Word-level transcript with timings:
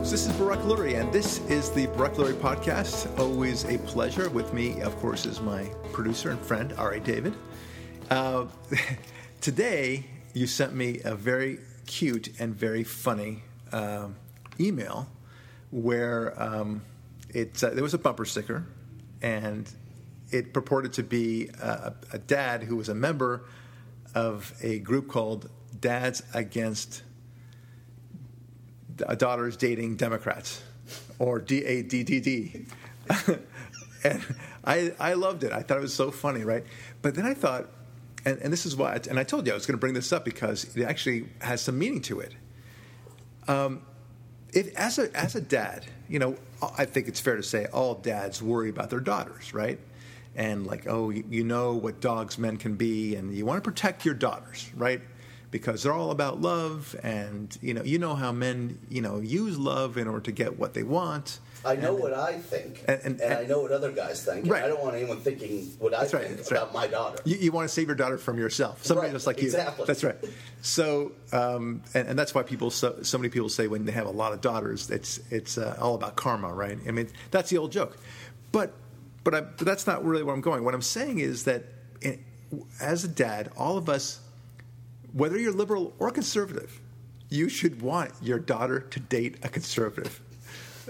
Folks. 0.00 0.12
This 0.12 0.26
is 0.26 0.32
Barak 0.38 0.60
Lurie, 0.60 0.98
and 0.98 1.12
this 1.12 1.40
is 1.50 1.68
the 1.72 1.84
Barak 1.88 2.14
Lurie 2.14 2.32
podcast. 2.32 3.18
Always 3.18 3.66
a 3.66 3.76
pleasure. 3.76 4.30
With 4.30 4.54
me, 4.54 4.80
of 4.80 4.96
course, 4.96 5.26
is 5.26 5.42
my 5.42 5.64
producer 5.92 6.30
and 6.30 6.40
friend, 6.40 6.72
Ari 6.78 7.00
David. 7.00 7.34
Uh, 8.08 8.46
today, 9.42 10.06
you 10.32 10.46
sent 10.46 10.72
me 10.72 11.02
a 11.04 11.14
very 11.14 11.58
cute 11.84 12.30
and 12.40 12.54
very 12.54 12.82
funny 12.82 13.42
uh, 13.72 14.08
email 14.58 15.06
where 15.70 16.32
um, 16.42 16.80
it, 17.28 17.62
uh, 17.62 17.68
there 17.68 17.82
was 17.82 17.92
a 17.92 17.98
bumper 17.98 18.24
sticker, 18.24 18.64
and 19.20 19.70
it 20.30 20.54
purported 20.54 20.94
to 20.94 21.02
be 21.02 21.50
a, 21.60 21.92
a 22.14 22.18
dad 22.18 22.62
who 22.62 22.76
was 22.76 22.88
a 22.88 22.94
member 22.94 23.42
of 24.14 24.54
a 24.62 24.78
group 24.78 25.08
called 25.08 25.50
Dads 25.78 26.22
Against 26.32 27.02
Daughters 29.16 29.56
Dating 29.56 29.96
Democrats, 29.96 30.62
or 31.18 31.40
DADDD. 31.40 32.66
and 34.04 34.22
I, 34.64 34.92
I 34.98 35.14
loved 35.14 35.44
it. 35.44 35.52
I 35.52 35.62
thought 35.62 35.78
it 35.78 35.82
was 35.82 35.94
so 35.94 36.10
funny, 36.10 36.44
right? 36.44 36.64
But 37.02 37.14
then 37.14 37.26
I 37.26 37.34
thought, 37.34 37.68
and, 38.24 38.38
and 38.38 38.52
this 38.52 38.66
is 38.66 38.76
why, 38.76 38.98
and 39.08 39.18
I 39.18 39.24
told 39.24 39.46
you 39.46 39.52
I 39.52 39.54
was 39.54 39.66
going 39.66 39.74
to 39.76 39.80
bring 39.80 39.94
this 39.94 40.12
up 40.12 40.24
because 40.24 40.76
it 40.76 40.84
actually 40.84 41.26
has 41.40 41.60
some 41.60 41.78
meaning 41.78 42.02
to 42.02 42.20
it. 42.20 42.34
Um, 43.48 43.82
if, 44.52 44.74
as 44.76 44.98
a 44.98 45.16
as 45.16 45.34
a 45.34 45.40
dad, 45.40 45.86
you 46.08 46.18
know, 46.18 46.36
I 46.76 46.84
think 46.84 47.08
it's 47.08 47.20
fair 47.20 47.36
to 47.36 47.42
say 47.42 47.66
all 47.66 47.94
dads 47.94 48.42
worry 48.42 48.68
about 48.68 48.90
their 48.90 49.00
daughters, 49.00 49.54
right? 49.54 49.78
And 50.36 50.66
like, 50.66 50.86
oh, 50.86 51.10
you 51.10 51.44
know 51.44 51.74
what 51.74 52.00
dogs 52.00 52.38
men 52.38 52.56
can 52.56 52.74
be, 52.76 53.16
and 53.16 53.34
you 53.34 53.46
want 53.46 53.62
to 53.62 53.68
protect 53.68 54.04
your 54.04 54.14
daughters, 54.14 54.70
right? 54.76 55.00
Because 55.50 55.82
they're 55.82 55.92
all 55.92 56.12
about 56.12 56.40
love, 56.40 56.94
and 57.02 57.56
you 57.60 57.74
know, 57.74 57.82
you 57.82 57.98
know 57.98 58.14
how 58.14 58.30
men, 58.30 58.78
you 58.88 59.02
know, 59.02 59.18
use 59.18 59.58
love 59.58 59.96
in 59.98 60.06
order 60.06 60.20
to 60.20 60.32
get 60.32 60.58
what 60.60 60.74
they 60.74 60.84
want. 60.84 61.40
I 61.64 61.74
know 61.76 61.94
And- 61.94 61.98
what 62.02 62.14
I 62.14 62.38
think, 62.38 62.84
And- 62.86 63.00
and, 63.02 63.20
and- 63.20 63.34
I 63.34 63.44
know 63.44 63.60
what 63.60 63.72
other 63.72 63.90
guys 63.92 64.24
think. 64.24 64.46
Right. 64.48 64.62
I 64.62 64.68
don't 64.68 64.80
want 64.80 64.94
anyone 64.96 65.20
thinking 65.20 65.66
what 65.78 65.92
I 65.92 66.02
right, 66.02 66.10
think 66.10 66.50
about 66.50 66.66
right. 66.66 66.72
my 66.72 66.86
daughter. 66.86 67.20
You, 67.24 67.36
you 67.36 67.52
want 67.52 67.68
to 67.68 67.74
save 67.74 67.88
your 67.88 67.96
daughter 67.96 68.16
from 68.16 68.38
yourself, 68.38 68.84
somebody 68.86 69.10
just 69.10 69.26
like 69.26 69.40
you. 69.40 69.46
exactly. 69.46 69.84
That's 69.86 70.04
right. 70.04 70.16
So, 70.62 71.12
um, 71.32 71.82
and, 71.94 72.08
and 72.08 72.18
that's 72.18 72.34
why 72.34 72.44
people, 72.44 72.70
so, 72.70 73.02
so 73.02 73.18
many 73.18 73.28
people 73.28 73.48
say 73.48 73.66
when 73.66 73.84
they 73.84 73.92
have 73.92 74.06
a 74.06 74.10
lot 74.10 74.32
of 74.32 74.40
daughters, 74.40 74.88
it's 74.90 75.18
it's 75.30 75.58
uh, 75.58 75.76
all 75.80 75.96
about 75.96 76.16
karma, 76.16 76.52
right? 76.52 76.78
I 76.86 76.92
mean, 76.92 77.08
that's 77.30 77.50
the 77.50 77.58
old 77.58 77.72
joke. 77.72 77.98
But 78.52 78.72
but, 79.24 79.34
I, 79.34 79.40
but 79.42 79.66
that's 79.66 79.86
not 79.86 80.02
really 80.04 80.22
where 80.22 80.34
I'm 80.34 80.40
going. 80.40 80.64
What 80.64 80.74
I'm 80.74 80.80
saying 80.80 81.18
is 81.18 81.44
that 81.44 81.64
in, 82.00 82.24
as 82.80 83.04
a 83.04 83.08
dad, 83.08 83.50
all 83.56 83.76
of 83.76 83.88
us, 83.90 84.20
whether 85.12 85.38
you're 85.38 85.52
liberal 85.52 85.92
or 85.98 86.10
conservative, 86.10 86.80
you 87.28 87.48
should 87.48 87.80
want 87.82 88.12
your 88.22 88.38
daughter 88.38 88.80
to 88.80 89.00
date 89.00 89.36
a 89.42 89.48
conservative. 89.48 90.20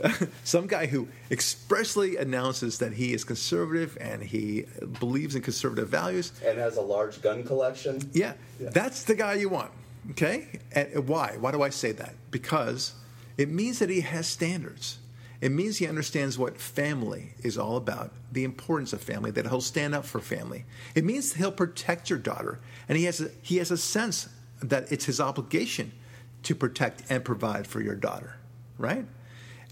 Some 0.44 0.66
guy 0.66 0.86
who 0.86 1.08
expressly 1.30 2.16
announces 2.16 2.78
that 2.78 2.94
he 2.94 3.12
is 3.12 3.24
conservative 3.24 3.98
and 4.00 4.22
he 4.22 4.64
believes 4.98 5.34
in 5.34 5.42
conservative 5.42 5.88
values. 5.88 6.32
and 6.44 6.58
has 6.58 6.76
a 6.76 6.80
large 6.80 7.20
gun 7.20 7.44
collection. 7.44 8.08
Yeah, 8.12 8.32
Yeah. 8.58 8.70
that's 8.70 9.02
the 9.04 9.14
guy 9.14 9.34
you 9.34 9.48
want. 9.50 9.72
Okay? 10.12 10.60
And 10.72 11.06
why? 11.06 11.36
Why 11.38 11.50
do 11.50 11.62
I 11.62 11.68
say 11.68 11.92
that? 11.92 12.14
Because 12.30 12.94
it 13.37 13.50
means 13.50 13.78
that 13.81 13.91
he 13.91 14.00
has 14.00 14.26
standards. 14.26 14.98
It 15.40 15.52
means 15.52 15.78
he 15.78 15.86
understands 15.86 16.38
what 16.38 16.60
family 16.60 17.32
is 17.42 17.56
all 17.56 17.76
about, 17.76 18.12
the 18.30 18.44
importance 18.44 18.92
of 18.92 19.00
family, 19.00 19.30
that 19.30 19.46
he'll 19.46 19.62
stand 19.62 19.94
up 19.94 20.04
for 20.04 20.20
family. 20.20 20.66
It 20.94 21.04
means 21.04 21.34
he'll 21.34 21.50
protect 21.50 22.10
your 22.10 22.18
daughter, 22.18 22.60
and 22.88 22.98
he 22.98 23.04
has 23.04 23.20
a, 23.20 23.30
he 23.40 23.56
has 23.56 23.70
a 23.70 23.78
sense 23.78 24.28
that 24.62 24.92
it's 24.92 25.06
his 25.06 25.20
obligation 25.20 25.92
to 26.42 26.54
protect 26.54 27.02
and 27.10 27.24
provide 27.24 27.66
for 27.66 27.80
your 27.80 27.94
daughter, 27.94 28.36
right? 28.76 29.06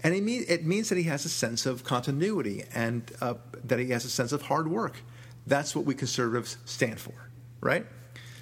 And 0.03 0.15
it, 0.15 0.23
mean, 0.23 0.45
it 0.47 0.65
means 0.65 0.89
that 0.89 0.97
he 0.97 1.03
has 1.03 1.25
a 1.25 1.29
sense 1.29 1.65
of 1.65 1.83
continuity 1.83 2.63
and 2.73 3.11
uh, 3.21 3.35
that 3.63 3.79
he 3.79 3.89
has 3.89 4.05
a 4.05 4.09
sense 4.09 4.31
of 4.31 4.43
hard 4.43 4.67
work. 4.67 4.97
That's 5.45 5.75
what 5.75 5.85
we 5.85 5.93
conservatives 5.93 6.57
stand 6.65 6.99
for, 6.99 7.13
right? 7.61 7.85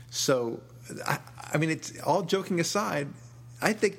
So, 0.10 0.62
I, 1.06 1.20
I 1.54 1.58
mean, 1.58 1.70
it's 1.70 2.00
all 2.02 2.22
joking 2.22 2.60
aside. 2.60 3.08
I 3.62 3.74
think 3.74 3.98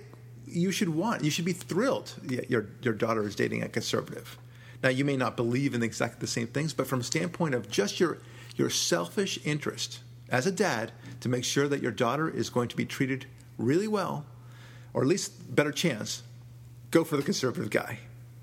you 0.50 0.70
should 0.70 0.90
want, 0.90 1.24
you 1.24 1.30
should 1.30 1.44
be 1.44 1.52
thrilled 1.52 2.14
your 2.48 2.66
your 2.82 2.94
daughter 2.94 3.26
is 3.26 3.34
dating 3.34 3.62
a 3.62 3.68
conservative. 3.68 4.38
Now, 4.82 4.90
you 4.90 5.04
may 5.04 5.16
not 5.16 5.36
believe 5.36 5.74
in 5.74 5.82
exactly 5.82 6.20
the 6.20 6.28
same 6.28 6.46
things, 6.46 6.72
but 6.72 6.86
from 6.86 7.00
a 7.00 7.04
standpoint 7.04 7.54
of 7.54 7.68
just 7.68 7.98
your 7.98 8.18
your 8.56 8.70
selfish 8.70 9.38
interest 9.44 10.00
as 10.28 10.46
a 10.46 10.52
dad 10.52 10.92
to 11.20 11.28
make 11.28 11.44
sure 11.44 11.68
that 11.68 11.82
your 11.82 11.92
daughter 11.92 12.28
is 12.28 12.50
going 12.50 12.68
to 12.68 12.76
be 12.76 12.84
treated 12.84 13.26
really 13.56 13.88
well, 13.88 14.26
or 14.92 15.02
at 15.02 15.08
least 15.08 15.54
better 15.54 15.72
chance, 15.72 16.22
go 16.90 17.04
for 17.04 17.16
the 17.16 17.22
conservative 17.22 17.70
guy. 17.70 17.98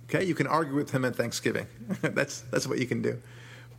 Okay, 0.05 0.23
you 0.23 0.35
can 0.35 0.47
argue 0.47 0.75
with 0.75 0.91
him 0.91 1.05
at 1.05 1.15
Thanksgiving. 1.15 1.67
that's 2.01 2.41
that's 2.41 2.67
what 2.67 2.79
you 2.79 2.85
can 2.85 3.01
do. 3.01 3.21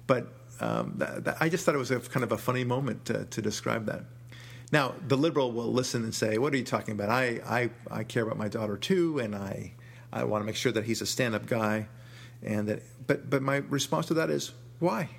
But 0.06 0.32
um, 0.60 0.94
that, 0.97 1.25
that, 1.25 1.36
I 1.41 1.48
just 1.48 1.65
thought 1.65 1.75
it 1.75 1.78
was 1.78 1.91
a 1.91 2.00
kind 2.00 2.25
of 2.25 2.32
a 2.32 2.38
funny 2.38 2.65
moment 2.65 3.04
to, 3.06 3.25
to 3.26 3.42
describe 3.42 3.86
that. 3.86 4.04
Now, 4.72 4.94
the 5.06 5.16
liberal 5.16 5.53
will 5.53 5.72
listen 5.72 6.03
and 6.03 6.15
say, 6.15 6.38
"What 6.38 6.53
are 6.53 6.56
you 6.56 6.65
talking 6.65 6.93
about? 6.93 7.09
I 7.09 7.41
I, 7.47 7.71
I 7.91 8.04
care 8.04 8.25
about 8.25 8.38
my 8.38 8.49
daughter 8.49 8.77
too, 8.77 9.19
and 9.19 9.34
I 9.34 9.72
I 10.12 10.25
want 10.25 10.43
to 10.43 10.47
make 10.47 10.56
sure 10.56 10.72
that 10.72 10.84
he's 10.84 11.00
a 11.00 11.06
stand-up 11.06 11.47
guy." 11.47 11.88
And 12.43 12.69
that, 12.69 12.82
but 13.06 13.31
but 13.31 13.43
my 13.43 13.56
response 13.56 14.06
to 14.06 14.15
that 14.15 14.31
is, 14.31 14.53
why? 14.78 15.10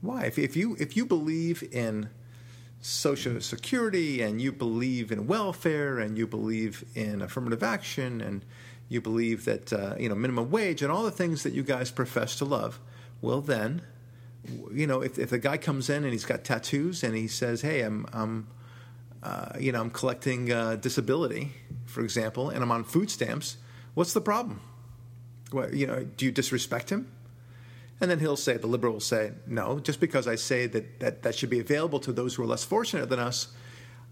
Why? 0.00 0.24
If, 0.24 0.38
if 0.38 0.56
you 0.56 0.76
if 0.78 0.96
you 0.96 1.04
believe 1.04 1.62
in 1.72 2.10
social 2.80 3.40
security 3.40 4.22
and 4.22 4.40
you 4.40 4.52
believe 4.52 5.12
in 5.12 5.26
welfare 5.26 5.98
and 5.98 6.16
you 6.16 6.26
believe 6.26 6.84
in 6.94 7.20
affirmative 7.20 7.62
action 7.62 8.22
and 8.22 8.42
you 8.88 9.00
believe 9.00 9.44
that 9.44 9.72
uh, 9.72 9.94
you 9.98 10.08
know 10.08 10.14
minimum 10.14 10.50
wage 10.50 10.82
and 10.82 10.90
all 10.90 11.02
the 11.02 11.10
things 11.10 11.42
that 11.42 11.52
you 11.52 11.62
guys 11.62 11.90
profess 11.90 12.36
to 12.36 12.44
love, 12.44 12.80
well 13.20 13.40
then, 13.40 13.82
you 14.72 14.86
know 14.86 15.02
if 15.02 15.18
if 15.18 15.30
the 15.30 15.38
guy 15.38 15.56
comes 15.56 15.90
in 15.90 16.04
and 16.04 16.12
he's 16.12 16.24
got 16.24 16.44
tattoos 16.44 17.02
and 17.02 17.14
he 17.14 17.28
says, 17.28 17.62
"Hey, 17.62 17.82
I'm 17.82 18.06
I'm 18.12 18.48
uh, 19.22 19.52
you 19.58 19.72
know 19.72 19.80
I'm 19.80 19.90
collecting 19.90 20.50
uh, 20.52 20.76
disability, 20.76 21.52
for 21.86 22.02
example, 22.02 22.50
and 22.50 22.62
I'm 22.62 22.70
on 22.70 22.84
food 22.84 23.10
stamps," 23.10 23.56
what's 23.94 24.12
the 24.12 24.20
problem? 24.20 24.60
What, 25.50 25.74
you 25.74 25.86
know, 25.86 26.04
do 26.04 26.24
you 26.24 26.32
disrespect 26.32 26.90
him? 26.90 27.10
And 28.00 28.10
then 28.10 28.18
he'll 28.18 28.36
say, 28.36 28.56
the 28.56 28.66
liberal 28.66 28.94
will 28.94 29.00
say, 29.00 29.32
no, 29.46 29.78
just 29.78 30.00
because 30.00 30.26
I 30.26 30.36
say 30.36 30.66
that, 30.68 31.00
that 31.00 31.22
that 31.22 31.34
should 31.34 31.50
be 31.50 31.60
available 31.60 32.00
to 32.00 32.12
those 32.12 32.34
who 32.34 32.42
are 32.42 32.46
less 32.46 32.64
fortunate 32.64 33.10
than 33.10 33.18
us 33.18 33.48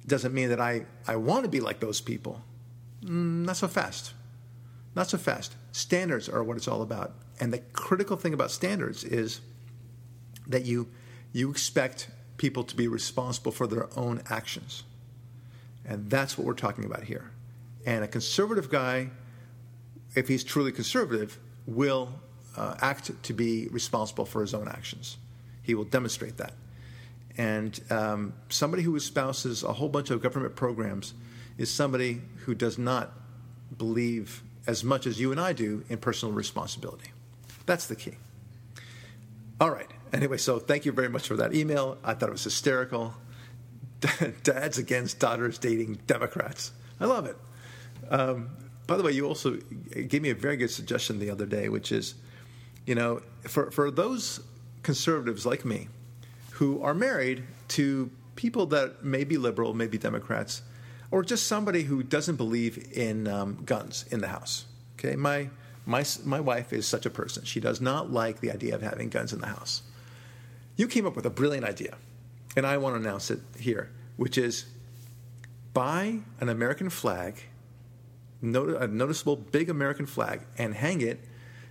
doesn't 0.07 0.35
mean 0.35 0.51
that 0.51 0.61
I, 0.61 0.85
I 1.07 1.17
want 1.17 1.45
to 1.45 1.51
be 1.51 1.61
like 1.61 1.81
those 1.81 2.01
people. 2.01 2.43
Mm, 3.03 3.47
not 3.47 3.57
so 3.57 3.69
fast. 3.69 4.13
Not 4.95 5.09
so 5.09 5.17
fast. 5.19 5.55
Standards 5.73 6.29
are 6.29 6.43
what 6.43 6.57
it's 6.57 6.69
all 6.69 6.83
about. 6.83 7.15
And 7.41 7.53
the 7.53 7.61
critical 7.73 8.17
thing 8.17 8.35
about 8.35 8.51
standards 8.51 9.05
is 9.05 9.41
that 10.49 10.65
you, 10.65 10.89
you 11.33 11.51
expect 11.51 12.09
people 12.37 12.65
to 12.65 12.77
be 12.77 12.89
responsible 12.89 13.53
for 13.53 13.67
their 13.67 13.89
own 13.97 14.23
actions. 14.31 14.85
And 15.85 16.11
that's 16.11 16.37
what 16.37 16.47
we're 16.47 16.55
talking 16.55 16.85
about 16.85 17.05
here. 17.05 17.31
And 17.87 18.05
a 18.05 18.09
conservative 18.09 18.71
guy, 18.71 19.11
if 20.15 20.29
he's 20.29 20.45
truly 20.45 20.73
conservative, 20.73 21.39
will 21.67 22.11
uh, 22.57 22.77
act 22.81 23.11
to 23.23 23.33
be 23.33 23.69
responsible 23.69 24.25
for 24.25 24.41
his 24.41 24.55
own 24.55 24.69
actions. 24.69 25.17
He 25.63 25.75
will 25.75 25.85
demonstrate 25.85 26.39
that. 26.39 26.53
And 27.37 27.81
um, 27.91 28.35
somebody 28.49 28.83
who 28.83 28.97
espouses 28.97 29.63
a 29.63 29.73
whole 29.73 29.89
bunch 29.89 30.11
of 30.11 30.21
government 30.21 30.57
programs 30.57 31.15
is 31.57 31.71
somebody 31.71 32.21
who 32.45 32.55
does 32.55 32.79
not 32.79 33.13
believe 33.77 34.43
as 34.67 34.83
much 34.83 35.07
as 35.07 35.21
you 35.21 35.31
and 35.31 35.41
I 35.41 35.53
do 35.53 35.85
in 35.89 35.99
personal 35.99 36.35
responsibility. 36.35 37.11
That's 37.65 37.87
the 37.87 37.97
key. 37.97 38.17
All 39.61 39.71
right. 39.71 39.91
Anyway, 40.13 40.39
so 40.39 40.59
thank 40.59 40.85
you 40.85 40.93
very 40.93 41.09
much 41.09 41.27
for 41.29 41.37
that 41.37 41.55
email. 41.55 41.99
I 42.03 42.15
thought 42.15 42.29
it 42.29 42.33
was 42.33 42.45
hysterical. 42.45 43.15
Dads 44.43 44.79
against 44.79 45.19
daughters 45.19 45.59
dating 45.59 45.99
Democrats. 46.07 46.73
I 47.01 47.07
love 47.07 47.27
it. 47.27 47.37
Um, 48.11 48.51
by 48.87 48.97
the 48.97 49.03
way, 49.03 49.13
you 49.13 49.27
also 49.27 49.59
gave 50.09 50.23
me 50.23 50.31
a 50.31 50.35
very 50.35 50.57
good 50.57 50.71
suggestion 50.71 51.19
the 51.19 51.31
other 51.31 51.47
day, 51.47 51.69
which 51.69 51.93
is, 51.93 52.15
you 52.87 52.95
know, 52.95 53.21
for, 53.43 53.71
for 53.71 53.91
those 53.91 54.41
conservatives 54.83 55.45
like 55.45 55.65
me 55.65 55.89
who 56.53 56.83
are 56.83 56.95
married 56.95 57.45
to 57.69 58.11
people 58.35 58.67
that 58.67 59.05
may 59.05 59.25
be 59.25 59.37
liberal, 59.37 59.75
may 59.75 59.87
be 59.87 59.99
Democrats, 59.99 60.63
or 61.11 61.23
just 61.23 61.47
somebody 61.47 61.83
who 61.83 62.03
doesn't 62.03 62.37
believe 62.37 62.93
in 62.93 63.29
um, 63.29 63.63
guns 63.65 64.05
in 64.11 64.21
the 64.21 64.29
house. 64.29 64.65
Okay, 64.99 65.17
my 65.17 65.51
my 65.87 66.05
my 66.25 66.41
wife 66.41 66.73
is 66.73 66.87
such 66.87 67.07
a 67.07 67.11
person. 67.11 67.45
She 67.45 67.61
does 67.61 67.81
not 67.81 68.13
like 68.13 68.41
the 68.41 68.51
idea 68.51 68.75
of 68.75 68.83
having 68.83 69.09
guns 69.09 69.33
in 69.33 69.41
the 69.41 69.47
house. 69.47 69.83
You 70.79 70.87
came 70.89 71.07
up 71.07 71.17
with 71.17 71.27
a 71.27 71.31
brilliant 71.31 71.67
idea, 71.67 71.97
and 72.57 72.65
I 72.65 72.77
want 72.79 72.95
to 72.95 73.01
announce 73.01 73.31
it 73.31 73.41
here, 73.59 73.91
which 74.17 74.39
is 74.39 74.67
buy 75.75 76.21
an 76.41 76.49
American 76.49 76.89
flag, 76.89 77.43
a 78.43 78.47
noticeable 78.87 79.35
big 79.37 79.69
American 79.69 80.07
flag, 80.07 80.43
and 80.57 80.75
hang 80.75 81.01
it 81.01 81.19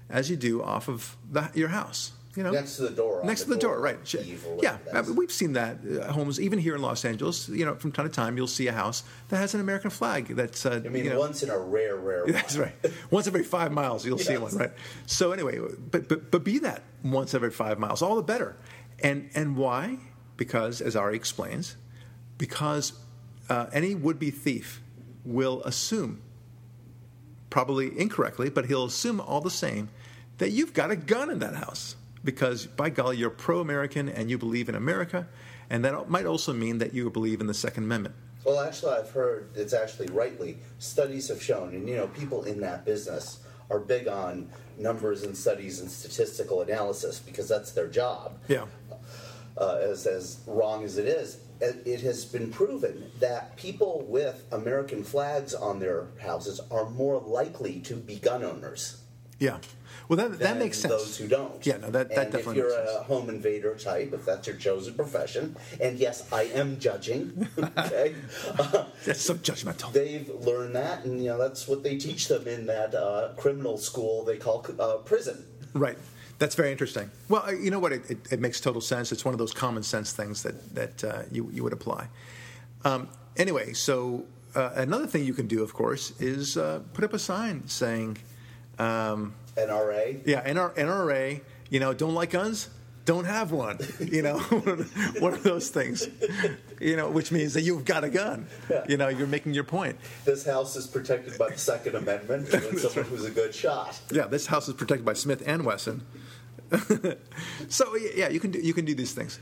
as 0.09 0.29
you 0.29 0.35
do 0.35 0.61
off 0.61 0.89
of 0.89 1.15
the, 1.31 1.49
your 1.53 1.69
house. 1.69 2.11
you 2.35 2.43
know, 2.43 2.51
Next 2.51 2.75
to 2.77 2.83
the 2.83 2.89
door, 2.89 3.21
next 3.23 3.43
the 3.43 3.45
to 3.45 3.55
the 3.55 3.59
door, 3.61 3.75
door, 3.75 3.81
right? 3.81 4.13
Yeah, 4.13 4.19
whatever 4.21 4.79
that 4.85 4.95
I 4.95 4.99
is. 4.99 5.07
mean, 5.07 5.15
we've 5.15 5.31
seen 5.31 5.53
that 5.53 5.77
uh, 5.85 6.11
homes 6.11 6.39
even 6.39 6.59
here 6.59 6.75
in 6.75 6.81
Los 6.81 7.03
Angeles. 7.05 7.47
You 7.49 7.65
know, 7.65 7.75
from 7.75 7.91
time 7.93 8.07
to 8.07 8.11
time, 8.13 8.35
you'll 8.37 8.47
see 8.47 8.67
a 8.67 8.73
house 8.73 9.03
that 9.29 9.37
has 9.37 9.53
an 9.55 9.61
American 9.61 9.89
flag. 9.89 10.27
That's 10.35 10.65
uh, 10.65 10.81
I 10.85 10.89
mean, 10.89 11.05
you 11.05 11.09
know, 11.11 11.19
once 11.19 11.43
in 11.43 11.49
a 11.49 11.57
rare, 11.57 11.95
rare. 11.95 12.25
That's 12.37 12.57
right. 12.57 12.75
Once 13.09 13.25
every 13.27 13.43
five 13.43 13.71
miles, 13.71 14.05
you'll 14.05 14.17
see 14.17 14.37
one, 14.37 14.53
right? 14.57 14.71
So 15.05 15.31
anyway, 15.31 15.59
but 15.91 16.07
but 16.09 16.29
but 16.31 16.43
be 16.43 16.59
that 16.59 16.83
once 17.03 17.33
every 17.33 17.51
five 17.51 17.79
miles, 17.79 18.01
all 18.01 18.15
the 18.17 18.21
better. 18.21 18.55
And 19.01 19.29
and 19.35 19.55
why? 19.55 19.97
Because 20.35 20.81
as 20.81 20.95
Ari 20.95 21.15
explains, 21.15 21.77
because 22.37 22.93
uh, 23.49 23.67
any 23.71 23.95
would-be 23.95 24.31
thief 24.31 24.81
will 25.25 25.63
assume, 25.63 26.21
probably 27.49 27.97
incorrectly, 27.99 28.49
but 28.49 28.65
he'll 28.65 28.85
assume 28.85 29.19
all 29.19 29.41
the 29.41 29.49
same 29.49 29.89
that 30.37 30.51
you've 30.51 30.73
got 30.73 30.91
a 30.91 30.95
gun 30.95 31.29
in 31.29 31.39
that 31.39 31.55
house 31.55 31.95
because 32.23 32.67
by 32.67 32.89
golly, 32.89 33.17
you're 33.17 33.29
pro-American 33.29 34.09
and 34.09 34.29
you 34.29 34.37
believe 34.37 34.69
in 34.69 34.75
America, 34.75 35.27
and 35.69 35.83
that 35.85 36.09
might 36.09 36.25
also 36.25 36.53
mean 36.53 36.77
that 36.79 36.93
you 36.93 37.09
believe 37.09 37.39
in 37.39 37.47
the 37.47 37.53
Second 37.53 37.85
Amendment. 37.85 38.15
Well, 38.43 38.59
actually, 38.59 38.95
I've 38.95 39.11
heard 39.11 39.49
it's 39.55 39.73
actually 39.73 40.07
rightly. 40.07 40.57
Studies 40.77 41.29
have 41.29 41.41
shown, 41.41 41.73
and 41.73 41.87
you 41.87 41.95
know, 41.95 42.07
people 42.07 42.43
in 42.43 42.59
that 42.61 42.85
business 42.85 43.39
are 43.69 43.79
big 43.79 44.07
on 44.07 44.49
numbers 44.77 45.23
and 45.23 45.35
studies 45.35 45.79
and 45.79 45.89
statistical 45.89 46.61
analysis 46.61 47.19
because 47.19 47.47
that's 47.47 47.71
their 47.71 47.87
job. 47.87 48.37
Yeah. 48.47 48.65
Uh, 49.57 49.79
as, 49.81 50.05
as 50.05 50.39
wrong 50.47 50.83
as 50.83 50.97
it 50.97 51.07
is, 51.07 51.39
it 51.59 52.01
has 52.01 52.25
been 52.25 52.51
proven 52.51 53.11
that 53.19 53.55
people 53.57 54.05
with 54.07 54.45
American 54.51 55.03
flags 55.03 55.53
on 55.53 55.79
their 55.79 56.07
houses 56.21 56.61
are 56.69 56.89
more 56.89 57.19
likely 57.19 57.79
to 57.81 57.95
be 57.95 58.17
gun 58.17 58.43
owners. 58.43 59.01
Yeah. 59.39 59.57
Well, 60.07 60.17
that 60.17 60.39
that 60.39 60.57
makes 60.57 60.77
sense. 60.79 60.93
Those 60.93 61.17
who 61.17 61.27
don't. 61.27 61.65
Yeah, 61.65 61.77
no, 61.77 61.89
that, 61.91 62.09
that 62.09 62.17
and 62.17 62.31
definitely 62.31 62.59
if 62.61 62.69
you're 62.69 62.79
a 62.79 63.03
home 63.03 63.29
invader 63.29 63.75
type, 63.75 64.13
if 64.13 64.25
that's 64.25 64.47
your 64.47 64.55
chosen 64.55 64.93
profession, 64.93 65.55
and 65.81 65.99
yes, 65.99 66.31
I 66.31 66.43
am 66.43 66.79
judging. 66.79 67.47
Okay, 67.77 68.15
uh, 68.57 68.85
That's 69.05 69.21
so 69.21 69.35
judgmental. 69.35 69.91
they've 69.91 70.29
learned 70.29 70.75
that, 70.75 71.03
and 71.05 71.21
you 71.21 71.29
know 71.29 71.37
that's 71.37 71.67
what 71.67 71.83
they 71.83 71.97
teach 71.97 72.27
them 72.27 72.47
in 72.47 72.65
that 72.67 72.95
uh, 72.95 73.33
criminal 73.35 73.77
school 73.77 74.23
they 74.23 74.37
call 74.37 74.65
uh, 74.79 74.97
prison. 74.97 75.45
Right. 75.73 75.97
That's 76.39 76.55
very 76.55 76.71
interesting. 76.71 77.09
Well, 77.29 77.43
uh, 77.47 77.51
you 77.51 77.71
know 77.71 77.79
what? 77.79 77.91
It, 77.91 78.11
it, 78.11 78.17
it 78.33 78.39
makes 78.39 78.61
total 78.61 78.81
sense. 78.81 79.11
It's 79.11 79.25
one 79.25 79.33
of 79.33 79.39
those 79.39 79.53
common 79.53 79.83
sense 79.83 80.13
things 80.13 80.43
that 80.43 80.75
that 80.75 81.03
uh, 81.03 81.21
you 81.31 81.49
you 81.51 81.63
would 81.63 81.73
apply. 81.73 82.07
Um, 82.85 83.09
anyway, 83.37 83.73
so 83.73 84.25
uh, 84.55 84.71
another 84.75 85.07
thing 85.07 85.23
you 85.25 85.33
can 85.33 85.47
do, 85.47 85.63
of 85.63 85.73
course, 85.73 86.19
is 86.19 86.57
uh, 86.57 86.81
put 86.93 87.03
up 87.03 87.13
a 87.13 87.19
sign 87.19 87.67
saying, 87.67 88.17
um, 88.77 89.33
NRA. 89.55 90.21
"Yeah, 90.25 90.47
NR, 90.47 90.75
NRA. 90.75 91.41
You 91.69 91.79
know, 91.79 91.93
don't 91.93 92.13
like 92.13 92.31
guns." 92.31 92.69
Don't 93.05 93.23
have 93.23 93.53
one, 93.53 93.79
you 94.01 94.21
know, 94.21 94.37
one 95.19 95.33
of 95.33 95.41
those 95.41 95.69
things, 95.69 96.09
you 96.81 96.97
know, 96.97 97.09
which 97.09 97.31
means 97.31 97.53
that 97.53 97.61
you've 97.61 97.85
got 97.85 98.03
a 98.03 98.09
gun. 98.09 98.47
Yeah. 98.69 98.83
You 98.89 98.97
know, 98.97 99.07
you're 99.07 99.27
making 99.27 99.53
your 99.53 99.63
point. 99.63 99.97
This 100.25 100.45
house 100.45 100.75
is 100.75 100.87
protected 100.87 101.37
by 101.37 101.51
the 101.51 101.57
Second 101.57 101.95
Amendment 101.95 102.53
and 102.53 102.77
someone 102.77 103.05
who's 103.05 103.23
a 103.23 103.31
good 103.31 103.55
shot. 103.55 103.97
Yeah, 104.11 104.27
this 104.27 104.47
house 104.47 104.67
is 104.67 104.73
protected 104.73 105.05
by 105.05 105.13
Smith 105.13 105.41
and 105.45 105.63
Wesson. 105.63 106.05
so 107.69 107.95
yeah, 107.95 108.29
you 108.29 108.39
can 108.39 108.51
do, 108.51 108.59
you 108.59 108.73
can 108.73 108.85
do 108.85 108.95
these 108.95 109.13
things. 109.13 109.39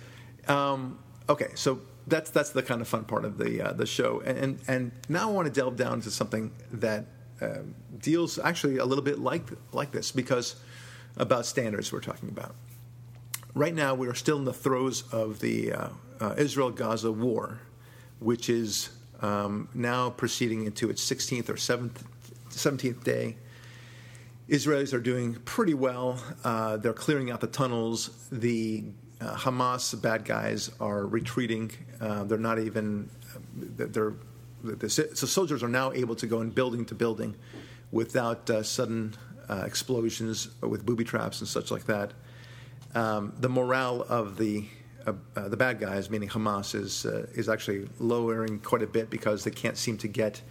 Um, 0.47 0.99
okay, 1.29 1.49
so 1.55 1.79
that's 2.07 2.29
that's 2.29 2.51
the 2.51 2.63
kind 2.63 2.81
of 2.81 2.87
fun 2.87 3.05
part 3.05 3.25
of 3.25 3.37
the 3.37 3.61
uh, 3.61 3.73
the 3.73 3.85
show, 3.85 4.21
and, 4.21 4.59
and 4.67 4.91
now 5.09 5.29
I 5.29 5.31
want 5.31 5.47
to 5.47 5.53
delve 5.53 5.75
down 5.75 5.95
into 5.95 6.11
something 6.11 6.51
that 6.71 7.05
um, 7.41 7.75
deals 7.99 8.39
actually 8.39 8.77
a 8.77 8.85
little 8.85 9.03
bit 9.03 9.19
like 9.19 9.43
like 9.71 9.91
this 9.91 10.11
because 10.11 10.55
about 11.17 11.45
standards 11.45 11.91
we're 11.91 12.01
talking 12.01 12.29
about. 12.29 12.55
Right 13.53 13.73
now, 13.73 13.95
we 13.95 14.07
are 14.07 14.13
still 14.13 14.37
in 14.37 14.45
the 14.45 14.53
throes 14.53 15.03
of 15.13 15.39
the 15.39 15.71
uh, 15.71 15.87
uh, 16.19 16.35
Israel-Gaza 16.37 17.11
war, 17.11 17.61
which 18.19 18.49
is 18.49 18.89
um, 19.21 19.69
now 19.73 20.09
proceeding 20.09 20.65
into 20.65 20.89
its 20.89 21.09
16th 21.09 21.49
or 21.49 21.53
7th, 21.53 22.03
17th 22.49 23.03
day. 23.03 23.37
Israelis 24.49 24.93
are 24.93 24.99
doing 24.99 25.35
pretty 25.45 25.73
well. 25.73 26.19
Uh, 26.43 26.77
they're 26.77 26.93
clearing 26.93 27.31
out 27.31 27.41
the 27.41 27.47
tunnels. 27.47 28.27
The 28.31 28.83
uh, 29.19 29.35
Hamas 29.35 29.99
bad 29.99 30.25
guys 30.25 30.71
are 30.79 31.05
retreating. 31.05 31.71
Uh, 31.99 32.25
they're 32.25 32.37
not 32.37 32.59
even. 32.59 33.09
They're 33.55 34.13
the, 34.65 34.75
the, 34.75 34.89
so 34.89 35.27
soldiers 35.27 35.63
are 35.63 35.69
now 35.69 35.91
able 35.93 36.15
to 36.15 36.27
go 36.27 36.41
in 36.41 36.49
building 36.49 36.85
to 36.85 36.95
building 36.95 37.35
without 37.91 38.49
uh, 38.49 38.63
sudden 38.63 39.15
uh, 39.49 39.63
explosions 39.65 40.49
with 40.61 40.85
booby 40.85 41.03
traps 41.03 41.39
and 41.39 41.47
such 41.47 41.71
like 41.71 41.85
that. 41.85 42.13
Um, 42.93 43.33
the 43.39 43.49
morale 43.49 44.05
of 44.07 44.37
the 44.37 44.65
uh, 45.05 45.13
uh, 45.35 45.49
the 45.49 45.57
bad 45.57 45.79
guys, 45.79 46.09
meaning 46.09 46.29
Hamas, 46.29 46.73
is 46.73 47.05
uh, 47.05 47.27
is 47.33 47.47
actually 47.47 47.87
lowering 47.99 48.59
quite 48.59 48.81
a 48.81 48.87
bit 48.87 49.09
because 49.09 49.43
they 49.43 49.51
can't 49.51 49.77
seem 49.77 49.97
to 49.99 50.07
get 50.07 50.41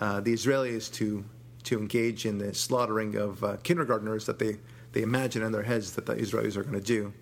uh, 0.00 0.20
the 0.20 0.32
Israelis 0.32 0.92
to 0.94 1.24
to 1.64 1.78
engage 1.78 2.26
in 2.26 2.38
the 2.38 2.54
slaughtering 2.54 3.16
of 3.16 3.42
uh, 3.42 3.56
kindergartners 3.62 4.26
that 4.26 4.38
they, 4.38 4.58
they 4.92 5.02
imagine 5.02 5.42
in 5.42 5.52
their 5.52 5.62
heads 5.62 5.92
that 5.94 6.06
the 6.06 6.14
Israelis 6.14 6.56
are 6.56 6.62
going 6.62 6.74
to 6.74 6.80
do. 6.80 7.12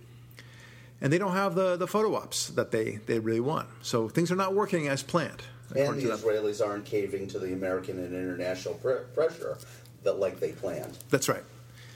And 1.00 1.12
they 1.12 1.18
don't 1.18 1.32
have 1.32 1.54
the, 1.54 1.76
the 1.76 1.88
photo 1.88 2.14
ops 2.14 2.48
that 2.50 2.70
they, 2.70 3.00
they 3.06 3.18
really 3.18 3.40
want. 3.40 3.68
So 3.82 4.08
things 4.08 4.30
are 4.30 4.36
not 4.36 4.54
working 4.54 4.88
as 4.88 5.02
planned. 5.02 5.42
And 5.74 5.96
the 5.96 6.02
to 6.02 6.08
them. 6.08 6.18
Israelis 6.18 6.64
aren't 6.64 6.84
caving 6.84 7.26
to 7.28 7.38
the 7.38 7.52
American 7.52 7.98
and 7.98 8.14
international 8.14 8.74
pr- 8.74 9.06
pressure 9.14 9.58
that 10.02 10.18
like 10.18 10.38
they 10.38 10.52
planned. 10.52 10.98
That's 11.10 11.28
right. 11.28 11.44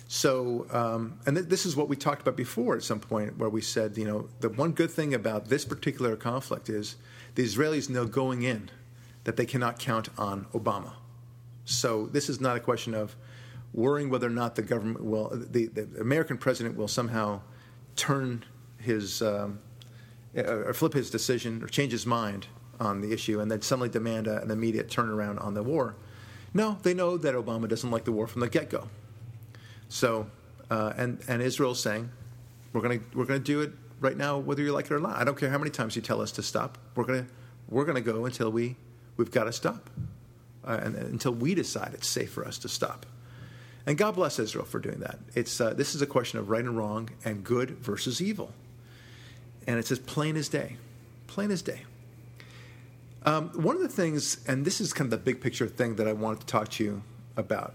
So, 0.09 0.67
um, 0.71 1.19
and 1.27 1.37
th- 1.37 1.49
this 1.49 1.67
is 1.67 1.77
what 1.77 1.89
we 1.89 1.97
talked 1.97 2.23
about 2.23 2.37
before 2.37 2.77
at 2.77 2.83
some 2.83 3.01
point, 3.01 3.39
where 3.39 3.49
we 3.49 3.61
said, 3.61 3.99
you 3.99 4.05
know, 4.05 4.29
the 4.41 4.49
one 4.49 4.73
good 4.73 4.91
thing 4.91 5.15
about 5.15 5.49
this 5.49 5.65
particular 5.65 6.17
conflict 6.17 6.69
is 6.69 6.97
the 7.35 7.45
Israelis 7.45 7.91
know 7.91 8.07
going 8.07 8.43
in 8.43 8.71
that 9.25 9.37
they 9.37 9.47
cannot 9.47 9.79
count 9.79 10.09
on 10.17 10.47
Obama. 10.55 10.93
So 11.67 12.07
this 12.07 12.31
is 12.31 12.41
not 12.41 12.57
a 12.57 12.61
question 12.61 12.95
of 12.95 13.15
worrying 13.75 14.09
whether 14.09 14.27
or 14.27 14.31
not 14.31 14.55
the 14.55 14.63
government 14.63 15.05
will, 15.05 15.29
the, 15.33 15.67
the 15.67 15.87
American 16.01 16.39
president 16.39 16.77
will 16.77 16.89
somehow 16.89 17.43
turn 17.97 18.45
his, 18.79 19.21
um, 19.21 19.59
or 20.35 20.73
flip 20.73 20.95
his 20.95 21.11
decision 21.11 21.63
or 21.63 21.67
change 21.67 21.93
his 21.93 22.07
mind 22.07 22.47
on 22.81 23.01
the 23.01 23.13
issue 23.13 23.41
and 23.41 23.51
then 23.51 23.61
suddenly 23.63 23.89
demand 23.89 24.27
a, 24.27 24.43
an 24.43 24.51
immediate 24.51 24.89
turnaround 24.89 25.43
on 25.45 25.55
the 25.55 25.63
war. 25.63 25.97
No, 26.55 26.79
they 26.83 26.95
know 26.95 27.19
that 27.19 27.35
Obama 27.35 27.69
doesn't 27.69 27.91
like 27.91 28.05
the 28.05 28.13
war 28.13 28.27
from 28.27 28.41
the 28.41 28.49
get 28.49 28.71
go. 28.71 28.89
So, 29.89 30.27
uh, 30.71 30.93
and 30.97 31.21
and 31.29 31.43
Israel's 31.43 31.81
saying, 31.81 32.11
we're 32.73 32.81
going 32.81 33.01
to 33.01 33.19
we're 33.19 33.27
to 33.27 33.39
do 33.39 33.61
it 33.61 33.73
right 34.01 34.17
now, 34.17 34.39
whether 34.39 34.63
you 34.63 34.73
like 34.73 34.87
it 34.87 34.93
or 34.93 35.01
not. 35.01 35.17
I 35.17 35.25
don't 35.25 35.39
care 35.39 35.51
how 35.51 35.59
many 35.59 35.71
times 35.71 35.97
you 35.97 36.03
tell 36.03 36.21
us 36.21 36.33
to 36.33 36.43
stop. 36.43 36.79
We're 36.95 37.05
going 37.05 37.25
to 37.25 37.31
we're 37.69 37.85
to 37.93 38.01
go 38.01 38.25
until 38.25 38.51
we 38.51 38.77
we've 39.17 39.31
got 39.31 39.45
to 39.45 39.53
stop, 39.53 39.91
uh, 40.67 40.81
until 40.83 41.33
we 41.33 41.55
decide 41.55 41.93
it's 41.95 42.09
safe 42.09 42.31
for 42.31 42.47
us 42.47 42.59
to 42.59 42.69
stop. 42.69 43.07
And 43.87 43.97
God 43.97 44.17
bless 44.17 44.39
Israel 44.39 44.65
for 44.65 44.81
doing 44.81 45.01
that. 45.01 45.19
It's 45.35 45.61
uh, 45.61 45.73
this 45.75 45.95
is 45.95 46.03
a 46.03 46.07
question 46.07 46.39
of 46.39 46.51
right 46.51 46.65
and 46.65 46.77
wrong 46.77 47.11
and 47.25 47.45
good 47.45 47.71
versus 47.79 48.21
evil, 48.21 48.53
and 49.67 49.79
it's 49.79 49.93
as 49.93 49.99
plain 50.01 50.37
as 50.37 50.49
day, 50.49 50.77
plain 51.29 51.51
as 51.51 51.63
day. 51.63 51.83
Um, 53.25 53.51
one 53.61 53.75
of 53.75 53.83
the 53.83 53.89
things, 53.89 54.39
and 54.47 54.65
this 54.65 54.81
is 54.81 54.93
kind 54.93 55.07
of 55.07 55.11
the 55.11 55.25
big 55.25 55.41
picture 55.41 55.67
thing 55.67 55.97
that 55.97 56.07
I 56.07 56.13
wanted 56.13 56.41
to 56.41 56.47
talk 56.47 56.69
to 56.71 56.85
you 56.85 57.03
about. 57.37 57.75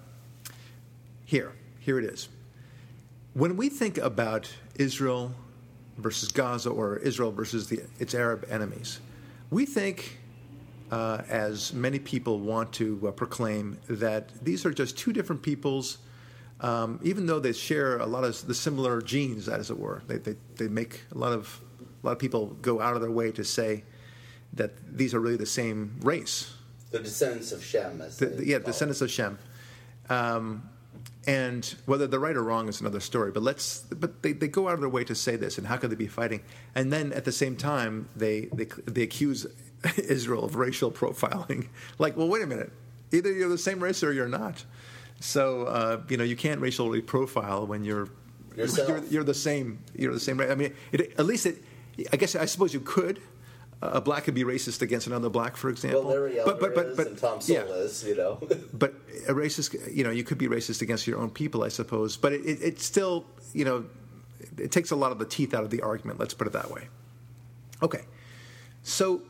Here, 1.25 1.51
here 1.79 2.00
it 2.00 2.05
is. 2.05 2.29
When 3.33 3.57
we 3.57 3.69
think 3.69 3.98
about 3.98 4.50
Israel 4.75 5.33
versus 5.98 6.31
Gaza 6.31 6.69
or 6.69 6.98
Israel 6.98 7.31
versus 7.31 7.67
the, 7.67 7.81
its 8.00 8.13
Arab 8.13 8.45
enemies, 8.50 9.00
we 9.50 9.65
think, 9.65 10.19
uh, 10.91 11.21
as 11.29 11.74
many 11.74 12.00
people 12.00 12.39
want 12.39 12.74
to 12.74 13.07
uh, 13.07 13.12
proclaim, 13.12 13.77
that 13.89 14.29
these 14.43 14.65
are 14.65 14.71
just 14.71 14.98
two 14.98 15.13
different 15.13 15.41
peoples, 15.41 15.98
um, 16.60 17.00
even 17.01 17.25
though 17.25 17.39
they 17.39 17.53
share 17.53 17.98
a 17.98 18.05
lot 18.05 18.24
of 18.24 18.45
the 18.45 18.53
similar 18.53 19.01
genes, 19.01 19.48
as 19.48 19.71
it 19.71 19.79
were. 19.79 20.03
They, 20.07 20.17
they, 20.17 20.36
they 20.57 20.67
make 20.67 21.01
a 21.12 21.17
lot 21.17 21.31
of 21.33 21.62
a 22.03 22.07
lot 22.07 22.13
of 22.13 22.19
people 22.19 22.48
go 22.62 22.81
out 22.81 22.95
of 22.95 23.01
their 23.01 23.12
way 23.12 23.31
to 23.31 23.43
say 23.43 23.83
that 24.53 24.71
these 24.98 25.13
are 25.13 25.19
really 25.19 25.38
the 25.38 25.45
same 25.45 25.98
race. 26.01 26.53
The 26.89 27.00
descendants 27.00 27.51
of 27.51 27.63
Shem, 27.63 28.01
as 28.01 28.17
The, 28.17 28.25
the- 28.25 28.45
yeah, 28.45 28.60
descendants 28.60 29.01
of 29.01 29.10
Shem. 29.10 29.38
Um, 30.10 30.67
and 31.27 31.63
whether 31.86 32.07
they're 32.07 32.19
right 32.19 32.36
or 32.36 32.43
wrong 32.43 32.67
is 32.67 32.81
another 32.81 33.00
story. 33.00 33.31
But 33.31 33.43
let's. 33.43 33.81
But 33.81 34.24
they, 34.24 34.33
they 34.33 34.48
go 34.48 34.67
out 34.67 34.74
of 34.74 34.81
their 34.81 34.89
way 34.89 35.03
to 35.05 35.15
say 35.15 35.36
this, 35.36 35.57
and 35.60 35.67
how 35.67 35.77
could 35.77 35.91
they 35.91 35.95
be 35.95 36.07
fighting? 36.07 36.41
And 36.75 36.91
then 36.91 37.13
at 37.13 37.24
the 37.25 37.31
same 37.31 37.55
time, 37.55 38.10
they 38.15 38.50
they, 38.51 38.65
they 38.86 39.03
accuse 39.03 39.45
Israel 39.98 40.46
of 40.46 40.56
racial 40.56 40.92
profiling. 40.92 41.68
Like, 41.98 42.18
well, 42.18 42.28
wait 42.28 42.42
a 42.42 42.48
minute. 42.48 42.72
Either 43.12 43.32
you're 43.32 43.50
the 43.50 43.58
same 43.58 43.82
race 43.82 44.04
or 44.04 44.14
you're 44.14 44.28
not. 44.28 44.64
So 45.20 45.64
uh, 45.64 46.02
you 46.10 46.18
know 46.18 46.24
you 46.24 46.36
can't 46.36 46.60
racially 46.62 47.02
profile 47.02 47.68
when 47.68 47.84
you're. 47.84 48.10
You're, 48.56 49.04
you're 49.06 49.24
the 49.24 49.34
same. 49.34 49.80
You're 49.96 50.14
the 50.14 50.20
same 50.20 50.40
race. 50.40 50.52
I 50.52 50.56
mean, 50.56 50.74
it, 50.92 51.14
at 51.18 51.26
least 51.26 51.46
it. 51.46 51.64
I 52.12 52.18
guess 52.18 52.36
I 52.36 52.46
suppose 52.46 52.74
you 52.74 52.80
could. 52.80 53.22
A 53.84 54.00
black 54.00 54.26
could 54.26 54.36
be 54.36 54.44
racist 54.44 54.84
against 54.84 55.08
another 55.08 55.30
black, 55.30 55.58
for 55.58 55.70
example. 55.70 56.04
Well, 56.04 56.12
Larry 56.12 56.40
Elder 56.40 56.52
but, 56.52 56.60
but, 56.60 56.76
but, 56.76 56.86
is 56.86 56.98
but, 56.98 57.08
and 57.08 57.18
Tom 57.18 57.40
yeah. 57.48 57.64
Is, 57.64 58.04
you 58.04 58.16
know. 58.16 58.40
But 58.74 58.94
a 59.28 59.34
racist, 59.34 59.76
you 59.92 60.04
know, 60.04 60.12
you 60.12 60.24
could 60.24 60.38
be 60.38 60.48
racist 60.48 60.84
against 60.84 61.08
your 61.08 61.18
own 61.18 61.32
people, 61.32 61.64
I 61.64 61.70
suppose. 61.70 62.16
But 62.16 62.34
it, 62.34 62.46
it, 62.46 62.60
it's 62.62 62.86
still, 62.86 63.26
you 63.54 63.66
know, 63.66 63.86
it 64.60 64.72
takes 64.72 64.92
a 64.92 64.96
lot 64.96 65.12
of 65.12 65.18
the 65.18 65.26
teeth 65.26 65.56
out 65.56 65.64
of 65.64 65.72
the 65.72 65.82
argument. 65.82 66.20
Let's 66.20 66.36
put 66.36 66.46
it 66.46 66.54
that 66.54 66.70
way. 66.70 66.90
Okay, 67.82 68.02
so 68.84 69.24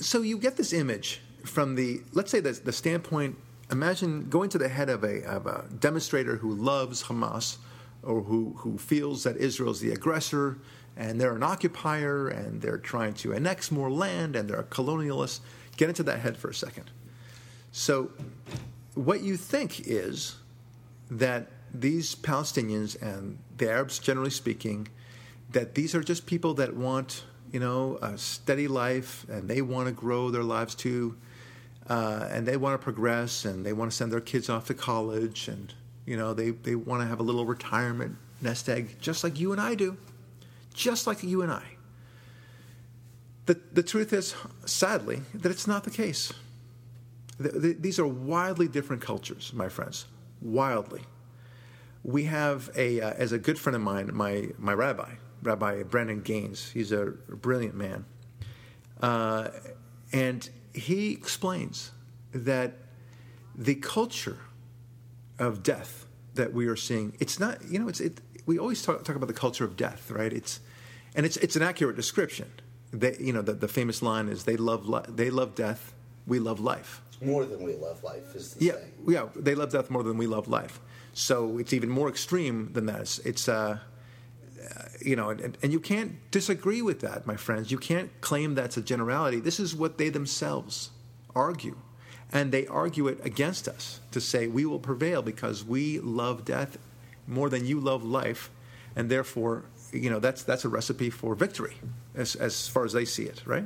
so 0.00 0.22
you 0.22 0.38
get 0.38 0.56
this 0.56 0.72
image 0.72 1.20
from 1.44 1.74
the 1.74 2.00
let's 2.12 2.30
say 2.30 2.40
the, 2.40 2.52
the 2.52 2.72
standpoint. 2.72 3.36
Imagine 3.70 4.30
going 4.30 4.48
to 4.50 4.58
the 4.58 4.68
head 4.68 4.88
of 4.88 5.04
a, 5.04 5.22
of 5.24 5.46
a 5.46 5.66
demonstrator 5.78 6.36
who 6.36 6.54
loves 6.54 7.02
Hamas 7.02 7.58
or 8.02 8.22
who, 8.22 8.54
who 8.56 8.78
feels 8.78 9.24
that 9.24 9.36
Israel 9.36 9.70
is 9.70 9.80
the 9.80 9.92
aggressor 9.92 10.58
and 10.96 11.20
they're 11.20 11.36
an 11.36 11.42
occupier 11.42 12.28
and 12.28 12.62
they're 12.62 12.78
trying 12.78 13.14
to 13.14 13.34
annex 13.34 13.70
more 13.70 13.90
land 13.90 14.36
and 14.36 14.48
they're 14.48 14.60
a 14.60 14.64
colonialist. 14.64 15.40
Get 15.76 15.88
into 15.88 16.02
that 16.04 16.20
head 16.20 16.36
for 16.36 16.48
a 16.48 16.54
second. 16.54 16.90
So, 17.70 18.10
what 18.94 19.20
you 19.20 19.36
think 19.36 19.86
is 19.86 20.36
that 21.10 21.48
these 21.72 22.14
Palestinians 22.16 23.00
and 23.00 23.38
the 23.58 23.70
Arabs, 23.70 23.98
generally 23.98 24.30
speaking, 24.30 24.88
that 25.50 25.74
these 25.74 25.94
are 25.94 26.02
just 26.02 26.26
people 26.26 26.54
that 26.54 26.74
want, 26.74 27.24
you 27.52 27.60
know, 27.60 27.98
a 28.02 28.16
steady 28.18 28.68
life 28.68 29.26
and 29.28 29.48
they 29.48 29.62
want 29.62 29.86
to 29.86 29.92
grow 29.92 30.30
their 30.30 30.42
lives 30.42 30.74
too, 30.74 31.16
uh, 31.88 32.28
and 32.30 32.46
they 32.46 32.56
want 32.56 32.78
to 32.78 32.82
progress 32.82 33.44
and 33.44 33.64
they 33.64 33.72
want 33.72 33.90
to 33.90 33.96
send 33.96 34.12
their 34.12 34.20
kids 34.20 34.48
off 34.48 34.66
to 34.66 34.74
college 34.74 35.48
and, 35.48 35.74
you 36.06 36.16
know, 36.16 36.34
they, 36.34 36.50
they 36.50 36.74
want 36.74 37.02
to 37.02 37.08
have 37.08 37.20
a 37.20 37.22
little 37.22 37.44
retirement 37.44 38.16
nest 38.40 38.68
egg, 38.68 38.96
just 39.00 39.24
like 39.24 39.38
you 39.38 39.52
and 39.52 39.60
I 39.60 39.74
do, 39.74 39.96
just 40.74 41.06
like 41.06 41.22
you 41.22 41.42
and 41.42 41.50
I. 41.50 41.64
The, 43.46 43.58
the 43.72 43.82
truth 43.82 44.12
is, 44.12 44.34
sadly, 44.66 45.22
that 45.34 45.50
it's 45.50 45.66
not 45.66 45.84
the 45.84 45.90
case. 45.90 46.32
The, 47.38 47.48
the, 47.48 47.72
these 47.72 47.98
are 47.98 48.06
wildly 48.06 48.68
different 48.68 49.00
cultures, 49.00 49.52
my 49.54 49.68
friends, 49.68 50.06
wildly 50.42 51.02
we 52.04 52.24
have 52.24 52.70
a 52.76 53.00
uh, 53.00 53.10
as 53.12 53.32
a 53.32 53.38
good 53.38 53.58
friend 53.58 53.76
of 53.76 53.82
mine, 53.82 54.10
my 54.12 54.48
my 54.58 54.72
rabbi, 54.72 55.12
Rabbi 55.42 55.82
Brandon 55.84 56.20
Gaines. 56.20 56.70
He's 56.70 56.92
a 56.92 57.06
brilliant 57.06 57.74
man, 57.74 58.04
uh, 59.00 59.48
and 60.12 60.48
he 60.72 61.12
explains 61.12 61.92
that 62.32 62.74
the 63.54 63.74
culture 63.74 64.38
of 65.38 65.62
death 65.62 66.06
that 66.34 66.52
we 66.52 66.66
are 66.66 66.76
seeing 66.76 67.12
it's 67.18 67.40
not 67.40 67.58
you 67.68 67.78
know 67.78 67.88
it's 67.88 68.00
it, 68.00 68.20
we 68.46 68.58
always 68.58 68.82
talk, 68.82 69.02
talk 69.02 69.16
about 69.16 69.26
the 69.26 69.32
culture 69.32 69.64
of 69.64 69.76
death 69.76 70.10
right 70.10 70.32
it's 70.32 70.60
and 71.16 71.26
it's 71.26 71.36
it's 71.38 71.56
an 71.56 71.62
accurate 71.62 71.96
description 71.96 72.48
they 72.92 73.16
you 73.18 73.32
know 73.32 73.42
the, 73.42 73.54
the 73.54 73.66
famous 73.66 74.02
line 74.02 74.28
is 74.28 74.44
they 74.44 74.56
love 74.56 74.88
li- 74.88 75.02
they 75.08 75.30
love 75.30 75.54
death 75.54 75.94
we 76.26 76.38
love 76.38 76.60
life 76.60 77.00
more 77.20 77.44
than 77.44 77.62
we 77.64 77.74
love 77.74 78.04
life 78.04 78.36
is 78.36 78.54
the 78.54 78.66
yeah 78.66 78.72
saying. 78.72 78.92
yeah 79.08 79.26
they 79.34 79.54
love 79.54 79.72
death 79.72 79.90
more 79.90 80.04
than 80.04 80.16
we 80.16 80.26
love 80.26 80.46
life 80.46 80.80
so 81.18 81.58
it's 81.58 81.72
even 81.72 81.88
more 81.90 82.08
extreme 82.08 82.72
than 82.74 82.86
that. 82.86 83.00
It's, 83.00 83.18
it's 83.20 83.48
uh, 83.48 83.78
you 85.00 85.16
know, 85.16 85.30
and, 85.30 85.56
and 85.62 85.72
you 85.72 85.80
can't 85.80 86.30
disagree 86.30 86.82
with 86.82 87.00
that, 87.00 87.26
my 87.26 87.36
friends. 87.36 87.70
You 87.70 87.78
can't 87.78 88.10
claim 88.20 88.54
that's 88.54 88.76
a 88.76 88.82
generality. 88.82 89.40
This 89.40 89.60
is 89.60 89.74
what 89.74 89.98
they 89.98 90.08
themselves 90.08 90.90
argue. 91.34 91.76
And 92.32 92.52
they 92.52 92.66
argue 92.66 93.08
it 93.08 93.24
against 93.24 93.68
us 93.68 94.00
to 94.10 94.20
say 94.20 94.46
we 94.46 94.66
will 94.66 94.78
prevail 94.78 95.22
because 95.22 95.64
we 95.64 95.98
love 95.98 96.44
death 96.44 96.76
more 97.26 97.48
than 97.48 97.66
you 97.66 97.80
love 97.80 98.04
life. 98.04 98.50
And 98.94 99.10
therefore, 99.10 99.64
you 99.92 100.10
know, 100.10 100.18
that's, 100.18 100.42
that's 100.42 100.64
a 100.64 100.68
recipe 100.68 101.10
for 101.10 101.34
victory 101.34 101.76
as, 102.14 102.34
as 102.34 102.68
far 102.68 102.84
as 102.84 102.92
they 102.92 103.04
see 103.04 103.24
it, 103.24 103.42
right? 103.46 103.64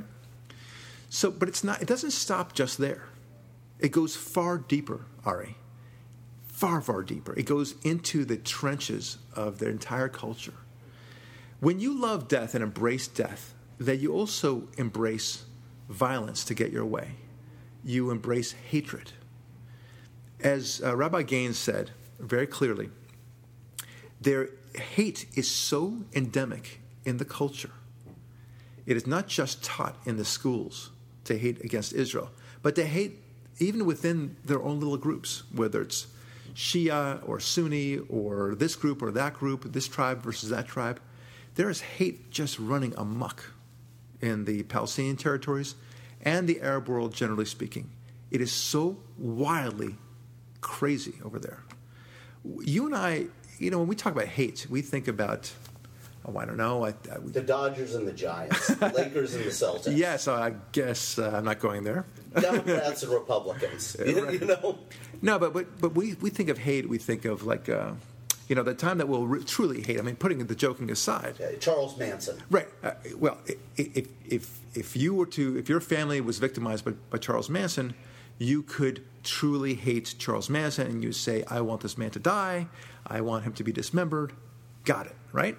So, 1.09 1.29
but 1.29 1.49
it's 1.49 1.63
not, 1.63 1.81
it 1.81 1.87
doesn't 1.87 2.11
stop 2.11 2.53
just 2.53 2.77
there. 2.77 3.09
It 3.79 3.91
goes 3.91 4.15
far 4.15 4.57
deeper, 4.57 5.05
Ari 5.25 5.57
far, 6.63 6.79
far 6.79 7.03
deeper. 7.03 7.33
It 7.33 7.45
goes 7.45 7.75
into 7.83 8.23
the 8.23 8.37
trenches 8.37 9.17
of 9.35 9.59
their 9.59 9.69
entire 9.69 10.07
culture. 10.07 10.53
When 11.63 11.79
you 11.79 11.97
love 11.97 12.27
death 12.27 12.55
and 12.55 12.61
embrace 12.61 13.07
death, 13.07 13.53
then 13.77 14.01
you 14.01 14.11
also 14.11 14.67
embrace 14.77 15.45
violence 15.87 16.43
to 16.43 16.53
get 16.53 16.73
your 16.73 16.83
way. 16.83 17.11
You 17.85 18.11
embrace 18.11 18.51
hatred. 18.51 19.13
As 20.41 20.81
uh, 20.83 20.93
Rabbi 20.93 21.21
Gaines 21.21 21.57
said 21.57 21.91
very 22.19 22.47
clearly, 22.47 22.89
their 24.19 24.49
hate 24.75 25.25
is 25.35 25.49
so 25.49 25.99
endemic 26.13 26.81
in 27.05 27.15
the 27.15 27.23
culture. 27.23 27.71
It 28.85 28.97
is 28.97 29.07
not 29.07 29.27
just 29.27 29.63
taught 29.63 29.95
in 30.05 30.17
the 30.17 30.25
schools 30.25 30.89
to 31.23 31.37
hate 31.37 31.63
against 31.63 31.93
Israel, 31.93 32.31
but 32.61 32.75
to 32.75 32.85
hate 32.85 33.23
even 33.59 33.85
within 33.85 34.35
their 34.43 34.61
own 34.61 34.81
little 34.81 34.97
groups, 34.97 35.43
whether 35.55 35.81
it's 35.81 36.07
Shia 36.55 37.25
or 37.25 37.39
Sunni 37.39 37.99
or 38.09 38.53
this 38.53 38.75
group 38.75 39.01
or 39.01 39.11
that 39.11 39.35
group, 39.35 39.71
this 39.71 39.87
tribe 39.87 40.21
versus 40.21 40.49
that 40.49 40.67
tribe. 40.67 40.99
There 41.55 41.69
is 41.69 41.81
hate 41.81 42.31
just 42.31 42.57
running 42.57 42.93
amok 42.97 43.53
in 44.21 44.45
the 44.45 44.63
Palestinian 44.63 45.17
territories 45.17 45.75
and 46.21 46.47
the 46.47 46.61
Arab 46.61 46.87
world, 46.87 47.13
generally 47.13 47.45
speaking. 47.45 47.91
It 48.31 48.41
is 48.41 48.51
so 48.51 48.97
wildly 49.17 49.97
crazy 50.61 51.15
over 51.23 51.37
there. 51.37 51.63
You 52.61 52.85
and 52.87 52.95
I, 52.95 53.27
you 53.59 53.69
know, 53.69 53.79
when 53.79 53.87
we 53.87 53.95
talk 53.95 54.13
about 54.13 54.27
hate, 54.27 54.65
we 54.69 54.81
think 54.81 55.07
about 55.07 55.53
oh, 56.25 56.37
I 56.37 56.45
don't 56.45 56.57
know. 56.57 56.85
I, 56.85 56.89
I, 56.89 57.17
the 57.23 57.41
Dodgers 57.41 57.95
and 57.95 58.07
the 58.07 58.13
Giants, 58.13 58.67
the 58.67 58.89
Lakers 58.95 59.35
and 59.35 59.43
the 59.43 59.49
Celtics. 59.49 59.95
Yes, 59.95 60.27
I 60.27 60.53
guess 60.71 61.19
uh, 61.19 61.31
I'm 61.35 61.45
not 61.45 61.59
going 61.59 61.83
there. 61.83 62.05
Democrats 62.39 63.03
and 63.03 63.11
Republicans. 63.11 63.95
you, 64.05 64.29
you, 64.31 64.39
know. 64.39 64.79
No, 65.21 65.37
but 65.37 65.53
but 65.53 65.79
but 65.79 65.95
we 65.95 66.15
we 66.15 66.29
think 66.29 66.49
of 66.49 66.57
hate. 66.57 66.89
We 66.89 66.97
think 66.97 67.25
of 67.25 67.43
like. 67.43 67.69
Uh, 67.69 67.91
you 68.47 68.55
know, 68.55 68.63
the 68.63 68.73
time 68.73 68.97
that 68.97 69.07
we'll 69.07 69.25
re- 69.25 69.43
truly 69.43 69.81
hate. 69.81 69.99
I 69.99 70.01
mean, 70.01 70.15
putting 70.15 70.45
the 70.45 70.55
joking 70.55 70.91
aside. 70.91 71.35
Yeah, 71.39 71.55
Charles 71.59 71.97
Manson. 71.97 72.41
Right. 72.49 72.67
Uh, 72.83 72.91
well, 73.17 73.37
if 73.77 74.07
if 74.25 74.59
if 74.73 74.95
you 74.95 75.13
were 75.13 75.25
to, 75.27 75.57
if 75.57 75.69
your 75.69 75.79
family 75.79 76.19
was 76.21 76.39
victimized 76.39 76.85
by, 76.85 76.91
by 77.09 77.17
Charles 77.17 77.49
Manson, 77.49 77.93
you 78.37 78.63
could 78.63 79.03
truly 79.23 79.75
hate 79.75 80.15
Charles 80.17 80.49
Manson, 80.49 80.87
and 80.87 81.03
you 81.03 81.11
say, 81.11 81.43
"I 81.47 81.61
want 81.61 81.81
this 81.81 81.97
man 81.97 82.11
to 82.11 82.19
die. 82.19 82.67
I 83.07 83.21
want 83.21 83.43
him 83.43 83.53
to 83.53 83.63
be 83.63 83.71
dismembered." 83.71 84.33
Got 84.83 85.07
it. 85.07 85.15
Right. 85.31 85.57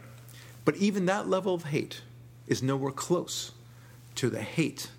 But 0.64 0.76
even 0.76 1.06
that 1.06 1.28
level 1.28 1.54
of 1.54 1.64
hate 1.64 2.02
is 2.46 2.62
nowhere 2.62 2.92
close 2.92 3.52
to 4.16 4.30
the 4.30 4.42
hate 4.42 4.90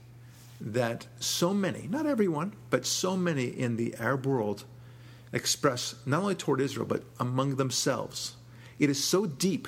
that 0.59 1.07
so 1.19 1.53
many, 1.53 1.87
not 1.87 2.05
everyone, 2.05 2.53
but 2.69 2.85
so 2.85 3.15
many 3.15 3.45
in 3.45 3.77
the 3.77 3.95
Arab 3.99 4.25
world 4.25 4.63
express 5.35 5.93
not 6.05 6.21
only 6.21 6.33
toward 6.33 6.61
Israel, 6.61 6.87
but 6.87 7.03
among 7.19 7.57
themselves. 7.57 8.35
It 8.79 8.89
is 8.89 9.03
so 9.03 9.27
deep 9.27 9.67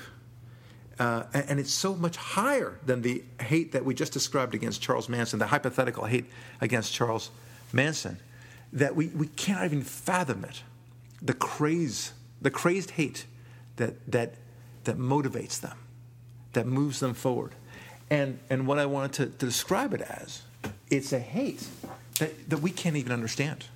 uh, 0.98 1.24
and 1.32 1.60
it's 1.60 1.72
so 1.72 1.94
much 1.94 2.16
higher 2.16 2.80
than 2.84 3.02
the 3.02 3.22
hate 3.40 3.70
that 3.70 3.84
we 3.84 3.94
just 3.94 4.12
described 4.12 4.54
against 4.56 4.82
Charles 4.82 5.08
Manson, 5.08 5.38
the 5.38 5.46
hypothetical 5.46 6.06
hate 6.06 6.26
against 6.60 6.92
Charles 6.92 7.30
Manson, 7.72 8.18
that 8.72 8.96
we, 8.96 9.06
we 9.08 9.28
cannot 9.28 9.66
even 9.66 9.82
fathom 9.82 10.44
it. 10.44 10.64
The 11.22 11.34
craze, 11.34 12.12
the 12.42 12.50
crazed 12.50 12.90
hate 12.90 13.26
that, 13.76 14.10
that, 14.10 14.34
that 14.84 14.98
motivates 14.98 15.60
them 15.60 15.78
that 16.52 16.66
moves 16.66 17.00
them 17.00 17.14
forward. 17.14 17.54
And, 18.10 18.38
and 18.50 18.66
what 18.66 18.78
I 18.78 18.86
wanted 18.86 19.12
to, 19.12 19.26
to 19.26 19.46
describe 19.46 19.94
it 19.94 20.00
as, 20.00 20.42
it's 20.90 21.12
a 21.12 21.18
hate 21.18 21.66
that, 22.18 22.50
that 22.50 22.58
we 22.58 22.70
can't 22.70 22.96
even 22.96 23.12
understand. 23.12 23.66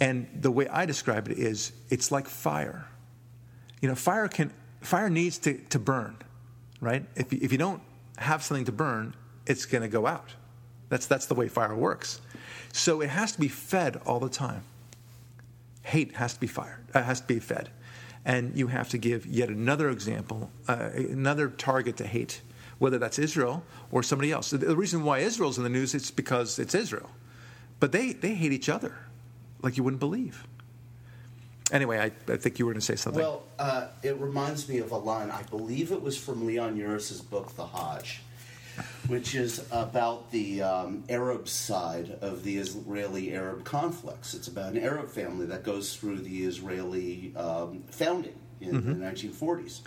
And 0.00 0.28
the 0.40 0.50
way 0.50 0.68
I 0.68 0.86
describe 0.86 1.28
it 1.28 1.38
is 1.38 1.72
it's 1.90 2.12
like 2.12 2.28
fire. 2.28 2.86
You 3.80 3.88
know, 3.88 3.94
fire 3.94 4.28
can 4.28 4.52
fire 4.80 5.08
needs 5.08 5.38
to, 5.38 5.54
to 5.70 5.78
burn, 5.78 6.16
right? 6.80 7.04
If 7.14 7.32
you, 7.32 7.38
if 7.42 7.52
you 7.52 7.58
don't 7.58 7.82
have 8.18 8.42
something 8.42 8.66
to 8.66 8.72
burn, 8.72 9.14
it's 9.46 9.64
going 9.64 9.82
to 9.82 9.88
go 9.88 10.06
out. 10.06 10.34
That's 10.88 11.06
that's 11.06 11.26
the 11.26 11.34
way 11.34 11.48
fire 11.48 11.74
works. 11.74 12.20
So 12.72 13.00
it 13.00 13.08
has 13.08 13.32
to 13.32 13.40
be 13.40 13.48
fed 13.48 14.00
all 14.06 14.20
the 14.20 14.28
time. 14.28 14.62
Hate 15.82 16.16
has 16.16 16.34
to 16.34 16.40
be 16.40 16.46
fired. 16.46 16.84
Uh, 16.94 17.02
has 17.02 17.20
to 17.20 17.26
be 17.26 17.38
fed 17.38 17.70
and 18.26 18.58
you 18.58 18.66
have 18.66 18.88
to 18.88 18.98
give 18.98 19.24
yet 19.24 19.48
another 19.48 19.88
example, 19.88 20.50
uh, 20.66 20.90
another 20.94 21.48
target 21.48 21.96
to 21.98 22.06
hate, 22.06 22.42
whether 22.78 22.98
that's 22.98 23.20
Israel 23.20 23.62
or 23.92 24.02
somebody 24.02 24.32
else. 24.32 24.50
The 24.50 24.76
reason 24.76 25.04
why 25.04 25.20
Israel's 25.20 25.56
in 25.56 25.64
the 25.64 25.70
news 25.70 25.94
is 25.94 26.10
because 26.10 26.58
it's 26.58 26.74
Israel, 26.74 27.08
but 27.78 27.92
they 27.92 28.12
they 28.12 28.34
hate 28.34 28.52
each 28.52 28.68
other 28.68 28.96
like 29.62 29.76
you 29.76 29.82
wouldn't 29.82 30.00
believe. 30.00 30.46
Anyway, 31.72 31.98
I, 31.98 32.32
I 32.32 32.36
think 32.36 32.58
you 32.58 32.66
were 32.66 32.72
going 32.72 32.80
to 32.80 32.86
say 32.86 32.94
something. 32.94 33.20
Well, 33.20 33.42
uh, 33.58 33.88
it 34.02 34.16
reminds 34.18 34.68
me 34.68 34.78
of 34.78 34.92
a 34.92 34.96
line. 34.96 35.30
I 35.30 35.42
believe 35.42 35.90
it 35.90 36.00
was 36.00 36.16
from 36.16 36.46
Leon 36.46 36.76
Uris's 36.76 37.20
book, 37.20 37.56
The 37.56 37.66
Hajj 37.66 38.20
which 39.06 39.34
is 39.34 39.66
about 39.70 40.30
the 40.30 40.62
um, 40.62 41.04
Arab 41.08 41.48
side 41.48 42.18
of 42.20 42.42
the 42.44 42.56
Israeli 42.58 43.34
Arab 43.34 43.64
conflicts. 43.64 44.34
It's 44.34 44.48
about 44.48 44.72
an 44.72 44.82
Arab 44.82 45.08
family 45.10 45.46
that 45.46 45.62
goes 45.62 45.96
through 45.96 46.18
the 46.18 46.44
Israeli 46.44 47.32
um, 47.36 47.84
founding 47.90 48.38
in 48.60 48.72
mm-hmm. 48.72 49.00
the 49.00 49.06
1940s. 49.06 49.80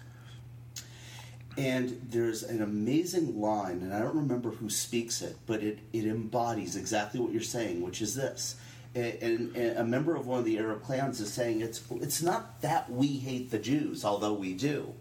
And 1.57 2.01
there's 2.09 2.43
an 2.43 2.61
amazing 2.61 3.39
line, 3.39 3.81
and 3.81 3.93
I 3.93 3.99
don't 3.99 4.15
remember 4.15 4.51
who 4.51 4.69
speaks 4.69 5.21
it, 5.21 5.35
but 5.45 5.61
it, 5.61 5.79
it 5.91 6.05
embodies 6.05 6.75
exactly 6.77 7.19
what 7.19 7.33
you're 7.33 7.41
saying, 7.41 7.81
which 7.81 8.01
is 8.01 8.15
this. 8.15 8.55
And, 8.99 9.55
and, 9.55 9.77
a 9.77 9.83
member 9.83 10.15
of 10.15 10.27
one 10.27 10.39
of 10.39 10.45
the 10.45 10.57
Arab 10.57 10.83
clans 10.83 11.19
is 11.21 11.31
saying 11.31 11.61
it's 11.61 11.81
it's 11.91 12.21
not 12.21 12.61
that 12.61 12.91
we 12.91 13.07
hate 13.07 13.51
the 13.51 13.59
Jews, 13.59 14.03
although 14.03 14.33
we 14.33 14.53
do. 14.53 14.93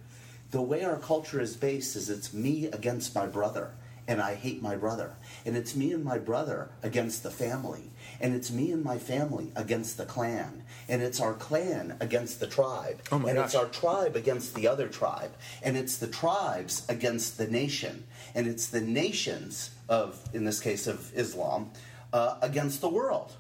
the 0.51 0.63
way 0.63 0.83
our 0.85 0.97
culture 0.97 1.41
is 1.41 1.57
based 1.57 1.95
is 1.97 2.09
it's 2.09 2.33
me 2.33 2.67
against 2.67 3.15
my 3.15 3.27
brother, 3.27 3.73
and 4.07 4.21
I 4.21 4.35
hate 4.35 4.63
my 4.63 4.77
brother. 4.77 5.17
And 5.45 5.57
it's 5.57 5.77
me 5.77 5.93
and 5.93 6.03
my 6.03 6.19
brother 6.19 6.71
against 6.83 7.23
the 7.23 7.31
family. 7.31 7.91
And 8.21 8.35
it's 8.35 8.51
me 8.51 8.73
and 8.73 8.83
my 8.83 8.97
family 8.99 9.53
against 9.55 9.99
the 9.99 10.07
clan. 10.07 10.63
And 10.89 11.03
it's 11.03 11.21
our 11.21 11.35
clan 11.35 11.97
against 12.01 12.41
the 12.41 12.47
tribe. 12.47 13.03
Oh 13.13 13.17
and 13.17 13.35
gosh. 13.35 13.45
it's 13.45 13.55
our 13.55 13.67
tribe 13.67 14.17
against 14.17 14.55
the 14.55 14.67
other 14.67 14.89
tribe. 14.89 15.33
And 15.63 15.77
it's 15.77 15.99
the 15.99 16.07
tribes 16.07 16.87
against 16.89 17.37
the 17.37 17.47
nation. 17.47 18.05
And 18.35 18.47
it's 18.47 18.69
the 18.69 18.81
nations 18.81 19.71
of, 19.89 20.19
in 20.33 20.45
this 20.45 20.61
case 20.61 20.87
of 20.87 21.13
Islam, 21.15 21.71
uh, 22.15 22.39
against 22.41 22.81
the 22.81 22.89
world. 22.89 23.35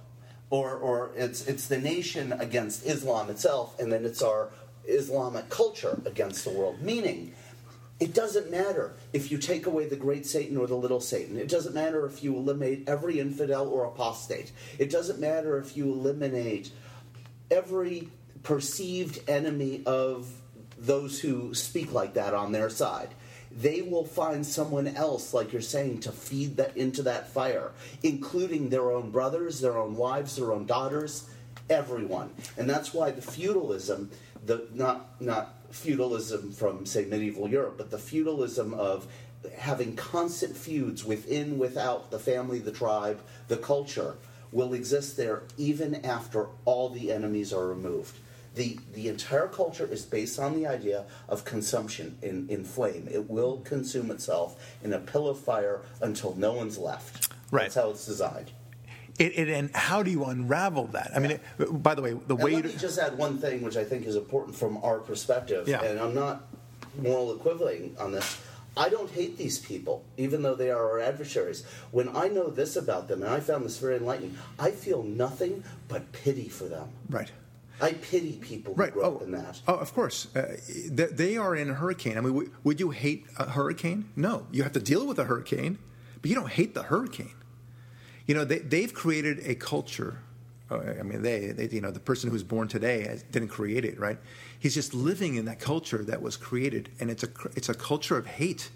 Or, 0.50 0.76
or 0.76 1.10
it's, 1.14 1.46
it's 1.46 1.68
the 1.68 1.78
nation 1.78 2.32
against 2.32 2.86
Islam 2.86 3.28
itself, 3.28 3.78
and 3.78 3.92
then 3.92 4.04
it's 4.04 4.22
our 4.22 4.48
Islamic 4.86 5.50
culture 5.50 6.00
against 6.06 6.44
the 6.44 6.50
world. 6.50 6.80
Meaning, 6.80 7.34
it 8.00 8.14
doesn't 8.14 8.50
matter 8.50 8.94
if 9.12 9.30
you 9.30 9.38
take 9.38 9.66
away 9.66 9.86
the 9.86 9.96
great 9.96 10.24
Satan 10.24 10.56
or 10.56 10.66
the 10.66 10.76
little 10.76 11.00
Satan. 11.00 11.36
It 11.36 11.48
doesn't 11.48 11.74
matter 11.74 12.06
if 12.06 12.22
you 12.22 12.36
eliminate 12.36 12.88
every 12.88 13.18
infidel 13.18 13.68
or 13.68 13.84
apostate. 13.86 14.52
It 14.78 14.90
doesn't 14.90 15.18
matter 15.18 15.58
if 15.58 15.76
you 15.76 15.92
eliminate 15.92 16.70
every 17.50 18.08
perceived 18.42 19.28
enemy 19.28 19.82
of 19.84 20.30
those 20.78 21.20
who 21.20 21.54
speak 21.54 21.92
like 21.92 22.14
that 22.14 22.34
on 22.34 22.52
their 22.52 22.70
side. 22.70 23.08
They 23.50 23.82
will 23.82 24.04
find 24.04 24.44
someone 24.44 24.88
else, 24.88 25.32
like 25.32 25.52
you're 25.52 25.62
saying, 25.62 26.00
to 26.00 26.12
feed 26.12 26.56
that 26.58 26.76
into 26.76 27.02
that 27.02 27.28
fire, 27.28 27.72
including 28.02 28.68
their 28.68 28.90
own 28.90 29.10
brothers, 29.10 29.60
their 29.60 29.78
own 29.78 29.96
wives, 29.96 30.36
their 30.36 30.52
own 30.52 30.66
daughters, 30.66 31.28
everyone. 31.70 32.30
And 32.56 32.68
that's 32.68 32.92
why 32.92 33.10
the 33.10 33.22
feudalism, 33.22 34.10
the 34.44 34.68
not 34.72 35.20
not 35.20 35.54
feudalism 35.70 36.52
from 36.52 36.86
say 36.86 37.04
medieval 37.04 37.48
Europe, 37.48 37.74
but 37.78 37.90
the 37.90 37.98
feudalism 37.98 38.74
of 38.74 39.06
having 39.56 39.94
constant 39.96 40.56
feuds 40.56 41.04
within, 41.04 41.58
without 41.58 42.10
the 42.10 42.18
family, 42.18 42.58
the 42.58 42.72
tribe, 42.72 43.20
the 43.48 43.56
culture, 43.56 44.16
will 44.50 44.74
exist 44.74 45.16
there 45.16 45.42
even 45.56 46.04
after 46.04 46.48
all 46.64 46.88
the 46.88 47.12
enemies 47.12 47.52
are 47.52 47.66
removed. 47.66 48.18
The, 48.58 48.76
the 48.92 49.06
entire 49.08 49.46
culture 49.46 49.86
is 49.86 50.02
based 50.04 50.38
on 50.40 50.54
the 50.58 50.66
idea 50.66 51.04
of 51.28 51.44
consumption 51.44 52.18
in, 52.22 52.48
in 52.48 52.64
flame. 52.64 53.06
It 53.10 53.30
will 53.30 53.58
consume 53.58 54.10
itself 54.10 54.48
in 54.82 54.92
a 54.92 54.98
pill 54.98 55.28
of 55.28 55.38
fire 55.38 55.82
until 56.00 56.34
no 56.34 56.52
one's 56.54 56.76
left. 56.76 57.32
Right. 57.52 57.62
That's 57.62 57.76
how 57.76 57.90
it's 57.90 58.04
designed. 58.04 58.50
It, 59.18 59.38
it, 59.38 59.48
and 59.48 59.70
how 59.74 60.02
do 60.02 60.10
you 60.10 60.24
unravel 60.24 60.86
that? 60.88 61.12
I 61.14 61.20
mean, 61.20 61.32
it, 61.32 61.40
by 61.88 61.94
the 61.94 62.02
way, 62.02 62.12
the 62.14 62.34
And 62.34 62.42
way 62.44 62.54
let 62.56 62.64
me 62.64 62.74
just 62.76 62.98
add 62.98 63.16
one 63.16 63.38
thing, 63.38 63.62
which 63.62 63.76
I 63.76 63.84
think 63.84 64.06
is 64.06 64.16
important 64.16 64.56
from 64.56 64.76
our 64.82 64.98
perspective, 64.98 65.68
Yeah. 65.68 65.82
and 65.82 66.00
I'm 66.00 66.14
not 66.14 66.46
moral 67.00 67.34
equivalent 67.36 67.96
on 67.98 68.10
this. 68.10 68.40
I 68.76 68.88
don't 68.88 69.10
hate 69.10 69.36
these 69.36 69.58
people, 69.60 70.04
even 70.16 70.42
though 70.42 70.54
they 70.56 70.70
are 70.70 70.84
our 70.90 71.00
adversaries. 71.00 71.64
When 71.92 72.08
I 72.16 72.26
know 72.28 72.48
this 72.48 72.74
about 72.76 73.06
them, 73.08 73.22
and 73.22 73.30
I 73.32 73.38
found 73.40 73.64
this 73.64 73.78
very 73.78 73.96
enlightening, 73.96 74.36
I 74.58 74.70
feel 74.72 75.02
nothing 75.04 75.62
but 75.88 76.10
pity 76.12 76.48
for 76.48 76.64
them. 76.64 76.88
right. 77.08 77.30
I 77.80 77.92
pity 77.92 78.32
people 78.40 78.75
who 78.75 78.80
Right. 78.82 78.92
grew 78.92 79.02
up 79.02 79.18
Oh, 79.20 79.25
in 79.25 79.30
that. 79.32 79.61
oh, 79.68 79.75
of 79.76 79.94
course. 79.94 80.26
Uh, 80.35 80.56
they, 80.90 81.06
they 81.06 81.37
are 81.37 81.54
in 81.54 81.70
a 81.70 81.75
hurricane. 81.75 82.18
I 82.18 82.20
mean, 82.20 82.32
w- 82.35 82.50
would 82.64 82.80
you 82.80 82.90
hate 82.90 83.26
a 83.38 83.50
hurricane? 83.50 84.11
No. 84.16 84.47
You 84.50 84.62
have 84.64 84.73
to 84.73 84.80
deal 84.80 85.06
with 85.06 85.18
a 85.18 85.25
hurricane, 85.25 85.78
but 86.20 86.28
you 86.28 86.35
don't 86.35 86.50
hate 86.50 86.75
the 86.75 86.85
hurricane. 86.85 87.35
You 88.26 88.35
know, 88.35 88.44
they, 88.44 88.59
they've 88.59 88.92
created 88.92 89.40
a 89.46 89.55
culture. 89.55 90.18
Uh, 90.70 90.81
I 90.98 91.02
mean, 91.02 91.22
they, 91.22 91.46
they, 91.52 91.68
you 91.68 91.81
know, 91.81 91.90
the 91.90 92.00
person 92.00 92.31
who's 92.31 92.42
born 92.42 92.68
today 92.68 93.20
didn't 93.31 93.48
create 93.48 93.85
it, 93.85 93.98
right? 93.98 94.18
He's 94.59 94.74
just 94.74 94.92
living 94.92 95.37
in 95.37 95.44
that 95.46 95.61
culture 95.61 96.05
that 96.05 96.20
was 96.20 96.37
created, 96.37 96.90
and 97.00 97.11
it's 97.11 97.22
a, 97.22 97.29
it's 97.55 97.68
a 97.68 97.74
culture 97.74 98.18
of 98.18 98.26
hate. 98.26 98.70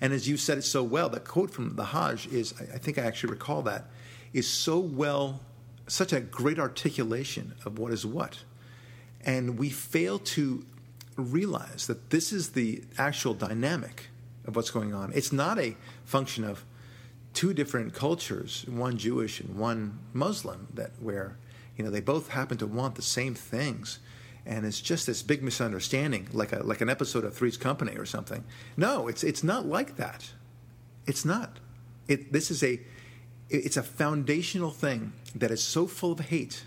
And 0.00 0.12
as 0.12 0.26
you 0.28 0.36
said 0.36 0.58
it 0.58 0.62
so 0.62 0.82
well, 0.82 1.08
that 1.10 1.24
quote 1.24 1.50
from 1.52 1.76
the 1.76 1.84
Hajj 1.84 2.26
is, 2.28 2.52
I 2.74 2.78
think 2.78 2.98
I 2.98 3.02
actually 3.02 3.30
recall 3.32 3.62
that, 3.62 3.84
is 4.32 4.48
so 4.48 4.78
well, 4.78 5.40
such 5.86 6.12
a 6.12 6.20
great 6.20 6.58
articulation 6.58 7.54
of 7.64 7.78
what 7.78 7.92
is 7.92 8.04
what. 8.04 8.38
And 9.26 9.58
we 9.58 9.68
fail 9.68 10.18
to 10.20 10.64
realize 11.16 11.88
that 11.88 12.10
this 12.10 12.32
is 12.32 12.50
the 12.50 12.84
actual 12.96 13.34
dynamic 13.34 14.08
of 14.46 14.54
what's 14.54 14.70
going 14.70 14.94
on. 14.94 15.12
It's 15.14 15.32
not 15.32 15.58
a 15.58 15.76
function 16.04 16.44
of 16.44 16.64
two 17.34 17.52
different 17.52 17.92
cultures, 17.92 18.64
one 18.68 18.96
Jewish 18.96 19.40
and 19.40 19.56
one 19.56 19.98
Muslim, 20.12 20.68
that 20.74 20.92
where 21.00 21.36
you 21.76 21.84
know 21.84 21.90
they 21.90 22.00
both 22.00 22.28
happen 22.28 22.56
to 22.58 22.66
want 22.66 22.94
the 22.94 23.02
same 23.02 23.34
things, 23.34 23.98
and 24.46 24.64
it's 24.64 24.80
just 24.80 25.06
this 25.06 25.22
big 25.22 25.42
misunderstanding, 25.42 26.28
like 26.32 26.52
a 26.52 26.62
like 26.62 26.80
an 26.80 26.88
episode 26.88 27.24
of 27.24 27.34
Three's 27.34 27.56
Company 27.56 27.96
or 27.96 28.06
something. 28.06 28.44
No, 28.76 29.08
it's 29.08 29.24
it's 29.24 29.42
not 29.42 29.66
like 29.66 29.96
that. 29.96 30.30
It's 31.06 31.24
not. 31.24 31.58
It, 32.08 32.32
this 32.32 32.50
is 32.50 32.62
a 32.62 32.80
it's 33.50 33.76
a 33.76 33.82
foundational 33.82 34.70
thing 34.70 35.12
that 35.34 35.50
is 35.50 35.62
so 35.62 35.86
full 35.86 36.12
of 36.12 36.20
hate 36.20 36.64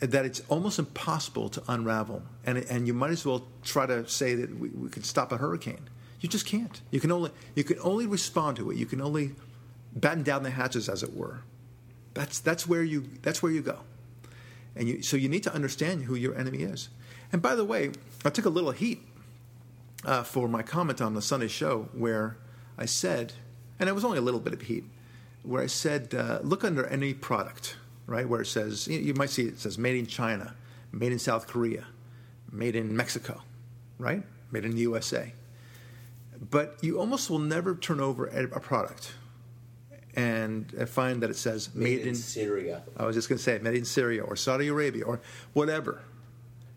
that 0.00 0.24
it's 0.24 0.40
almost 0.48 0.78
impossible 0.78 1.48
to 1.48 1.62
unravel. 1.68 2.22
And, 2.44 2.58
and 2.58 2.86
you 2.86 2.94
might 2.94 3.10
as 3.10 3.24
well 3.24 3.46
try 3.64 3.86
to 3.86 4.08
say 4.08 4.34
that 4.34 4.58
we, 4.58 4.68
we 4.68 4.88
could 4.88 5.04
stop 5.04 5.32
a 5.32 5.36
hurricane. 5.36 5.88
You 6.20 6.28
just 6.28 6.46
can't. 6.46 6.80
You 6.90 7.00
can 7.00 7.12
only 7.12 7.30
you 7.54 7.64
can 7.64 7.78
only 7.80 8.06
respond 8.06 8.56
to 8.56 8.70
it. 8.70 8.76
You 8.76 8.86
can 8.86 9.00
only 9.00 9.32
batten 9.94 10.22
down 10.22 10.42
the 10.42 10.50
hatches, 10.50 10.88
as 10.88 11.02
it 11.02 11.14
were. 11.14 11.40
That's 12.14 12.40
that's 12.40 12.66
where 12.66 12.82
you 12.82 13.08
that's 13.22 13.42
where 13.42 13.52
you 13.52 13.62
go. 13.62 13.80
And 14.74 14.88
you, 14.88 15.02
so 15.02 15.16
you 15.16 15.28
need 15.28 15.42
to 15.44 15.54
understand 15.54 16.04
who 16.04 16.14
your 16.14 16.36
enemy 16.36 16.58
is. 16.58 16.88
And 17.32 17.42
by 17.42 17.54
the 17.54 17.64
way, 17.64 17.92
I 18.24 18.30
took 18.30 18.44
a 18.44 18.50
little 18.50 18.70
heat 18.70 19.00
uh, 20.04 20.22
for 20.22 20.48
my 20.48 20.62
comment 20.62 21.00
on 21.00 21.14
the 21.14 21.22
Sunday 21.22 21.48
show 21.48 21.88
where 21.92 22.36
I 22.76 22.86
said, 22.86 23.32
and 23.78 23.88
it 23.88 23.92
was 23.92 24.04
only 24.04 24.18
a 24.18 24.22
little 24.22 24.40
bit 24.40 24.52
of 24.52 24.62
heat, 24.62 24.84
where 25.42 25.62
I 25.62 25.66
said, 25.66 26.14
uh, 26.14 26.40
look 26.42 26.64
under 26.64 26.86
any 26.86 27.14
product, 27.14 27.76
right, 28.08 28.28
where 28.28 28.40
it 28.40 28.46
says, 28.46 28.88
you, 28.88 28.98
you 28.98 29.14
might 29.14 29.30
see 29.30 29.44
it 29.44 29.60
says 29.60 29.78
made 29.78 29.96
in 29.96 30.06
China, 30.06 30.54
made 30.90 31.12
in 31.12 31.18
South 31.18 31.46
Korea, 31.46 31.84
made 32.50 32.74
in 32.74 32.96
Mexico, 32.96 33.42
right, 33.98 34.22
made 34.50 34.64
in 34.64 34.72
the 34.72 34.80
USA. 34.80 35.32
But 36.50 36.78
you 36.82 36.98
almost 36.98 37.30
will 37.30 37.38
never 37.38 37.74
turn 37.76 38.00
over 38.00 38.26
a, 38.26 38.60
product 38.60 39.12
and 40.14 40.72
find 40.88 41.22
that 41.22 41.30
it 41.30 41.36
says 41.36 41.74
Made, 41.74 42.00
in, 42.00 42.14
Syria. 42.14 42.82
I 42.96 43.04
was 43.04 43.14
just 43.14 43.28
going 43.28 43.36
to 43.36 43.42
say 43.42 43.58
made 43.58 43.74
in 43.74 43.84
Syria 43.84 44.22
or 44.22 44.36
Saudi 44.36 44.68
Arabia 44.68 45.04
or 45.04 45.20
whatever. 45.52 46.00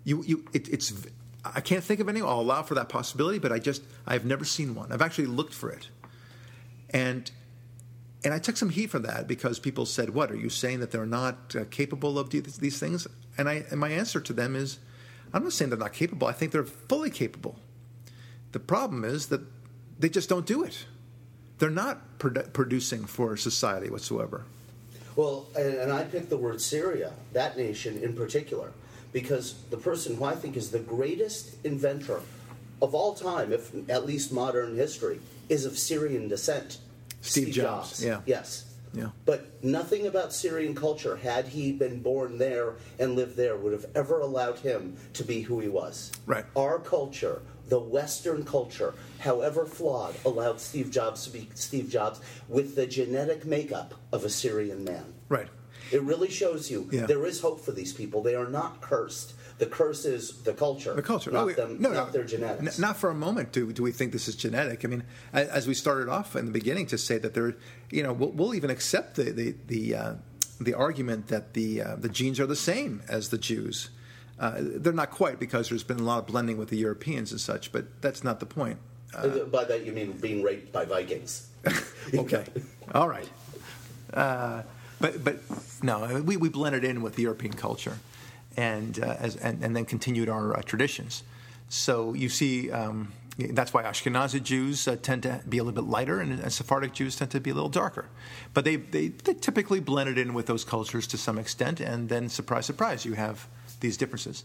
You, 0.04 0.24
you, 0.24 0.46
it, 0.52 0.68
it's. 0.70 0.94
I 1.46 1.62
can't 1.62 1.84
think 1.84 2.00
of 2.00 2.10
any. 2.10 2.22
I'll 2.22 2.40
allow 2.40 2.64
for 2.64 2.76
that 2.76 2.90
possibility, 2.90 3.40
but 3.40 3.52
I 3.52 3.60
just 3.60 3.84
I've 4.06 4.26
never 4.26 4.46
seen 4.46 4.74
one. 4.74 4.92
I've 4.92 5.02
actually 5.02 5.28
looked 5.28 5.54
for 5.54 5.70
it, 5.70 5.90
and 6.90 7.30
and 8.24 8.34
I 8.34 8.40
took 8.40 8.58
some 8.58 8.70
heat 8.70 8.90
for 8.90 9.00
that 9.00 9.28
because 9.28 9.60
people 9.60 9.86
said, 9.86 10.12
"What 10.12 10.32
are 10.32 10.36
you 10.36 10.50
saying 10.50 10.80
that 10.80 10.92
they're 10.92 11.06
not 11.06 11.56
uh, 11.56 11.66
capable 11.70 12.20
of 12.20 12.30
these, 12.30 12.58
these 12.58 12.80
things?" 12.80 13.08
And 13.38 13.50
I 13.50 13.66
and 13.72 13.80
my 13.80 13.90
answer 13.90 14.20
to 14.22 14.34
them 14.34 14.56
is, 14.56 14.80
I'm 15.34 15.44
not 15.44 15.54
saying 15.54 15.70
they're 15.70 15.80
not 15.80 15.94
capable. 15.94 16.28
I 16.28 16.34
think 16.34 16.52
they're 16.52 16.64
fully 16.64 17.10
capable. 17.10 17.58
The 18.52 18.60
problem 18.60 19.04
is 19.04 19.28
that 19.28 19.42
they 20.00 20.10
just 20.10 20.30
don't 20.30 20.46
do 20.46 20.64
it. 20.64 20.86
They're 21.60 21.70
not 21.70 22.20
produ- 22.20 22.52
producing 22.54 23.06
for 23.06 23.38
society 23.38 23.90
whatsoever. 23.90 24.46
Well, 25.16 25.46
and, 25.56 25.76
and 25.76 25.92
I 25.92 26.04
picked 26.04 26.30
the 26.30 26.38
word 26.38 26.62
Syria, 26.62 27.14
that 27.34 27.58
nation 27.58 28.02
in 28.02 28.14
particular, 28.14 28.72
because 29.14 29.56
the 29.70 29.78
person 29.78 30.16
who 30.16 30.24
I 30.24 30.36
think 30.36 30.56
is 30.56 30.72
the 30.72 30.80
greatest 30.80 31.64
inventor 31.66 32.22
of 32.82 32.96
all 32.96 33.14
time, 33.14 33.52
if 33.52 33.72
at 33.90 34.06
least 34.06 34.32
modern 34.32 34.76
history, 34.76 35.20
is 35.50 35.66
of 35.66 35.78
Syrian 35.78 36.28
descent. 36.28 36.78
Steve 37.22 37.54
Jobs, 37.54 38.04
yeah. 38.04 38.22
Yes. 38.26 38.66
Yeah. 38.94 39.12
But 39.26 39.64
nothing 39.64 40.06
about 40.06 40.34
Syrian 40.34 40.76
culture, 40.76 41.16
had 41.16 41.48
he 41.48 41.72
been 41.72 42.02
born 42.02 42.38
there 42.38 42.76
and 43.00 43.16
lived 43.16 43.38
there, 43.38 43.56
would 43.56 43.72
have 43.72 43.86
ever 43.96 44.20
allowed 44.20 44.60
him 44.60 44.98
to 45.14 45.24
be 45.24 45.42
who 45.42 45.60
he 45.62 45.70
was. 45.70 46.12
Right. 46.26 46.44
Our 46.58 46.78
culture, 46.80 47.42
the 47.70 47.80
Western 47.80 48.44
culture, 48.44 48.94
however 49.20 49.66
flawed, 49.66 50.16
allowed 50.26 50.60
Steve 50.60 50.92
Jobs 50.92 51.24
to 51.26 51.30
be 51.32 51.48
Steve 51.54 51.90
Jobs 51.90 52.20
with 52.50 52.76
the 52.76 52.86
genetic 52.86 53.46
makeup 53.46 53.94
of 54.12 54.26
a 54.26 54.30
Syrian 54.30 54.84
man. 54.84 55.14
Right. 55.30 55.48
It 55.94 56.02
really 56.02 56.30
shows 56.30 56.70
you 56.70 56.90
Yeah. 56.92 57.06
there 57.06 57.26
is 57.26 57.40
hope 57.40 57.62
for 57.64 57.72
these 57.72 57.94
people. 57.94 58.22
They 58.22 58.36
are 58.36 58.50
not 58.50 58.82
cursed. 58.82 59.34
The 59.62 59.68
curse 59.68 60.06
is 60.06 60.42
the 60.42 60.54
culture. 60.54 60.96
The 60.96 61.04
culture, 61.04 61.30
not 61.30 61.44
Oh, 61.44 61.52
them, 61.52 61.80
no, 61.80 61.90
not 61.94 62.08
no, 62.08 62.12
their 62.14 62.24
genetics. 62.24 62.80
N- 62.80 62.82
not 62.82 62.98
for 62.98 63.12
a 63.12 63.14
moment 63.14 63.52
do 63.52 63.72
do 63.72 63.84
we 63.84 63.92
think 63.92 64.12
this 64.12 64.28
is 64.28 64.36
genetic. 64.36 64.84
I 64.84 64.88
mean, 64.88 65.04
as 65.34 65.68
we 65.68 65.76
started 65.76 66.10
off 66.10 66.36
in 66.36 66.46
the 66.48 66.52
beginning 66.52 66.88
to 66.88 66.98
say 66.98 67.20
that 67.20 67.36
there, 67.36 67.54
you 67.92 68.02
know, 68.02 68.12
we'll, 68.12 68.32
we'll 68.32 68.56
even 68.56 68.72
accept 68.72 69.18
the 69.18 69.26
the 69.32 69.56
the, 69.68 69.96
uh, 69.96 70.14
the 70.60 70.74
argument 70.74 71.28
that 71.28 71.54
the 71.54 71.84
uh, 71.84 71.96
the 71.96 72.10
genes 72.10 72.40
are 72.40 72.48
the 72.48 72.56
same 72.56 73.04
as 73.08 73.30
the 73.30 73.38
Jews. 73.38 73.92
Uh, 74.40 74.56
they're 74.58 74.94
not 74.94 75.12
quite 75.12 75.38
because 75.40 75.70
there's 75.70 75.84
been 75.84 76.00
a 76.00 76.04
lot 76.04 76.18
of 76.18 76.26
blending 76.26 76.58
with 76.58 76.70
the 76.70 76.78
Europeans 76.78 77.32
and 77.32 77.40
such, 77.40 77.72
but 77.72 78.02
that's 78.02 78.24
not 78.24 78.40
the 78.40 78.48
point. 78.48 78.80
Uh, 79.14 79.46
By 79.46 79.66
that 79.66 79.86
you 79.86 79.92
mean 79.92 80.14
being 80.14 80.42
raped 80.42 80.74
by 80.74 80.86
Vikings. 80.86 81.50
okay, 82.16 82.46
all 82.96 83.08
right. 83.08 83.30
Uh, 84.12 84.64
but 85.00 85.24
but 85.24 85.38
no, 85.84 86.24
we, 86.26 86.36
we 86.36 86.50
blended 86.50 86.84
in 86.84 87.04
with 87.04 87.14
the 87.16 87.22
European 87.22 87.54
culture, 87.54 88.00
and 88.58 89.00
uh, 89.00 89.16
as 89.20 89.36
and, 89.38 89.64
and 89.64 89.76
then 89.76 89.86
continued 89.86 90.30
our 90.30 90.58
uh, 90.58 90.62
traditions. 90.62 91.24
So 91.70 92.14
you 92.14 92.30
see, 92.30 92.70
um, 92.70 93.14
that's 93.38 93.74
why 93.74 93.84
Ashkenazi 93.84 94.44
Jews 94.44 94.88
uh, 94.88 94.98
tend 95.02 95.24
to 95.24 95.42
be 95.48 95.58
a 95.58 95.64
little 95.64 95.82
bit 95.82 95.90
lighter, 95.90 96.20
and, 96.20 96.40
and, 96.40 96.52
Sephardic 96.52 96.94
Jews 96.94 97.16
tend 97.16 97.32
to 97.32 97.40
be 97.40 97.50
a 97.50 97.54
little 97.54 97.70
darker. 97.70 98.10
But 98.54 98.66
they, 98.66 98.76
they, 98.76 99.08
they 99.08 99.34
typically 99.34 99.80
blended 99.80 100.18
in 100.18 100.34
with 100.34 100.48
those 100.48 100.66
cultures 100.66 101.08
to 101.08 101.18
some 101.18 101.38
extent, 101.38 101.80
and 101.80 102.10
then 102.10 102.28
surprise, 102.28 102.66
surprise, 102.66 103.06
you 103.06 103.14
have 103.14 103.48
these 103.80 103.96
differences. 103.96 104.44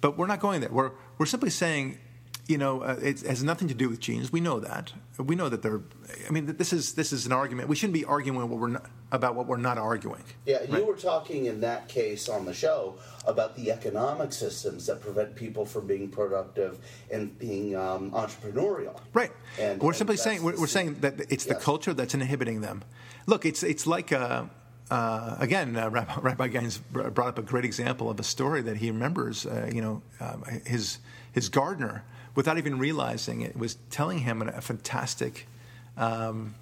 But 0.00 0.18
we're 0.18 0.26
not 0.26 0.40
going 0.40 0.60
there. 0.60 0.70
We're, 0.70 0.92
we're 1.16 1.26
simply 1.26 1.50
saying 1.50 1.98
you 2.48 2.58
know, 2.58 2.82
uh, 2.82 2.96
it 3.02 3.22
has 3.22 3.42
nothing 3.42 3.66
to 3.68 3.74
do 3.74 3.88
with 3.88 3.98
genes. 3.98 4.30
We 4.30 4.40
know 4.40 4.60
that. 4.60 4.92
We 5.18 5.34
know 5.34 5.48
that 5.48 5.62
they're. 5.62 5.80
I 6.28 6.30
mean, 6.30 6.46
this 6.46 6.72
is 6.72 6.94
this 6.94 7.12
is 7.12 7.26
an 7.26 7.32
argument. 7.32 7.68
We 7.68 7.74
shouldn't 7.74 7.94
be 7.94 8.04
arguing 8.04 8.38
what 8.38 8.48
we're 8.48 8.68
not, 8.68 8.86
about 9.10 9.34
what 9.34 9.46
we're 9.46 9.56
not 9.56 9.78
arguing. 9.78 10.22
Yeah, 10.44 10.58
right? 10.58 10.70
you 10.70 10.86
were 10.86 10.96
talking 10.96 11.46
in 11.46 11.60
that 11.62 11.88
case 11.88 12.28
on 12.28 12.44
the 12.44 12.54
show 12.54 12.98
about 13.26 13.56
the 13.56 13.72
economic 13.72 14.32
systems 14.32 14.86
that 14.86 15.00
prevent 15.00 15.34
people 15.34 15.64
from 15.64 15.88
being 15.88 16.08
productive 16.08 16.78
and 17.10 17.36
being 17.38 17.74
um, 17.74 18.12
entrepreneurial. 18.12 18.96
Right. 19.12 19.32
And 19.58 19.80
we're 19.80 19.88
and 19.88 19.96
simply 19.96 20.16
saying 20.16 20.44
we're, 20.44 20.58
we're, 20.58 20.66
saying 20.68 21.00
that 21.00 21.20
it's 21.20 21.46
yes. 21.46 21.46
the 21.46 21.54
culture 21.56 21.94
that's 21.94 22.14
inhibiting 22.14 22.60
them. 22.60 22.84
Look, 23.26 23.44
it's 23.44 23.62
it's 23.62 23.86
like 23.86 24.12
a. 24.12 24.48
Uh, 24.88 25.36
again, 25.40 25.74
uh, 25.74 25.90
Rabbi, 25.90 26.14
Rabbi 26.22 26.46
Gaines 26.46 26.78
brought 26.78 27.26
up 27.26 27.38
a 27.40 27.42
great 27.42 27.64
example 27.64 28.08
of 28.08 28.20
a 28.20 28.22
story 28.22 28.62
that 28.62 28.76
he 28.76 28.92
remembers. 28.92 29.44
Uh, 29.44 29.68
you 29.74 29.82
know, 29.82 30.00
um, 30.20 30.44
his 30.64 31.00
his 31.32 31.48
gardener 31.48 32.04
without 32.36 32.58
even 32.58 32.78
realizing 32.78 33.40
it, 33.40 33.56
was 33.56 33.76
telling 33.90 34.18
him 34.20 34.42
a 34.42 34.60
fantastic 34.60 35.48
um, 35.96 36.54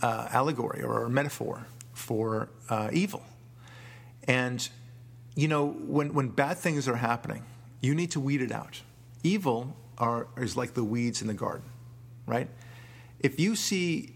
uh, 0.00 0.28
allegory 0.30 0.82
or 0.82 1.08
metaphor 1.08 1.66
for 1.92 2.48
uh, 2.70 2.88
evil. 2.92 3.22
And, 4.28 4.66
you 5.34 5.48
know, 5.48 5.66
when, 5.66 6.14
when 6.14 6.28
bad 6.28 6.56
things 6.56 6.88
are 6.88 6.96
happening, 6.96 7.44
you 7.80 7.94
need 7.94 8.12
to 8.12 8.20
weed 8.20 8.40
it 8.40 8.52
out. 8.52 8.80
Evil 9.24 9.76
are, 9.98 10.28
is 10.38 10.56
like 10.56 10.74
the 10.74 10.84
weeds 10.84 11.20
in 11.20 11.26
the 11.26 11.34
garden, 11.34 11.68
right? 12.24 12.48
If 13.18 13.40
you 13.40 13.56
see 13.56 14.14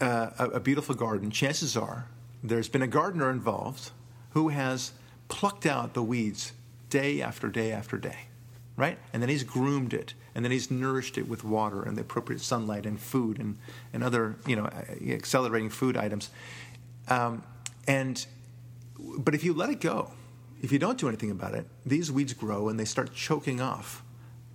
uh, 0.00 0.30
a, 0.38 0.44
a 0.50 0.60
beautiful 0.60 0.94
garden, 0.94 1.32
chances 1.32 1.76
are 1.76 2.06
there's 2.44 2.68
been 2.68 2.82
a 2.82 2.88
gardener 2.88 3.28
involved 3.28 3.90
who 4.30 4.48
has 4.50 4.92
plucked 5.26 5.66
out 5.66 5.94
the 5.94 6.02
weeds 6.02 6.52
day 6.90 7.20
after 7.20 7.48
day 7.48 7.72
after 7.72 7.98
day 7.98 8.26
right? 8.76 8.98
And 9.12 9.22
then 9.22 9.28
he's 9.28 9.44
groomed 9.44 9.92
it, 9.92 10.14
and 10.34 10.44
then 10.44 10.52
he's 10.52 10.70
nourished 10.70 11.18
it 11.18 11.28
with 11.28 11.44
water 11.44 11.82
and 11.82 11.96
the 11.96 12.02
appropriate 12.02 12.40
sunlight 12.40 12.86
and 12.86 12.98
food 13.00 13.38
and, 13.38 13.58
and 13.92 14.02
other, 14.02 14.36
you 14.46 14.56
know, 14.56 14.66
accelerating 15.06 15.70
food 15.70 15.96
items. 15.96 16.30
Um, 17.08 17.42
and 17.86 18.24
but 18.98 19.34
if 19.34 19.44
you 19.44 19.52
let 19.52 19.70
it 19.70 19.80
go, 19.80 20.12
if 20.62 20.70
you 20.70 20.78
don't 20.78 20.96
do 20.96 21.08
anything 21.08 21.30
about 21.30 21.54
it, 21.54 21.66
these 21.84 22.12
weeds 22.12 22.32
grow 22.32 22.68
and 22.68 22.78
they 22.78 22.84
start 22.84 23.12
choking 23.14 23.60
off 23.60 24.02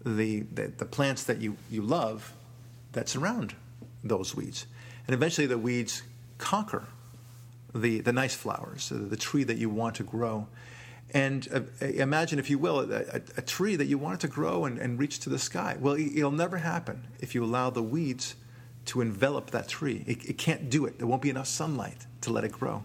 the, 0.05 0.41
the, 0.53 0.67
the 0.67 0.85
plants 0.85 1.23
that 1.23 1.41
you, 1.41 1.57
you 1.69 1.81
love 1.81 2.33
that 2.93 3.09
surround 3.09 3.55
those 4.03 4.33
weeds. 4.33 4.67
And 5.05 5.13
eventually 5.13 5.47
the 5.47 5.57
weeds 5.57 6.03
conquer 6.37 6.85
the, 7.75 7.99
the 7.99 8.13
nice 8.13 8.33
flowers, 8.33 8.89
the 8.89 9.17
tree 9.17 9.43
that 9.43 9.57
you 9.57 9.69
want 9.69 9.95
to 9.95 10.03
grow. 10.03 10.47
And 11.13 11.47
uh, 11.53 11.85
imagine, 11.85 12.37
if 12.37 12.49
you 12.49 12.59
will, 12.59 12.79
a, 12.79 12.97
a, 12.97 13.21
a, 13.37 13.41
tree 13.41 13.77
that 13.77 13.85
you 13.85 13.97
want 13.97 14.15
it 14.15 14.19
to 14.21 14.27
grow 14.27 14.65
and, 14.65 14.77
and 14.77 14.99
reach 14.99 15.19
to 15.19 15.29
the 15.29 15.39
sky. 15.39 15.77
Well, 15.79 15.95
it'll 15.95 16.31
never 16.31 16.57
happen 16.57 17.07
if 17.19 17.33
you 17.33 17.43
allow 17.45 17.69
the 17.69 17.81
weeds 17.81 18.35
to 18.87 19.01
envelop 19.01 19.51
that 19.51 19.69
tree. 19.69 20.03
It, 20.05 20.25
it 20.25 20.37
can't 20.37 20.69
do 20.69 20.85
it. 20.85 20.97
There 20.97 21.07
won't 21.07 21.21
be 21.21 21.29
enough 21.29 21.47
sunlight 21.47 22.05
to 22.21 22.31
let 22.31 22.43
it 22.43 22.51
grow. 22.51 22.83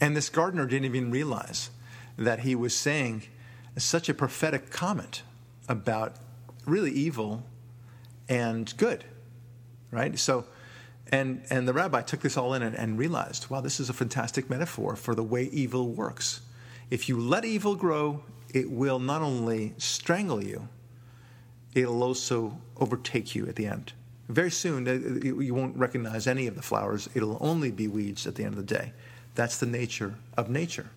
And 0.00 0.16
this 0.16 0.28
gardener 0.28 0.66
didn't 0.66 0.84
even 0.84 1.10
realize 1.10 1.70
that 2.16 2.40
he 2.40 2.54
was 2.54 2.74
saying 2.74 3.22
such 3.76 4.08
a 4.08 4.14
prophetic 4.14 4.70
comment 4.70 5.22
about 5.68 6.16
really 6.66 6.90
evil 6.90 7.44
and 8.28 8.76
good, 8.76 9.04
right? 9.90 10.18
So 10.18 10.44
and, 11.10 11.42
and 11.50 11.66
the 11.66 11.72
rabbi 11.72 12.02
took 12.02 12.20
this 12.20 12.36
all 12.36 12.54
in 12.54 12.62
and, 12.62 12.76
and 12.76 12.98
realized, 12.98 13.48
wow, 13.48 13.60
this 13.60 13.80
is 13.80 13.88
a 13.88 13.92
fantastic 13.92 14.50
metaphor 14.50 14.96
for 14.96 15.14
the 15.14 15.22
way 15.22 15.44
evil 15.44 15.88
works. 15.88 16.40
If 16.90 17.08
you 17.08 17.18
let 17.18 17.44
evil 17.44 17.74
grow, 17.74 18.22
it 18.52 18.70
will 18.70 18.98
not 18.98 19.22
only 19.22 19.74
strangle 19.78 20.42
you, 20.42 20.68
it'll 21.74 22.02
also 22.02 22.58
overtake 22.78 23.34
you 23.34 23.46
at 23.46 23.56
the 23.56 23.66
end. 23.66 23.92
Very 24.28 24.50
soon, 24.50 24.86
uh, 24.86 24.92
you 25.24 25.54
won't 25.54 25.76
recognize 25.76 26.26
any 26.26 26.46
of 26.46 26.54
the 26.54 26.62
flowers. 26.62 27.08
It'll 27.14 27.38
only 27.40 27.70
be 27.70 27.88
weeds 27.88 28.26
at 28.26 28.34
the 28.34 28.44
end 28.44 28.58
of 28.58 28.66
the 28.66 28.74
day. 28.74 28.92
That's 29.34 29.58
the 29.58 29.66
nature 29.66 30.14
of 30.36 30.50
nature. 30.50 30.90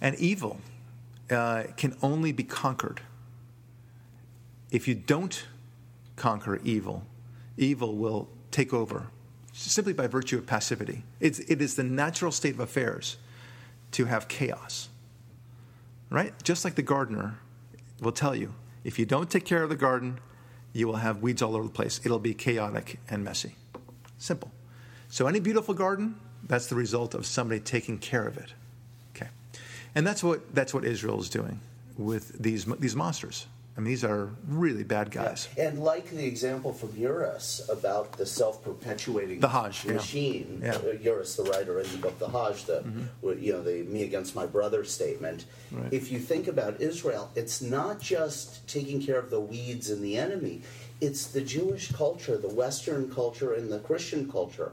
And 0.00 0.14
evil 0.16 0.60
uh, 1.30 1.64
can 1.76 1.96
only 2.02 2.32
be 2.32 2.42
conquered. 2.42 3.00
If 4.70 4.86
you 4.86 4.94
don't 4.94 5.46
conquer 6.16 6.60
evil, 6.62 7.04
evil 7.56 7.96
will 7.96 8.28
take 8.50 8.72
over 8.72 9.08
simply 9.52 9.92
by 9.92 10.06
virtue 10.06 10.38
of 10.38 10.46
passivity. 10.46 11.02
It's, 11.20 11.38
it 11.40 11.60
is 11.60 11.76
the 11.76 11.84
natural 11.84 12.32
state 12.32 12.54
of 12.54 12.60
affairs 12.60 13.16
to 13.92 14.04
have 14.06 14.28
chaos, 14.28 14.88
right? 16.08 16.32
Just 16.42 16.64
like 16.64 16.76
the 16.76 16.82
gardener 16.82 17.38
will 18.00 18.12
tell 18.12 18.34
you 18.34 18.54
if 18.84 18.98
you 18.98 19.04
don't 19.04 19.30
take 19.30 19.44
care 19.44 19.62
of 19.62 19.68
the 19.68 19.76
garden, 19.76 20.18
you 20.72 20.86
will 20.86 20.96
have 20.96 21.20
weeds 21.20 21.42
all 21.42 21.54
over 21.54 21.64
the 21.64 21.72
place. 21.72 22.00
It'll 22.04 22.18
be 22.18 22.34
chaotic 22.34 22.98
and 23.08 23.24
messy. 23.24 23.56
Simple. 24.18 24.50
So, 25.08 25.26
any 25.26 25.40
beautiful 25.40 25.74
garden, 25.74 26.14
that's 26.46 26.68
the 26.68 26.76
result 26.76 27.14
of 27.14 27.26
somebody 27.26 27.60
taking 27.60 27.98
care 27.98 28.26
of 28.26 28.38
it. 28.38 28.54
Okay. 29.14 29.28
And 29.94 30.06
that's 30.06 30.22
what, 30.22 30.54
that's 30.54 30.72
what 30.72 30.84
Israel 30.84 31.20
is 31.20 31.28
doing 31.28 31.60
with 31.98 32.40
these, 32.40 32.64
these 32.64 32.94
monsters. 32.94 33.46
I 33.76 33.80
mean, 33.80 33.88
these 33.88 34.04
are 34.04 34.30
really 34.48 34.82
bad 34.82 35.10
guys. 35.10 35.48
Yeah. 35.56 35.68
And 35.68 35.78
like 35.78 36.10
the 36.10 36.26
example 36.26 36.72
from 36.72 36.90
Uris 36.90 37.68
about 37.68 38.12
the 38.12 38.26
self-perpetuating 38.26 39.40
the 39.40 39.48
Hajj 39.48 39.86
machine, 39.86 40.60
yeah. 40.62 40.74
Uh, 40.74 40.96
Uris, 40.96 41.36
the 41.36 41.44
writer 41.44 41.80
in 41.80 41.90
the 41.90 41.98
book 41.98 42.18
The 42.18 42.28
Hajj, 42.28 42.64
the 42.64 42.80
mm-hmm. 42.80 43.42
you 43.42 43.52
know 43.52 43.62
the 43.62 43.84
me 43.84 44.02
against 44.02 44.34
my 44.34 44.44
brother 44.44 44.84
statement. 44.84 45.44
Right. 45.70 45.92
If 45.92 46.10
you 46.10 46.18
think 46.18 46.48
about 46.48 46.80
Israel, 46.80 47.30
it's 47.36 47.62
not 47.62 48.00
just 48.00 48.66
taking 48.68 49.00
care 49.00 49.18
of 49.18 49.30
the 49.30 49.40
weeds 49.40 49.88
and 49.88 50.02
the 50.02 50.16
enemy; 50.16 50.62
it's 51.00 51.28
the 51.28 51.40
Jewish 51.40 51.92
culture, 51.92 52.36
the 52.36 52.48
Western 52.48 53.10
culture, 53.10 53.54
and 53.54 53.70
the 53.70 53.78
Christian 53.78 54.30
culture, 54.30 54.72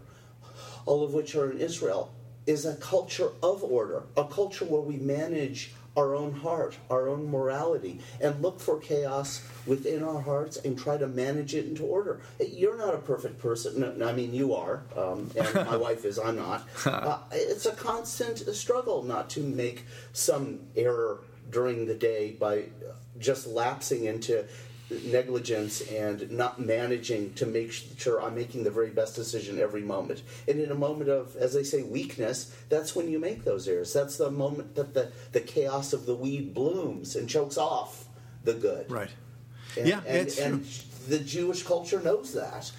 all 0.85 1.03
of 1.03 1.13
which 1.13 1.35
are 1.35 1.51
in 1.51 1.59
Israel, 1.59 2.11
is 2.47 2.65
a 2.65 2.75
culture 2.77 3.29
of 3.43 3.63
order, 3.63 4.03
a 4.15 4.23
culture 4.25 4.65
where 4.65 4.81
we 4.81 4.97
manage 4.97 5.73
our 5.97 6.13
own 6.13 6.31
heart, 6.31 6.77
our 6.89 7.09
own 7.09 7.29
morality, 7.29 7.99
and 8.21 8.41
look 8.41 8.59
for 8.59 8.79
chaos 8.79 9.41
within 9.65 10.03
our 10.03 10.21
hearts 10.21 10.55
and 10.57 10.77
try 10.77 10.95
to 10.95 11.07
manage 11.07 11.55
it 11.55 11.65
into 11.65 11.83
order. 11.83 12.21
You're 12.39 12.77
not 12.77 12.93
a 12.93 12.99
perfect 12.99 13.39
person. 13.39 13.97
No, 13.97 14.07
I 14.07 14.13
mean, 14.13 14.33
you 14.33 14.53
are, 14.53 14.83
um, 14.95 15.31
and 15.35 15.55
my 15.67 15.75
wife 15.87 16.05
is. 16.05 16.19
I'm 16.19 16.35
not. 16.35 16.67
Uh, 17.07 17.19
it's 17.31 17.65
a 17.65 17.71
constant 17.71 18.39
struggle 18.55 19.03
not 19.03 19.29
to 19.29 19.39
make 19.39 19.85
some 20.13 20.59
error 20.75 21.19
during 21.49 21.85
the 21.85 21.93
day 21.93 22.31
by 22.31 22.63
just 23.19 23.47
lapsing 23.47 24.05
into 24.05 24.45
negligence 25.05 25.81
and 25.81 26.31
not 26.31 26.59
managing 26.59 27.33
to 27.33 27.45
make 27.45 27.71
sure 27.71 28.21
I'm 28.21 28.35
making 28.35 28.63
the 28.63 28.71
very 28.71 28.89
best 28.89 29.15
decision 29.15 29.59
every 29.59 29.81
moment. 29.81 30.23
And 30.47 30.59
in 30.59 30.71
a 30.71 30.75
moment 30.75 31.09
of, 31.09 31.35
as 31.35 31.53
they 31.53 31.63
say, 31.63 31.83
weakness, 31.83 32.55
that's 32.69 32.95
when 32.95 33.09
you 33.09 33.19
make 33.19 33.43
those 33.43 33.67
errors. 33.67 33.93
That's 33.93 34.17
the 34.17 34.31
moment 34.31 34.75
that 34.75 34.93
the, 34.93 35.11
the 35.33 35.41
chaos 35.41 35.93
of 35.93 36.05
the 36.05 36.15
weed 36.15 36.53
blooms 36.53 37.15
and 37.15 37.27
chokes 37.27 37.57
off 37.57 38.05
the 38.43 38.53
good. 38.53 38.89
Right. 38.89 39.11
And, 39.77 39.87
yeah, 39.87 40.01
and, 40.07 40.29
and 40.39 40.65
the 41.07 41.19
Jewish 41.19 41.63
culture 41.63 42.01
knows 42.01 42.33
that. 42.33 42.71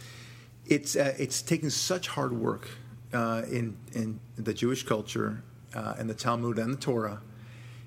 It's 0.67 0.97
uh, 0.97 1.15
it's 1.19 1.41
taken 1.41 1.71
such 1.71 2.09
hard 2.09 2.33
work 2.33 2.69
uh, 3.13 3.43
in 3.51 3.77
in 3.93 4.21
the 4.37 4.53
Jewish 4.53 4.83
culture 4.83 5.43
uh, 5.75 5.95
and 5.99 6.11
the 6.11 6.15
Talmud 6.15 6.59
and 6.59 6.75
the 6.75 6.79
Torah. 6.79 7.23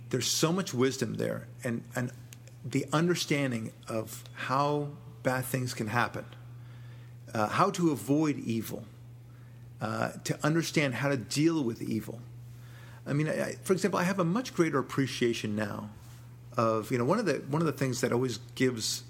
There's 0.09 0.27
so 0.27 0.51
much 0.51 0.73
wisdom 0.73 1.15
there, 1.15 1.47
and 1.63 1.83
and 1.95 2.11
the 2.63 2.85
understanding 2.93 3.71
of 3.87 4.23
how 4.33 4.89
bad 5.23 5.45
things 5.45 5.73
can 5.73 5.87
happen, 5.87 6.25
uh, 7.33 7.47
how 7.47 7.69
to 7.71 7.91
avoid 7.91 8.39
evil, 8.39 8.83
uh, 9.79 10.11
to 10.23 10.37
understand 10.43 10.95
how 10.95 11.09
to 11.09 11.17
deal 11.17 11.63
with 11.63 11.81
evil. 11.81 12.19
I 13.05 13.13
mean, 13.13 13.27
I, 13.27 13.55
for 13.63 13.73
example, 13.73 13.99
I 13.99 14.03
have 14.03 14.19
a 14.19 14.23
much 14.23 14.53
greater 14.53 14.79
appreciation 14.79 15.55
now 15.55 15.89
of 16.57 16.91
you 16.91 16.97
know 16.97 17.05
one 17.05 17.19
of 17.19 17.25
the 17.25 17.35
one 17.47 17.61
of 17.61 17.65
the 17.65 17.71
things 17.71 18.01
that 18.01 18.11
always 18.11 18.39
gives 18.55 19.03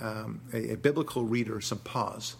um, 0.00 0.40
a, 0.52 0.72
a 0.72 0.76
biblical 0.76 1.24
reader 1.24 1.60
some 1.60 1.78
pause 1.78 2.36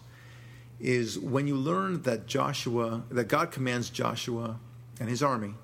is 0.80 1.18
when 1.18 1.46
you 1.46 1.56
learn 1.56 2.02
that 2.02 2.26
Joshua 2.26 3.02
that 3.10 3.28
God 3.28 3.50
commands 3.50 3.90
Joshua 3.90 4.58
and 5.00 5.08
his 5.08 5.22
army 5.22 5.54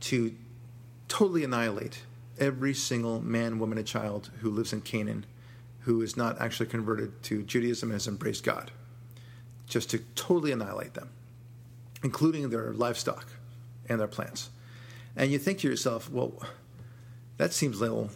to 0.00 0.34
totally 1.08 1.44
annihilate 1.44 2.02
every 2.38 2.74
single 2.74 3.20
man, 3.20 3.58
woman, 3.58 3.78
and 3.78 3.86
child 3.86 4.30
who 4.40 4.50
lives 4.50 4.72
in 4.72 4.80
Canaan 4.80 5.26
who 5.84 6.00
is 6.00 6.16
not 6.16 6.40
actually 6.40 6.66
converted 6.66 7.22
to 7.22 7.42
Judaism 7.42 7.90
and 7.90 7.96
has 7.96 8.08
embraced 8.08 8.42
God, 8.42 8.70
just 9.66 9.90
to 9.90 9.98
totally 10.14 10.50
annihilate 10.50 10.94
them, 10.94 11.10
including 12.02 12.48
their 12.48 12.72
livestock 12.72 13.26
and 13.88 14.00
their 14.00 14.08
plants. 14.08 14.48
And 15.14 15.30
you 15.30 15.38
think 15.38 15.58
to 15.58 15.68
yourself, 15.68 16.10
well, 16.10 16.42
that 17.36 17.52
seems 17.52 17.78
a 17.78 17.82
little 17.82 18.10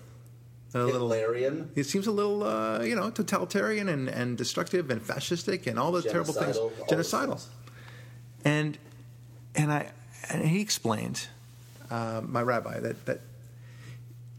a 0.75 0.79
little 0.85 1.09
Hitlerian. 1.09 1.69
It 1.75 1.85
seems 1.85 2.07
a 2.07 2.11
little, 2.11 2.43
uh, 2.43 2.83
you 2.83 2.95
know, 2.95 3.11
totalitarian 3.11 3.89
and, 3.89 4.09
and 4.09 4.37
destructive 4.37 4.91
and 4.91 5.01
fascistic 5.01 5.67
and 5.67 5.79
all 5.79 5.93
the 5.93 6.03
terrible 6.03 6.35
things, 6.35 6.57
Genocidal, 6.57 6.89
those 6.89 7.13
genocidal. 7.13 7.45
And 8.45 8.79
and 9.55 9.73
I 9.73 9.91
and 10.31 10.45
he 10.45 10.61
explained, 10.61 11.27
uh, 11.91 12.23
my 12.25 12.43
rabbi, 12.43 12.81
that 12.81 13.07
that 13.07 13.21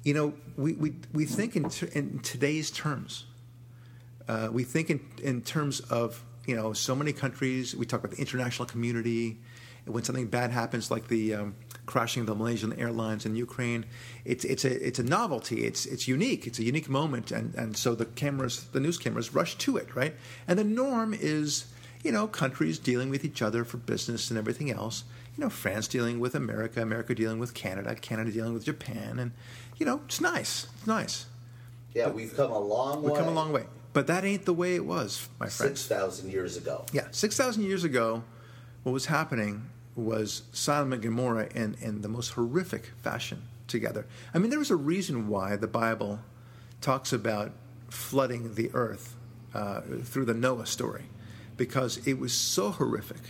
you 0.10 0.16
know 0.16 0.34
we 0.58 0.74
we, 0.74 0.94
we 1.14 1.26
think 1.26 1.56
in, 1.56 1.70
t- 1.70 1.88
in 1.94 2.18
today's 2.20 2.72
terms. 2.72 3.26
Uh, 4.28 4.50
we 4.52 4.64
think 4.64 4.90
in, 4.90 5.00
in 5.22 5.44
terms 5.44 5.82
of 5.82 6.26
you 6.48 6.56
know 6.56 6.74
so 6.74 6.96
many 6.96 7.14
countries. 7.14 7.76
We 7.76 7.86
talk 7.86 8.00
about 8.00 8.16
the 8.16 8.22
international 8.22 8.66
community. 8.66 9.38
When 9.86 10.04
something 10.04 10.26
bad 10.26 10.50
happens, 10.50 10.90
like 10.90 11.10
the 11.10 11.36
um, 11.36 11.56
crashing 11.86 12.22
of 12.22 12.28
the 12.28 12.34
Malaysian 12.34 12.74
Airlines 12.74 13.24
in 13.28 13.36
Ukraine, 13.36 13.86
it's 14.26 14.44
it's 14.46 14.66
a 14.66 14.88
it's 14.88 14.98
a 14.98 15.04
novelty. 15.04 15.64
It's 15.64 15.86
it's 15.86 16.08
unique. 16.08 16.48
It's 16.48 16.58
a 16.58 16.64
unique 16.64 16.90
moment, 16.90 17.30
and 17.32 17.54
and 17.54 17.78
so 17.78 17.94
the 17.94 18.06
cameras, 18.06 18.64
the 18.72 18.80
news 18.80 18.98
cameras, 18.98 19.36
rush 19.36 19.60
to 19.60 19.78
it, 19.78 19.96
right? 19.96 20.16
And 20.48 20.58
the 20.58 20.64
norm 20.64 21.14
is 21.14 21.66
you 22.04 22.12
know 22.12 22.28
countries 22.28 22.80
dealing 22.80 23.10
with 23.10 23.26
each 23.26 23.42
other 23.42 23.64
for 23.64 23.78
business 23.78 24.30
and 24.30 24.38
everything 24.38 24.72
else. 24.72 25.04
You 25.38 25.44
know, 25.44 25.50
France 25.50 25.88
dealing 25.88 26.20
with 26.20 26.36
America, 26.36 26.82
America 26.82 27.16
dealing 27.16 27.40
with 27.40 27.54
Canada, 27.54 27.96
Canada 27.96 28.32
dealing 28.32 28.54
with 28.54 28.66
Japan, 28.66 29.20
and 29.20 29.32
you 29.78 29.86
know, 29.86 30.02
it's 30.06 30.22
nice. 30.22 30.68
It's 30.78 30.88
nice. 30.88 31.26
Yeah, 31.94 32.10
we've 32.10 32.36
come 32.36 32.52
a 32.52 32.60
long 32.60 33.02
way. 33.02 33.12
We've 33.12 33.20
come 33.20 33.30
a 33.30 33.34
long 33.34 33.52
way. 33.52 33.66
But 33.94 34.08
that 34.08 34.24
ain't 34.24 34.46
the 34.46 34.54
way 34.54 34.76
it 34.76 34.86
was, 34.86 35.28
my. 35.40 35.48
Six 35.48 35.88
thousand 35.88 36.32
years 36.32 36.58
ago. 36.58 36.86
Yeah, 36.94 37.08
6,000 37.12 37.64
years 37.64 37.84
ago, 37.84 38.24
what 38.84 38.92
was 38.92 39.08
happening 39.08 39.70
was 39.96 40.44
Sodom 40.52 40.94
and 40.94 41.02
Gomorrah 41.02 41.50
in, 41.56 41.76
in 41.82 42.02
the 42.02 42.08
most 42.08 42.30
horrific 42.30 42.92
fashion 43.02 43.44
together. 43.68 44.06
I 44.34 44.40
mean, 44.40 44.50
there 44.50 44.60
was 44.60 44.72
a 44.72 44.76
reason 44.76 45.28
why 45.28 45.56
the 45.56 45.68
Bible 45.68 46.20
talks 46.82 47.12
about 47.12 47.52
flooding 47.90 48.56
the 48.56 48.70
earth 48.74 49.16
uh, 49.54 49.82
through 50.04 50.26
the 50.26 50.34
Noah 50.34 50.66
story, 50.66 51.06
because 51.60 51.98
it 52.08 52.18
was 52.18 52.34
so 52.34 52.72
horrific, 52.72 53.22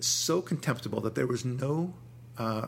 so 0.00 0.42
contemptible 0.42 1.00
that 1.02 1.14
there 1.14 1.28
was 1.28 1.44
no 1.44 1.92
uh, 2.38 2.66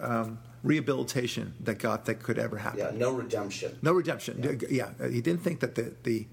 um, 0.00 0.40
rehabilitation 0.64 1.54
that 1.60 1.78
God 1.78 2.06
that 2.06 2.22
could 2.22 2.38
ever 2.38 2.56
happen. 2.56 2.80
Yeah, 2.80 2.90
no 2.94 3.12
redemption. 3.12 3.78
No 3.82 3.92
redemption. 3.92 4.58
Yeah. 4.68 4.90
he 5.08 5.20
didn't 5.20 5.42
think 5.42 5.60
that 5.60 5.76
the, 5.76 5.94
the 6.02 6.26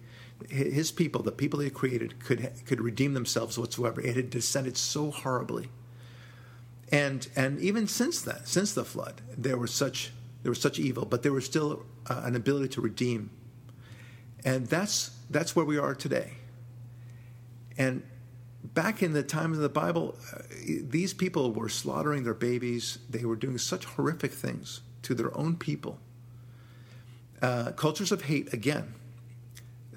his 0.50 0.92
people, 0.92 1.22
the 1.22 1.32
people 1.32 1.60
he 1.60 1.70
created, 1.70 2.24
could 2.24 2.52
could 2.66 2.82
redeem 2.82 3.14
themselves 3.14 3.60
whatsoever. 3.60 4.02
It 4.02 4.16
had 4.16 4.32
descended 4.32 4.78
so 4.78 5.12
horribly, 5.12 5.70
and 6.92 7.28
and 7.36 7.60
even 7.60 7.86
since 7.86 8.22
then, 8.22 8.44
since 8.46 8.74
the 8.74 8.86
flood, 8.86 9.22
there 9.38 9.58
was 9.58 9.72
such 9.72 10.12
there 10.42 10.50
was 10.50 10.62
such 10.62 10.80
evil, 10.80 11.06
but 11.06 11.22
there 11.22 11.34
was 11.34 11.46
still 11.46 11.86
uh, 12.10 12.22
an 12.24 12.36
ability 12.36 12.70
to 12.70 12.82
redeem, 12.82 13.30
and 14.44 14.68
that's 14.68 15.12
that's 15.30 15.56
where 15.56 15.66
we 15.66 15.78
are 15.78 15.94
today. 15.94 16.38
And 17.78 18.04
back 18.64 19.02
in 19.02 19.14
the 19.14 19.24
time 19.24 19.54
of 19.54 19.60
the 19.60 19.70
Bible, 19.70 20.16
uh, 20.34 20.42
these 20.84 21.14
people 21.14 21.52
were 21.52 21.70
slaughtering 21.70 22.24
their 22.24 22.34
babies. 22.34 23.00
They 23.10 23.26
were 23.26 23.36
doing 23.36 23.58
such 23.58 23.86
horrific 23.86 24.32
things 24.32 24.82
to 25.04 25.16
their 25.16 25.36
own 25.38 25.56
people. 25.56 26.00
Uh, 27.42 27.72
cultures 27.72 28.12
of 28.12 28.24
hate, 28.24 28.54
again, 28.54 28.94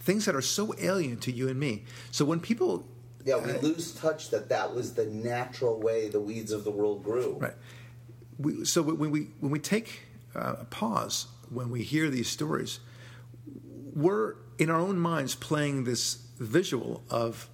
things 0.01 0.25
that 0.25 0.35
are 0.35 0.43
so 0.43 0.75
alien 0.79 1.19
to 1.19 1.33
you 1.33 1.49
and 1.49 1.59
me. 1.61 1.85
So 2.11 2.25
when 2.25 2.41
people. 2.41 2.87
Yeah, 3.25 3.37
we 3.37 3.53
uh, 3.53 3.61
lose 3.61 3.93
touch 3.93 4.31
that 4.31 4.49
that 4.49 4.75
was 4.75 4.95
the 4.95 5.07
natural 5.07 5.81
way 5.81 6.09
the 6.09 6.21
weeds 6.21 6.53
of 6.53 6.65
the 6.65 6.71
world 6.71 7.03
grew. 7.03 7.37
Right. 7.39 7.55
We, 8.39 8.65
so 8.65 8.83
when 8.83 9.11
we 9.11 9.29
when 9.41 9.53
we 9.53 9.59
take 9.59 10.03
uh, 10.35 10.57
a 10.61 10.65
pause 10.65 11.27
when 11.51 11.71
we 11.71 11.83
hear 11.83 12.11
these 12.11 12.29
stories, 12.29 12.81
we're 13.95 14.35
in 14.59 14.71
our 14.71 14.79
own 14.79 14.99
minds 14.99 15.35
playing 15.35 15.85
this 15.85 16.27
visual 16.39 17.03
of 17.11 17.49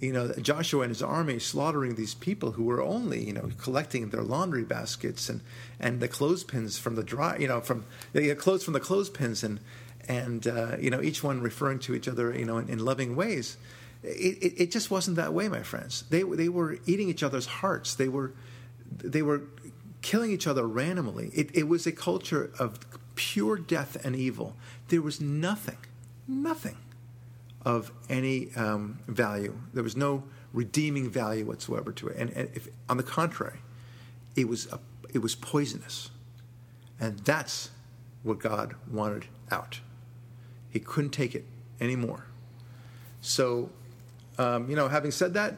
you 0.00 0.12
know 0.12 0.32
Joshua 0.40 0.82
and 0.82 0.90
his 0.90 1.02
army 1.02 1.38
slaughtering 1.38 1.94
these 1.94 2.14
people 2.14 2.52
who 2.52 2.64
were 2.64 2.82
only 2.82 3.24
you 3.24 3.32
know 3.32 3.50
collecting 3.58 4.10
their 4.10 4.22
laundry 4.22 4.64
baskets 4.64 5.28
and 5.28 5.40
and 5.80 6.00
the 6.00 6.08
clothespins 6.08 6.78
from 6.78 6.96
the 6.96 7.02
dry 7.02 7.36
you 7.36 7.48
know 7.48 7.60
from 7.60 7.84
the 8.12 8.34
clothes 8.34 8.64
from 8.64 8.74
the 8.74 8.80
clothespins 8.80 9.42
and 9.42 9.60
and 10.08 10.46
uh, 10.46 10.76
you 10.78 10.90
know 10.90 11.02
each 11.02 11.22
one 11.22 11.40
referring 11.40 11.78
to 11.80 11.94
each 11.94 12.08
other 12.08 12.36
you 12.36 12.44
know 12.44 12.58
in, 12.58 12.68
in 12.68 12.78
loving 12.78 13.16
ways. 13.16 13.56
It, 14.02 14.38
it, 14.40 14.62
it 14.62 14.70
just 14.70 14.90
wasn't 14.90 15.16
that 15.16 15.32
way, 15.32 15.48
my 15.48 15.62
friends. 15.62 16.04
They 16.10 16.22
they 16.22 16.48
were 16.48 16.78
eating 16.86 17.08
each 17.08 17.22
other's 17.22 17.46
hearts. 17.46 17.94
They 17.94 18.08
were 18.08 18.32
they 18.98 19.22
were 19.22 19.42
killing 20.02 20.30
each 20.30 20.46
other 20.46 20.66
randomly. 20.66 21.30
It, 21.34 21.50
it 21.54 21.66
was 21.66 21.86
a 21.86 21.92
culture 21.92 22.52
of 22.58 22.78
pure 23.16 23.56
death 23.56 23.96
and 24.04 24.14
evil. 24.14 24.54
There 24.88 25.02
was 25.02 25.20
nothing, 25.20 25.78
nothing 26.28 26.76
of 27.66 27.90
any 28.08 28.54
um, 28.54 29.00
value. 29.08 29.58
There 29.74 29.82
was 29.82 29.96
no 29.96 30.22
redeeming 30.52 31.10
value 31.10 31.44
whatsoever 31.44 31.92
to 31.92 32.08
it. 32.08 32.16
And, 32.16 32.30
and 32.30 32.48
if, 32.54 32.68
on 32.88 32.96
the 32.96 33.02
contrary, 33.02 33.58
it 34.36 34.48
was 34.48 34.72
a, 34.72 34.78
it 35.12 35.18
was 35.18 35.34
poisonous, 35.34 36.10
and 37.00 37.18
that's 37.20 37.70
what 38.22 38.38
God 38.38 38.76
wanted 38.90 39.26
out. 39.50 39.80
He 40.70 40.78
couldn't 40.78 41.10
take 41.10 41.34
it 41.34 41.44
anymore. 41.80 42.26
So, 43.20 43.70
um, 44.38 44.70
you 44.70 44.76
know, 44.76 44.88
having 44.88 45.10
said 45.10 45.34
that, 45.34 45.56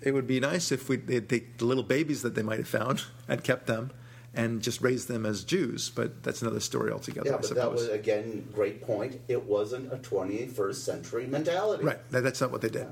it 0.00 0.12
would 0.12 0.26
be 0.26 0.40
nice 0.40 0.72
if 0.72 0.88
we 0.88 0.96
take 0.96 1.58
the 1.58 1.64
little 1.66 1.82
babies 1.82 2.22
that 2.22 2.34
they 2.34 2.42
might 2.42 2.58
have 2.58 2.68
found 2.68 3.04
and 3.28 3.44
kept 3.44 3.66
them 3.66 3.90
and 4.34 4.62
just 4.62 4.80
raised 4.80 5.08
them 5.08 5.26
as 5.26 5.44
Jews. 5.44 5.90
But 5.90 6.22
that's 6.22 6.42
another 6.42 6.60
story 6.60 6.92
altogether. 6.92 7.28
Yeah, 7.28 7.34
I 7.34 7.38
but 7.38 7.46
suppose. 7.46 7.62
that 7.62 7.72
was 7.72 7.88
again 7.88 8.48
great 8.52 8.82
point. 8.82 9.20
It 9.28 9.44
wasn't 9.44 9.92
a 9.92 9.96
21st 9.96 10.74
century 10.74 11.26
mentality. 11.26 11.84
Right. 11.84 12.10
That, 12.10 12.22
that's 12.22 12.40
not 12.40 12.50
what 12.50 12.60
they 12.60 12.68
did. 12.68 12.86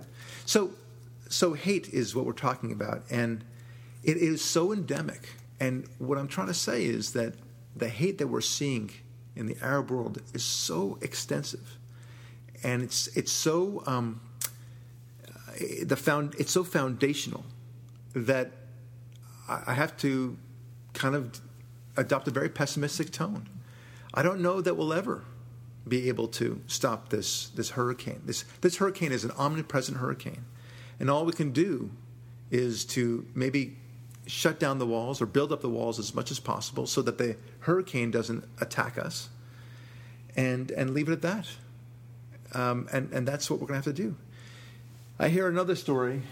So, 0.46 0.72
so 1.28 1.54
hate 1.54 1.88
is 1.88 2.14
what 2.14 2.24
we're 2.24 2.32
talking 2.32 2.72
about, 2.72 3.02
and 3.10 3.44
it 4.02 4.16
is 4.16 4.42
so 4.42 4.72
endemic. 4.72 5.28
And 5.60 5.88
what 5.98 6.18
I'm 6.18 6.28
trying 6.28 6.46
to 6.48 6.54
say 6.54 6.84
is 6.84 7.12
that 7.12 7.34
the 7.76 7.88
hate 7.88 8.18
that 8.18 8.28
we're 8.28 8.40
seeing 8.40 8.90
in 9.36 9.46
the 9.46 9.56
Arab 9.62 9.90
world 9.90 10.20
is 10.34 10.42
so 10.42 10.98
extensive, 11.02 11.78
and 12.64 12.82
it's 12.82 13.06
it's 13.08 13.32
so 13.32 13.82
um, 13.86 14.20
the 15.82 15.96
found 15.96 16.34
it's 16.38 16.52
so 16.52 16.64
foundational 16.64 17.44
that 18.14 18.50
I 19.48 19.74
have 19.74 19.96
to 19.98 20.36
kind 20.98 21.14
of 21.14 21.40
adopt 21.96 22.28
a 22.28 22.30
very 22.30 22.48
pessimistic 22.48 23.10
tone. 23.10 23.48
I 24.12 24.22
don't 24.22 24.40
know 24.40 24.60
that 24.60 24.76
we'll 24.76 24.92
ever 24.92 25.24
be 25.86 26.08
able 26.08 26.28
to 26.28 26.60
stop 26.66 27.08
this 27.08 27.48
this 27.50 27.70
hurricane. 27.70 28.22
This 28.24 28.44
this 28.60 28.76
hurricane 28.76 29.12
is 29.12 29.24
an 29.24 29.30
omnipresent 29.32 29.98
hurricane, 29.98 30.44
and 31.00 31.10
all 31.10 31.24
we 31.24 31.32
can 31.32 31.52
do 31.52 31.90
is 32.50 32.84
to 32.84 33.26
maybe 33.34 33.76
shut 34.26 34.58
down 34.60 34.78
the 34.78 34.86
walls 34.86 35.22
or 35.22 35.26
build 35.26 35.52
up 35.52 35.60
the 35.60 35.68
walls 35.68 35.98
as 35.98 36.14
much 36.14 36.30
as 36.30 36.38
possible 36.38 36.86
so 36.86 37.00
that 37.02 37.16
the 37.18 37.36
hurricane 37.60 38.10
doesn't 38.10 38.44
attack 38.60 38.98
us, 38.98 39.28
and 40.36 40.70
and 40.72 40.90
leave 40.90 41.08
it 41.08 41.12
at 41.12 41.22
that. 41.22 41.46
Um, 42.54 42.88
and 42.92 43.12
and 43.12 43.26
that's 43.26 43.50
what 43.50 43.60
we're 43.60 43.66
going 43.66 43.80
to 43.80 43.88
have 43.88 43.96
to 43.96 44.02
do. 44.02 44.16
I 45.18 45.28
hear 45.28 45.48
another 45.48 45.76
story 45.76 46.22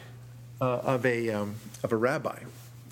uh, 0.61 0.79
of 0.79 1.05
a 1.05 1.31
um, 1.31 1.57
of 1.83 1.93
a 1.93 1.97
rabbi 1.97 2.39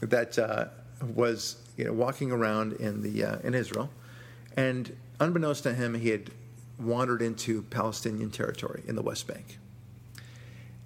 that 0.00 0.38
uh, 0.38 0.66
was 1.14 1.56
you 1.76 1.84
know 1.84 1.92
walking 1.92 2.30
around 2.30 2.74
in 2.74 3.02
the 3.02 3.24
uh, 3.24 3.38
in 3.40 3.54
Israel, 3.54 3.90
and 4.56 4.96
unbeknownst 5.20 5.62
to 5.64 5.74
him, 5.74 5.94
he 5.94 6.10
had 6.10 6.30
wandered 6.78 7.22
into 7.22 7.62
Palestinian 7.62 8.30
territory 8.30 8.82
in 8.86 8.96
the 8.96 9.02
West 9.02 9.26
Bank. 9.26 9.58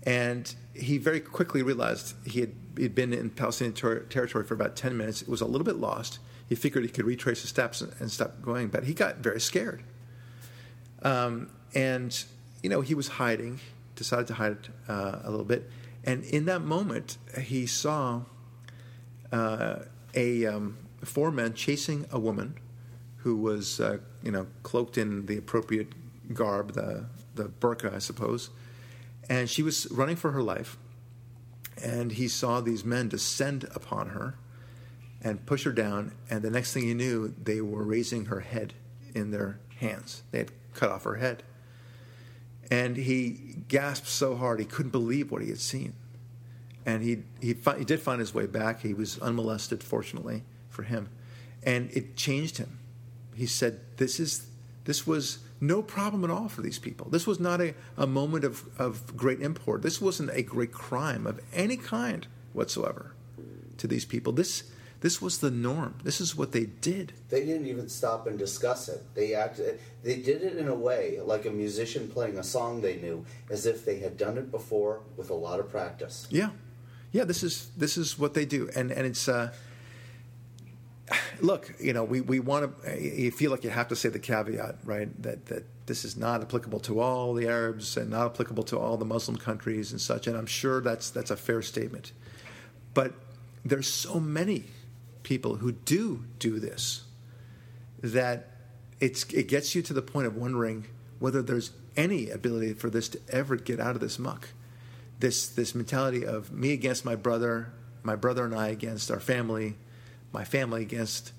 And 0.04 0.54
he 0.74 0.98
very 0.98 1.20
quickly 1.20 1.62
realized 1.62 2.14
he 2.26 2.40
had 2.40 2.52
he'd 2.76 2.94
been 2.94 3.12
in 3.12 3.30
Palestinian 3.30 3.74
ter- 3.74 4.00
territory 4.04 4.44
for 4.44 4.54
about 4.54 4.76
10 4.76 4.96
minutes. 4.96 5.22
It 5.22 5.28
was 5.28 5.40
a 5.40 5.46
little 5.46 5.64
bit 5.64 5.76
lost. 5.76 6.18
He 6.48 6.54
figured 6.54 6.84
he 6.84 6.90
could 6.90 7.04
retrace 7.04 7.40
his 7.42 7.50
steps 7.50 7.80
and, 7.80 7.92
and 7.98 8.10
stop 8.10 8.40
going, 8.40 8.68
but 8.68 8.84
he 8.84 8.94
got 8.94 9.16
very 9.16 9.40
scared. 9.40 9.82
Um, 11.02 11.50
and, 11.74 12.24
you 12.62 12.70
know, 12.70 12.80
he 12.80 12.94
was 12.94 13.08
hiding, 13.08 13.60
decided 13.96 14.28
to 14.28 14.34
hide 14.34 14.56
uh, 14.88 15.18
a 15.24 15.30
little 15.30 15.44
bit. 15.44 15.70
And 16.04 16.24
in 16.24 16.46
that 16.46 16.62
moment, 16.62 17.18
he 17.38 17.66
saw 17.66 18.22
uh, 19.30 19.80
a 20.14 20.46
um, 20.46 20.78
four 21.04 21.30
men 21.30 21.54
chasing 21.54 22.06
a 22.10 22.18
woman 22.18 22.54
who 23.18 23.36
was, 23.36 23.80
uh, 23.80 23.98
you 24.22 24.30
know, 24.30 24.46
cloaked 24.62 24.96
in 24.96 25.26
the 25.26 25.36
appropriate 25.36 25.88
garb, 26.32 26.72
the 26.72 27.06
the 27.34 27.44
burqa, 27.44 27.94
I 27.94 27.98
suppose, 27.98 28.50
and 29.28 29.48
she 29.48 29.62
was 29.62 29.86
running 29.90 30.16
for 30.16 30.32
her 30.32 30.42
life. 30.42 30.76
And 31.82 32.12
he 32.12 32.26
saw 32.26 32.60
these 32.60 32.84
men 32.84 33.08
descend 33.08 33.64
upon 33.72 34.08
her 34.08 34.34
and 35.22 35.46
push 35.46 35.64
her 35.64 35.72
down. 35.72 36.12
And 36.28 36.42
the 36.42 36.50
next 36.50 36.72
thing 36.72 36.82
he 36.82 36.94
knew, 36.94 37.34
they 37.40 37.60
were 37.60 37.84
raising 37.84 38.26
her 38.26 38.40
head 38.40 38.74
in 39.14 39.30
their 39.30 39.60
hands. 39.76 40.24
They 40.32 40.38
had 40.38 40.52
cut 40.74 40.90
off 40.90 41.04
her 41.04 41.16
head. 41.16 41.44
And 42.70 42.96
he 42.96 43.62
gasped 43.68 44.08
so 44.08 44.36
hard 44.36 44.58
he 44.58 44.66
couldn't 44.66 44.90
believe 44.90 45.30
what 45.30 45.42
he 45.42 45.48
had 45.48 45.60
seen. 45.60 45.94
And 46.88 47.02
he 47.02 47.12
he, 47.46 47.52
fi- 47.64 47.78
he 47.78 47.84
did 47.84 48.00
find 48.00 48.18
his 48.18 48.32
way 48.32 48.46
back. 48.46 48.80
He 48.80 48.94
was 48.94 49.18
unmolested, 49.18 49.82
fortunately 49.82 50.42
for 50.70 50.84
him, 50.84 51.10
and 51.62 51.90
it 51.92 52.16
changed 52.16 52.56
him. 52.56 52.78
He 53.34 53.46
said, 53.46 53.72
"This 53.98 54.18
is 54.18 54.46
This 54.88 55.06
was 55.06 55.40
no 55.60 55.82
problem 55.82 56.24
at 56.24 56.30
all 56.30 56.48
for 56.48 56.62
these 56.62 56.78
people. 56.78 57.10
This 57.10 57.26
was 57.26 57.38
not 57.38 57.60
a, 57.60 57.74
a 57.98 58.06
moment 58.06 58.44
of, 58.44 58.64
of 58.78 59.14
great 59.18 59.42
import. 59.42 59.82
This 59.82 60.00
wasn't 60.00 60.30
a 60.32 60.42
great 60.42 60.72
crime 60.72 61.26
of 61.26 61.40
any 61.52 61.76
kind 61.76 62.26
whatsoever 62.54 63.12
to 63.76 63.86
these 63.86 64.06
people. 64.06 64.32
This 64.32 64.62
this 65.00 65.20
was 65.20 65.38
the 65.38 65.50
norm. 65.50 65.94
This 66.02 66.20
is 66.22 66.34
what 66.34 66.52
they 66.52 66.64
did. 66.64 67.12
They 67.28 67.44
didn't 67.44 67.66
even 67.66 67.88
stop 67.88 68.26
and 68.26 68.38
discuss 68.38 68.88
it. 68.88 69.00
They 69.14 69.34
acted. 69.34 69.78
They 70.02 70.16
did 70.16 70.42
it 70.42 70.56
in 70.56 70.68
a 70.68 70.74
way 70.74 71.20
like 71.22 71.44
a 71.44 71.50
musician 71.50 72.08
playing 72.08 72.38
a 72.38 72.42
song 72.42 72.80
they 72.80 72.96
knew, 72.96 73.26
as 73.50 73.66
if 73.66 73.84
they 73.84 73.98
had 73.98 74.16
done 74.16 74.38
it 74.38 74.50
before 74.50 75.02
with 75.18 75.28
a 75.28 75.34
lot 75.34 75.60
of 75.60 75.68
practice. 75.68 76.26
Yeah, 76.30 76.50
yeah. 77.12 77.24
This 77.24 77.42
is 77.42 77.70
this 77.76 77.96
is 77.96 78.18
what 78.18 78.34
they 78.34 78.44
do, 78.44 78.70
and 78.74 78.90
and 78.90 79.06
it's. 79.06 79.28
Uh, 79.28 79.52
look, 81.40 81.74
you 81.80 81.92
know, 81.92 82.04
we, 82.04 82.20
we 82.20 82.38
want 82.40 82.84
to. 82.84 83.02
You 83.02 83.30
feel 83.30 83.50
like 83.50 83.64
you 83.64 83.70
have 83.70 83.88
to 83.88 83.96
say 83.96 84.08
the 84.08 84.18
caveat, 84.18 84.76
right? 84.84 85.22
That 85.22 85.46
that 85.46 85.64
this 85.86 86.04
is 86.04 86.16
not 86.16 86.42
applicable 86.42 86.80
to 86.80 87.00
all 87.00 87.34
the 87.34 87.48
Arabs 87.48 87.96
and 87.96 88.10
not 88.10 88.26
applicable 88.26 88.64
to 88.64 88.78
all 88.78 88.96
the 88.96 89.06
Muslim 89.06 89.36
countries 89.36 89.90
and 89.90 90.00
such. 90.00 90.26
And 90.26 90.36
I'm 90.36 90.46
sure 90.46 90.80
that's 90.80 91.10
that's 91.10 91.30
a 91.30 91.36
fair 91.36 91.62
statement. 91.62 92.12
But 92.94 93.14
there's 93.64 93.88
so 93.88 94.20
many 94.20 94.64
people 95.22 95.56
who 95.56 95.72
do 95.72 96.24
do 96.38 96.58
this 96.58 97.04
that 98.02 98.50
it's 99.00 99.24
it 99.32 99.48
gets 99.48 99.74
you 99.74 99.82
to 99.82 99.92
the 99.92 100.02
point 100.02 100.26
of 100.26 100.36
wondering 100.36 100.86
whether 101.18 101.42
there's 101.42 101.72
any 101.96 102.30
ability 102.30 102.74
for 102.74 102.90
this 102.90 103.08
to 103.08 103.20
ever 103.28 103.56
get 103.56 103.80
out 103.80 103.94
of 103.94 104.00
this 104.00 104.18
muck. 104.18 104.48
This 105.18 105.48
this 105.48 105.74
mentality 105.74 106.24
of 106.24 106.52
me 106.52 106.72
against 106.72 107.04
my 107.04 107.16
brother, 107.16 107.72
my 108.02 108.16
brother 108.16 108.44
and 108.44 108.54
I 108.54 108.68
against 108.68 109.10
our 109.10 109.20
family 109.20 109.76
my 110.32 110.44
family 110.44 110.82
against 110.82 111.32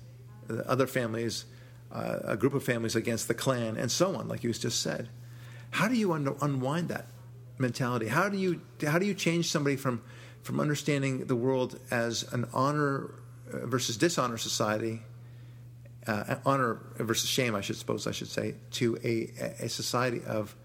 other 0.66 0.86
families, 0.86 1.44
uh, 1.92 2.18
a 2.24 2.36
group 2.36 2.54
of 2.54 2.64
families 2.64 2.96
against 2.96 3.28
the 3.28 3.34
clan, 3.34 3.76
and 3.76 3.90
so 3.90 4.16
on, 4.16 4.28
like 4.28 4.42
you 4.42 4.52
just 4.52 4.80
said. 4.82 5.08
How 5.70 5.88
do 5.88 5.94
you 5.94 6.12
un- 6.12 6.36
unwind 6.40 6.88
that 6.88 7.06
mentality? 7.58 8.08
How 8.08 8.28
do 8.28 8.36
you 8.36 8.60
how 8.86 8.98
do 8.98 9.06
you 9.06 9.14
change 9.14 9.50
somebody 9.50 9.76
from 9.76 10.02
from 10.42 10.58
understanding 10.58 11.26
the 11.26 11.36
world 11.36 11.78
as 11.90 12.24
an 12.32 12.48
honor 12.52 13.14
uh, 13.52 13.66
versus 13.66 13.96
dishonor 13.96 14.38
society, 14.38 15.02
uh, 16.06 16.36
honor 16.44 16.80
versus 16.96 17.28
shame, 17.28 17.54
I 17.54 17.60
should 17.60 17.76
suppose 17.76 18.06
I 18.06 18.12
should 18.12 18.28
say, 18.28 18.54
to 18.72 18.98
a 19.04 19.30
a 19.60 19.68
society 19.68 20.22
of 20.26 20.56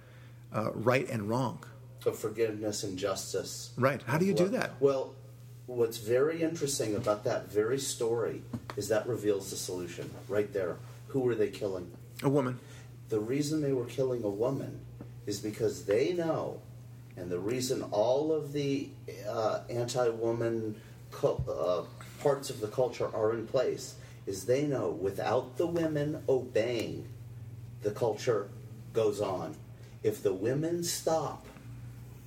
uh, 0.53 0.71
right 0.71 1.07
and 1.09 1.29
wrong, 1.29 1.63
of 2.05 2.17
forgiveness 2.17 2.83
and 2.83 2.97
justice. 2.97 3.71
Right. 3.77 4.01
How 4.03 4.17
do 4.17 4.25
you 4.25 4.33
do 4.33 4.47
that? 4.49 4.71
Well, 4.79 5.15
what's 5.65 5.97
very 5.97 6.41
interesting 6.41 6.95
about 6.95 7.23
that 7.23 7.51
very 7.51 7.79
story 7.79 8.41
is 8.75 8.87
that 8.89 9.07
reveals 9.07 9.49
the 9.49 9.55
solution 9.55 10.11
right 10.27 10.51
there. 10.53 10.77
Who 11.07 11.21
were 11.21 11.35
they 11.35 11.49
killing? 11.49 11.91
A 12.23 12.29
woman. 12.29 12.59
The 13.09 13.19
reason 13.19 13.61
they 13.61 13.73
were 13.73 13.85
killing 13.85 14.23
a 14.23 14.29
woman 14.29 14.81
is 15.25 15.39
because 15.39 15.85
they 15.85 16.13
know, 16.13 16.61
and 17.17 17.29
the 17.29 17.39
reason 17.39 17.83
all 17.91 18.31
of 18.31 18.53
the 18.53 18.89
uh, 19.27 19.61
anti 19.69 20.09
woman 20.09 20.79
uh, 21.23 21.83
parts 22.19 22.49
of 22.49 22.59
the 22.59 22.67
culture 22.67 23.09
are 23.15 23.33
in 23.33 23.47
place 23.47 23.95
is 24.25 24.45
they 24.45 24.65
know 24.65 24.89
without 24.89 25.57
the 25.57 25.67
women 25.67 26.23
obeying, 26.27 27.07
the 27.83 27.91
culture 27.91 28.49
goes 28.93 29.21
on. 29.21 29.55
If 30.03 30.23
the 30.23 30.33
women 30.33 30.83
stop, 30.83 31.45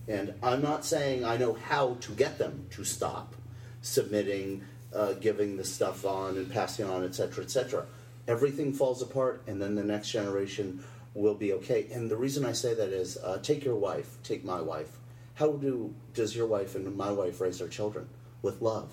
and 0.09 0.35
I'm 0.43 0.63
not 0.63 0.85
saying 0.85 1.25
I 1.25 1.37
know 1.37 1.53
how 1.53 1.95
to 2.01 2.13
get 2.13 2.39
them 2.39 2.67
to 2.71 2.85
stop 2.85 3.35
submitting, 3.83 4.65
uh, 4.93 5.13
giving 5.15 5.57
the 5.57 5.65
stuff 5.65 6.05
on 6.07 6.37
and 6.39 6.51
passing 6.51 6.87
on, 6.87 7.05
etc., 7.05 7.45
etc. 7.45 7.87
Everything 8.27 8.73
falls 8.73 9.03
apart, 9.03 9.43
and 9.47 9.61
then 9.61 9.75
the 9.75 9.85
next 9.85 10.11
generation 10.11 10.83
will 11.15 11.35
be 11.35 11.53
okay. 11.53 11.89
And 11.93 12.11
the 12.11 12.17
reason 12.17 12.45
I 12.45 12.53
say 12.53 12.75
that 12.75 12.89
is, 12.89 13.19
uh, 13.19 13.39
take 13.43 13.65
your 13.65 13.77
wife, 13.77 14.17
take 14.23 14.45
my 14.45 14.61
wife. 14.61 14.99
How 15.35 15.53
do 15.53 15.95
does 16.15 16.35
your 16.35 16.47
wife 16.47 16.75
and 16.75 16.97
my 16.97 17.13
wife 17.13 17.41
raise 17.41 17.59
their 17.59 17.69
children 17.69 18.09
with 18.43 18.61
love? 18.63 18.93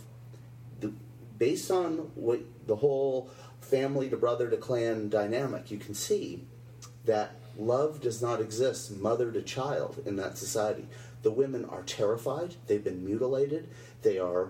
The, 0.80 0.94
based 1.38 1.72
on 1.72 2.12
what 2.16 2.42
the 2.68 2.76
whole 2.76 3.30
family 3.62 4.10
to 4.10 4.18
brother 4.18 4.50
to 4.50 4.58
clan 4.58 5.10
dynamic, 5.10 5.72
you 5.72 5.78
can 5.78 5.96
see 5.96 6.44
that 7.06 7.40
love 7.58 8.02
does 8.02 8.22
not 8.22 8.42
exist 8.42 8.96
mother 8.98 9.32
to 9.32 9.42
child 9.42 10.02
in 10.06 10.16
that 10.18 10.38
society. 10.38 10.88
The 11.22 11.32
women 11.32 11.66
are 11.66 11.84
terrified, 11.84 12.56
they've 12.68 12.84
been 12.84 13.04
mutilated, 13.04 13.70
they 14.02 14.20
are 14.20 14.50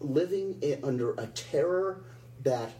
living 0.00 0.60
under 0.82 1.12
a 1.12 1.26
terror 1.28 2.04
that 2.42 2.72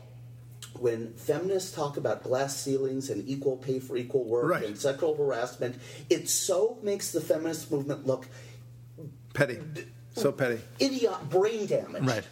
when 0.79 1.15
feminists 1.15 1.73
talk 1.73 1.97
about 1.97 2.23
glass 2.23 2.57
ceilings 2.57 3.11
and 3.11 3.27
equal 3.29 3.57
pay 3.57 3.79
for 3.79 3.97
equal 3.97 4.25
work 4.25 4.51
right. 4.51 4.65
and 4.65 4.79
sexual 4.79 5.17
harassment, 5.17 5.77
it 6.11 6.29
so 6.29 6.79
makes 6.83 7.13
the 7.13 7.21
feminist 7.21 7.71
movement 7.71 8.07
look 8.07 8.27
petty, 9.35 9.59
so 10.13 10.33
petty, 10.33 10.61
idiot, 10.79 11.31
brain 11.31 11.67
damage, 11.67 12.03
right, 12.03 12.25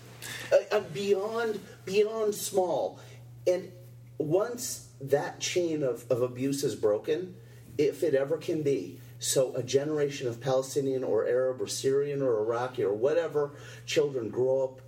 uh, 0.52 0.76
uh, 0.76 0.80
beyond 0.92 1.60
beyond 1.84 2.34
small. 2.34 2.98
And 3.46 3.70
once 4.18 4.88
that 5.02 5.40
chain 5.40 5.82
of, 5.82 6.10
of 6.10 6.22
abuse 6.22 6.62
is 6.64 6.74
broken, 6.74 7.34
if 7.78 8.02
it 8.02 8.14
ever 8.14 8.36
can 8.36 8.62
be, 8.62 8.98
so 9.18 9.54
a 9.54 9.62
generation 9.62 10.26
of 10.26 10.40
Palestinian 10.40 11.04
or 11.04 11.26
Arab 11.26 11.60
or 11.60 11.66
Syrian 11.66 12.22
or 12.22 12.38
Iraqi 12.40 12.82
or 12.82 12.92
whatever 12.92 13.52
children 13.86 14.30
grow 14.30 14.64
up 14.64 14.80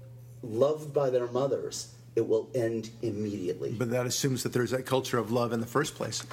loved 0.43 0.93
by 0.93 1.11
their 1.11 1.27
mothers, 1.29 1.95
it 2.17 2.29
will 2.29 2.49
end 2.55 2.91
immediately. 3.03 3.73
But 3.73 3.91
that 3.91 4.07
assumes 4.07 4.43
that 4.43 4.53
there's 4.53 4.73
a 4.73 4.83
culture 4.83 5.19
of 5.19 5.31
love 5.31 5.53
in 5.53 5.61
the 5.61 5.67
first 5.67 5.95
place. 5.95 6.25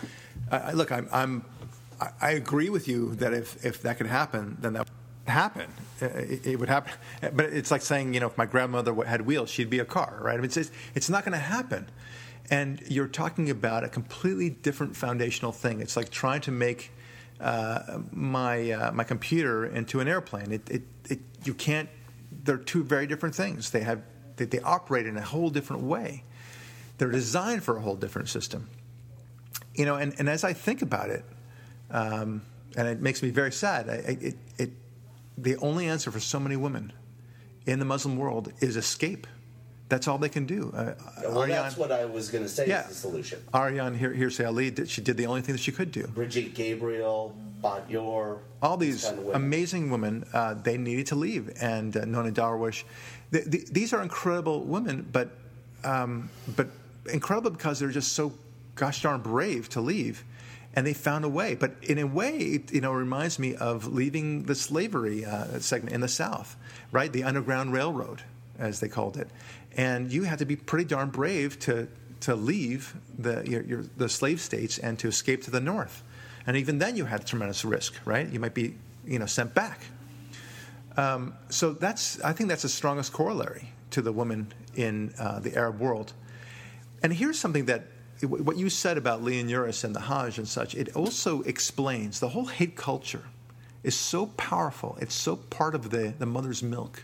I, 0.51 0.73
look, 0.73 0.91
I'm, 0.91 1.07
I'm, 1.11 1.45
I 2.19 2.31
agree 2.31 2.69
with 2.69 2.87
you 2.87 3.15
that 3.15 3.33
if, 3.33 3.63
if 3.65 3.81
that 3.83 3.97
could 3.97 4.07
happen, 4.07 4.57
then 4.59 4.73
that 4.73 4.87
would 4.87 5.31
happen. 5.31 5.67
Uh, 6.01 6.05
it, 6.07 6.45
it 6.45 6.59
would 6.59 6.69
happen. 6.69 6.91
But 7.21 7.45
it's 7.45 7.71
like 7.71 7.81
saying, 7.81 8.13
you 8.13 8.19
know, 8.19 8.27
if 8.27 8.37
my 8.37 8.45
grandmother 8.45 8.93
had 9.05 9.21
wheels, 9.21 9.49
she'd 9.49 9.69
be 9.69 9.79
a 9.79 9.85
car, 9.85 10.19
right? 10.21 10.33
I 10.33 10.37
mean, 10.37 10.45
it's, 10.45 10.71
it's 10.95 11.09
not 11.09 11.23
going 11.23 11.33
to 11.33 11.37
happen. 11.37 11.87
And 12.49 12.81
you're 12.87 13.07
talking 13.07 13.49
about 13.49 13.83
a 13.83 13.89
completely 13.89 14.49
different 14.49 14.95
foundational 14.95 15.51
thing. 15.51 15.79
It's 15.79 15.95
like 15.95 16.09
trying 16.09 16.41
to 16.41 16.51
make 16.51 16.91
uh, 17.39 17.99
my 18.11 18.71
uh, 18.71 18.91
my 18.91 19.03
computer 19.03 19.65
into 19.65 19.99
an 19.99 20.07
airplane. 20.07 20.51
It, 20.51 20.69
it, 20.69 20.81
it, 21.09 21.19
you 21.43 21.53
can't. 21.53 21.89
They're 22.43 22.57
two 22.57 22.83
very 22.83 23.07
different 23.07 23.35
things. 23.35 23.71
They 23.71 23.81
have 23.81 24.01
they, 24.35 24.45
they 24.45 24.59
operate 24.59 25.05
in 25.05 25.17
a 25.17 25.21
whole 25.21 25.49
different 25.49 25.83
way. 25.83 26.23
They're 26.97 27.11
designed 27.11 27.63
for 27.63 27.77
a 27.77 27.81
whole 27.81 27.95
different 27.95 28.29
system. 28.29 28.69
You 29.73 29.85
know, 29.85 29.95
and, 29.95 30.13
and 30.19 30.29
as 30.29 30.43
I 30.43 30.53
think 30.53 30.81
about 30.81 31.09
it, 31.09 31.23
um, 31.89 32.43
and 32.75 32.87
it 32.87 33.01
makes 33.01 33.23
me 33.23 33.29
very 33.29 33.51
sad. 33.51 33.89
I, 33.89 33.93
it, 33.93 34.35
it, 34.57 34.69
the 35.37 35.55
only 35.57 35.87
answer 35.87 36.11
for 36.11 36.19
so 36.19 36.39
many 36.39 36.55
women 36.55 36.93
in 37.65 37.79
the 37.79 37.85
Muslim 37.85 38.17
world 38.17 38.51
is 38.59 38.75
escape. 38.75 39.27
That's 39.91 40.07
all 40.07 40.17
they 40.17 40.29
can 40.29 40.45
do. 40.45 40.71
Uh, 40.73 40.93
well, 41.21 41.39
Ayaan, 41.39 41.49
that's 41.49 41.75
what 41.75 41.91
I 41.91 42.05
was 42.05 42.29
going 42.29 42.45
to 42.45 42.49
say 42.49 42.65
yeah, 42.65 42.83
is 42.83 42.87
the 42.87 42.93
solution. 42.93 43.43
Ayaan 43.53 43.99
Hirsi 43.99 44.47
Ali, 44.47 44.71
did, 44.71 44.89
she 44.89 45.01
did 45.01 45.17
the 45.17 45.25
only 45.25 45.41
thing 45.41 45.53
that 45.53 45.59
she 45.61 45.73
could 45.73 45.91
do. 45.91 46.07
Brigitte 46.07 46.53
Gabriel, 46.53 47.35
Bat 47.61 47.93
All 48.61 48.77
these 48.77 49.03
kind 49.03 49.19
of 49.19 49.25
women. 49.25 49.35
amazing 49.35 49.89
women, 49.89 50.25
uh, 50.31 50.53
they 50.53 50.77
needed 50.77 51.07
to 51.07 51.15
leave. 51.15 51.51
And 51.59 51.97
uh, 51.97 52.05
Nonie 52.05 52.31
Darwish. 52.31 52.85
The, 53.31 53.41
the, 53.41 53.65
these 53.69 53.91
are 53.91 54.01
incredible 54.01 54.61
women, 54.61 55.09
but, 55.11 55.31
um, 55.83 56.29
but 56.55 56.69
incredible 57.11 57.51
because 57.51 57.81
they're 57.81 57.89
just 57.89 58.13
so 58.13 58.31
gosh 58.75 59.01
darn 59.01 59.19
brave 59.19 59.67
to 59.71 59.81
leave. 59.81 60.23
And 60.73 60.87
they 60.87 60.93
found 60.93 61.25
a 61.25 61.29
way. 61.29 61.55
But 61.55 61.71
in 61.81 61.97
a 61.97 62.07
way, 62.07 62.37
it, 62.37 62.71
you 62.71 62.79
know, 62.79 62.93
reminds 62.93 63.39
me 63.39 63.55
of 63.55 63.87
leaving 63.87 64.43
the 64.43 64.55
slavery 64.55 65.25
uh, 65.25 65.59
segment 65.59 65.93
in 65.93 65.99
the 65.99 66.07
South, 66.07 66.55
right? 66.93 67.11
The 67.11 67.25
Underground 67.25 67.73
Railroad, 67.73 68.23
as 68.61 68.79
they 68.79 68.87
called 68.87 69.17
it 69.17 69.27
and 69.75 70.11
you 70.11 70.23
had 70.23 70.39
to 70.39 70.45
be 70.45 70.55
pretty 70.55 70.85
darn 70.85 71.09
brave 71.09 71.59
to 71.59 71.87
to 72.21 72.35
leave 72.35 72.95
the 73.17 73.43
your, 73.47 73.61
your, 73.63 73.83
the 73.97 74.09
slave 74.09 74.39
states 74.41 74.77
and 74.77 74.99
to 74.99 75.07
escape 75.07 75.43
to 75.43 75.51
the 75.51 75.59
north. 75.59 76.03
And 76.45 76.57
even 76.57 76.79
then, 76.79 76.95
you 76.95 77.05
had 77.05 77.25
tremendous 77.25 77.63
risk, 77.63 77.95
right? 78.05 78.27
You 78.27 78.39
might 78.39 78.53
be 78.53 78.75
you 79.05 79.19
know 79.19 79.25
sent 79.25 79.53
back. 79.53 79.81
Um, 80.97 81.35
so 81.49 81.73
that's 81.73 82.21
I 82.21 82.33
think 82.33 82.49
that's 82.49 82.63
the 82.63 82.69
strongest 82.69 83.13
corollary 83.13 83.69
to 83.91 84.01
the 84.01 84.11
woman 84.11 84.51
in 84.75 85.13
uh, 85.19 85.39
the 85.39 85.55
Arab 85.55 85.79
world. 85.79 86.13
And 87.03 87.13
here's 87.13 87.39
something 87.39 87.65
that 87.65 87.87
what 88.27 88.57
you 88.57 88.69
said 88.69 88.97
about 88.97 89.23
Leon 89.23 89.47
Uris 89.47 89.83
and 89.83 89.95
the 89.95 90.01
Hajj 90.01 90.37
and 90.37 90.47
such. 90.47 90.75
It 90.75 90.95
also 90.95 91.41
explains 91.41 92.19
the 92.19 92.29
whole 92.29 92.45
hate 92.45 92.75
culture 92.75 93.23
is 93.83 93.97
so 93.97 94.27
powerful. 94.27 94.95
It's 95.01 95.15
so 95.15 95.37
part 95.37 95.73
of 95.73 95.89
the, 95.89 96.13
the 96.19 96.27
mother's 96.27 96.61
milk. 96.61 97.03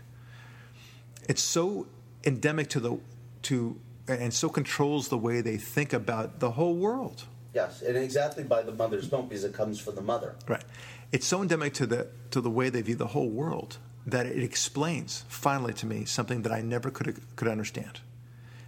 It's 1.28 1.42
so 1.42 1.88
endemic 2.24 2.70
to 2.70 2.80
the 2.80 3.00
to 3.44 3.80
and 4.08 4.34
so 4.34 4.50
controls 4.50 5.10
the 5.10 5.18
way 5.18 5.42
they 5.42 5.58
think 5.58 5.94
about 5.94 6.40
the 6.40 6.52
whole 6.52 6.76
world. 6.76 7.26
Yes, 7.54 7.82
and 7.82 7.98
exactly 7.98 8.44
by 8.44 8.62
the 8.62 8.72
mother's 8.72 9.12
milk 9.12 9.30
because 9.30 9.44
it 9.44 9.54
comes 9.54 9.80
from 9.80 9.96
the 9.96 10.02
mother. 10.02 10.36
Right. 10.48 10.64
It's 11.12 11.26
so 11.26 11.42
endemic 11.42 11.74
to 11.76 11.86
the 11.86 12.08
to 12.32 12.42
the 12.42 12.50
way 12.50 12.70
they 12.70 12.82
view 12.82 12.96
the 12.96 13.08
whole 13.08 13.30
world 13.30 13.78
that 14.06 14.26
it 14.26 14.42
explains 14.44 15.26
finally 15.28 15.74
to 15.74 15.86
me 15.86 16.06
something 16.06 16.44
that 16.44 16.52
I 16.52 16.62
never 16.62 16.90
could 16.90 17.20
could 17.36 17.48
understand, 17.48 18.00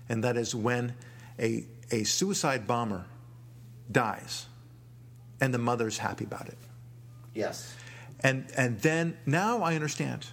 and 0.07 0.23
that 0.23 0.37
is 0.37 0.55
when 0.55 0.95
a 1.37 1.65
a 1.91 2.03
suicide 2.03 2.67
bomber 2.67 3.05
dies, 3.91 4.47
and 5.39 5.53
the 5.53 5.59
mother's 5.59 5.97
happy 5.97 6.25
about 6.25 6.47
it. 6.47 6.57
Yes. 7.33 7.75
And 8.21 8.51
and 8.57 8.79
then 8.81 9.17
now 9.25 9.61
I 9.61 9.75
understand 9.75 10.27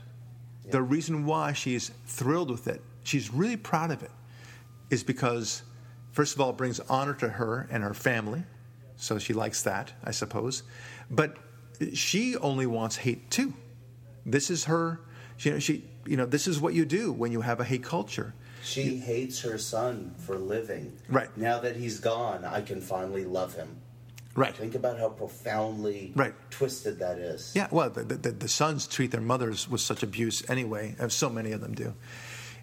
the 0.70 0.82
reason 0.82 1.24
why 1.24 1.52
she's 1.52 1.90
thrilled 2.06 2.50
with 2.50 2.68
it. 2.68 2.82
She's 3.02 3.32
really 3.32 3.56
proud 3.56 3.90
of 3.90 4.02
it, 4.02 4.10
is 4.90 5.04
because 5.04 5.62
first 6.12 6.34
of 6.34 6.40
all 6.40 6.50
it 6.50 6.56
brings 6.56 6.80
honor 6.80 7.14
to 7.14 7.28
her 7.28 7.68
and 7.70 7.82
her 7.82 7.94
family, 7.94 8.44
so 8.96 9.18
she 9.18 9.32
likes 9.32 9.62
that, 9.62 9.92
I 10.04 10.10
suppose. 10.10 10.62
But 11.10 11.36
she 11.94 12.36
only 12.36 12.66
wants 12.66 12.96
hate 12.96 13.30
too. 13.30 13.52
This 14.24 14.50
is 14.50 14.64
her. 14.64 15.00
You 15.40 15.52
know, 15.52 15.58
she. 15.58 15.84
You 16.08 16.16
know, 16.16 16.24
this 16.24 16.46
is 16.46 16.60
what 16.60 16.72
you 16.72 16.84
do 16.84 17.12
when 17.12 17.32
you 17.32 17.40
have 17.40 17.58
a 17.58 17.64
hate 17.64 17.82
culture. 17.82 18.32
She 18.62 18.96
hates 18.96 19.40
her 19.40 19.58
son 19.58 20.14
for 20.18 20.38
living. 20.38 20.96
Right. 21.08 21.36
Now 21.36 21.58
that 21.58 21.74
he's 21.74 21.98
gone, 21.98 22.44
I 22.44 22.60
can 22.60 22.80
finally 22.80 23.24
love 23.24 23.54
him. 23.54 23.76
Right. 24.36 24.54
Think 24.54 24.74
about 24.74 24.98
how 24.98 25.08
profoundly 25.08 26.12
Right. 26.14 26.34
twisted 26.50 26.98
that 26.98 27.18
is. 27.18 27.52
Yeah, 27.54 27.68
well, 27.70 27.88
the, 27.90 28.04
the, 28.04 28.30
the 28.32 28.48
sons 28.48 28.86
treat 28.86 29.10
their 29.10 29.20
mothers 29.22 29.68
with 29.68 29.80
such 29.80 30.02
abuse 30.02 30.48
anyway, 30.50 30.94
as 30.98 31.14
so 31.14 31.28
many 31.30 31.52
of 31.52 31.60
them 31.60 31.74
do. 31.74 31.94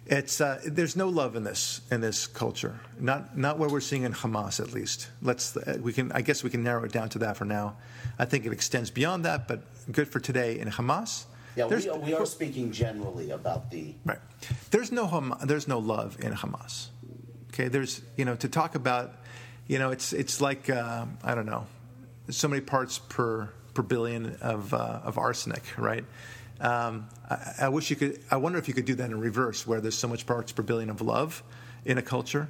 It's 0.06 0.40
uh, 0.40 0.60
there's 0.66 0.96
no 0.96 1.08
love 1.08 1.34
in 1.34 1.44
this 1.44 1.80
in 1.90 2.02
this 2.02 2.26
culture, 2.26 2.78
not 3.00 3.38
not 3.38 3.58
what 3.58 3.70
we're 3.70 3.80
seeing 3.80 4.02
in 4.04 4.12
Hamas 4.12 4.60
at 4.60 4.72
least. 4.74 5.08
Let's 5.22 5.56
uh, 5.56 5.78
we 5.80 5.94
can 5.94 6.12
I 6.12 6.20
guess 6.20 6.44
we 6.44 6.50
can 6.50 6.62
narrow 6.62 6.84
it 6.84 6.92
down 6.92 7.08
to 7.10 7.18
that 7.20 7.38
for 7.38 7.46
now. 7.46 7.76
I 8.18 8.26
think 8.26 8.44
it 8.44 8.52
extends 8.52 8.90
beyond 8.90 9.24
that, 9.24 9.48
but 9.48 9.62
good 9.90 10.06
for 10.08 10.20
today 10.20 10.58
in 10.58 10.68
Hamas. 10.68 11.24
Yeah, 11.56 11.66
we, 11.68 11.88
we 12.10 12.14
are 12.14 12.26
speaking 12.26 12.70
generally 12.70 13.30
about 13.30 13.70
the. 13.70 13.94
Right. 14.04 14.18
There's 14.70 14.92
no 14.92 15.06
Ham- 15.06 15.36
there's 15.44 15.66
no 15.68 15.78
love 15.78 16.18
in 16.20 16.32
Hamas. 16.34 16.88
Okay. 17.54 17.68
There's 17.68 18.02
you 18.18 18.26
know 18.26 18.36
to 18.36 18.48
talk 18.48 18.74
about, 18.74 19.14
you 19.66 19.78
know 19.78 19.90
it's 19.90 20.12
it's 20.12 20.40
like 20.40 20.70
uh, 20.70 21.06
I 21.22 21.34
don't 21.34 21.46
know, 21.46 21.66
so 22.30 22.48
many 22.48 22.60
parts 22.60 22.98
per 22.98 23.48
per 23.74 23.82
billion 23.82 24.36
of 24.40 24.72
uh, 24.74 25.00
of 25.04 25.18
arsenic, 25.18 25.62
right? 25.78 26.04
Um, 26.60 27.08
I, 27.28 27.54
I 27.62 27.68
wish 27.68 27.90
you 27.90 27.96
could. 27.96 28.20
I 28.30 28.36
wonder 28.36 28.58
if 28.58 28.68
you 28.68 28.74
could 28.74 28.84
do 28.84 28.94
that 28.96 29.10
in 29.10 29.18
reverse, 29.18 29.66
where 29.66 29.80
there's 29.80 29.98
so 29.98 30.08
much 30.08 30.26
parts 30.26 30.52
per 30.52 30.62
billion 30.62 30.90
of 30.90 31.00
love 31.00 31.42
in 31.84 31.98
a 31.98 32.02
culture. 32.02 32.48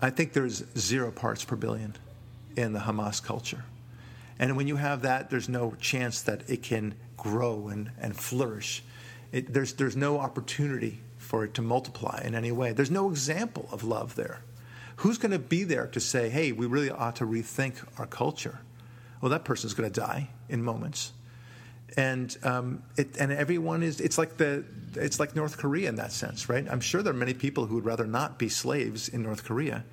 I 0.00 0.10
think 0.10 0.32
there's 0.32 0.64
zero 0.76 1.10
parts 1.10 1.44
per 1.44 1.56
billion 1.56 1.96
in 2.56 2.72
the 2.72 2.80
Hamas 2.80 3.22
culture. 3.22 3.64
And 4.38 4.56
when 4.56 4.66
you 4.66 4.76
have 4.76 5.02
that, 5.02 5.30
there's 5.30 5.48
no 5.48 5.74
chance 5.80 6.22
that 6.22 6.50
it 6.50 6.62
can 6.62 6.94
grow 7.16 7.68
and, 7.68 7.90
and 8.00 8.16
flourish. 8.16 8.82
It, 9.32 9.52
there's, 9.52 9.74
there's 9.74 9.96
no 9.96 10.18
opportunity 10.18 11.00
for 11.18 11.44
it 11.44 11.54
to 11.54 11.62
multiply 11.62 12.22
in 12.24 12.34
any 12.34 12.52
way. 12.52 12.72
There's 12.72 12.90
no 12.90 13.08
example 13.10 13.68
of 13.72 13.84
love 13.84 14.14
there. 14.16 14.40
Who's 14.96 15.18
going 15.18 15.32
to 15.32 15.38
be 15.38 15.64
there 15.64 15.86
to 15.88 16.00
say, 16.00 16.28
hey, 16.28 16.52
we 16.52 16.66
really 16.66 16.90
ought 16.90 17.16
to 17.16 17.26
rethink 17.26 17.76
our 17.98 18.06
culture? 18.06 18.60
Well, 19.20 19.30
that 19.30 19.44
person's 19.44 19.74
going 19.74 19.90
to 19.90 20.00
die 20.00 20.28
in 20.48 20.62
moments. 20.62 21.12
And 21.96 22.36
um, 22.42 22.82
it, 22.96 23.16
and 23.18 23.32
everyone 23.32 23.82
is 23.82 24.00
it's 24.00 24.18
like 24.18 24.36
the 24.36 24.64
it's 24.96 25.20
like 25.20 25.36
North 25.36 25.58
Korea 25.58 25.88
in 25.88 25.96
that 25.96 26.12
sense, 26.12 26.48
right? 26.48 26.66
I'm 26.68 26.80
sure 26.80 27.02
there 27.02 27.12
are 27.12 27.16
many 27.16 27.34
people 27.34 27.66
who 27.66 27.76
would 27.76 27.84
rather 27.84 28.06
not 28.06 28.38
be 28.38 28.48
slaves 28.48 29.08
in 29.08 29.22
North 29.22 29.44
Korea, 29.44 29.84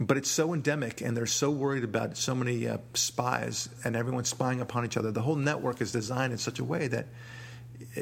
but 0.00 0.16
it's 0.16 0.30
so 0.30 0.54
endemic 0.54 1.02
and 1.02 1.16
they're 1.16 1.26
so 1.26 1.50
worried 1.50 1.84
about 1.84 2.16
so 2.16 2.34
many 2.34 2.66
uh, 2.66 2.78
spies 2.94 3.68
and 3.84 3.94
everyone 3.94 4.24
spying 4.24 4.60
upon 4.60 4.84
each 4.84 4.96
other 4.96 5.12
the 5.12 5.20
whole 5.20 5.36
network 5.36 5.80
is 5.82 5.92
designed 5.92 6.32
in 6.32 6.38
such 6.38 6.58
a 6.58 6.64
way 6.64 6.88
that 6.88 7.06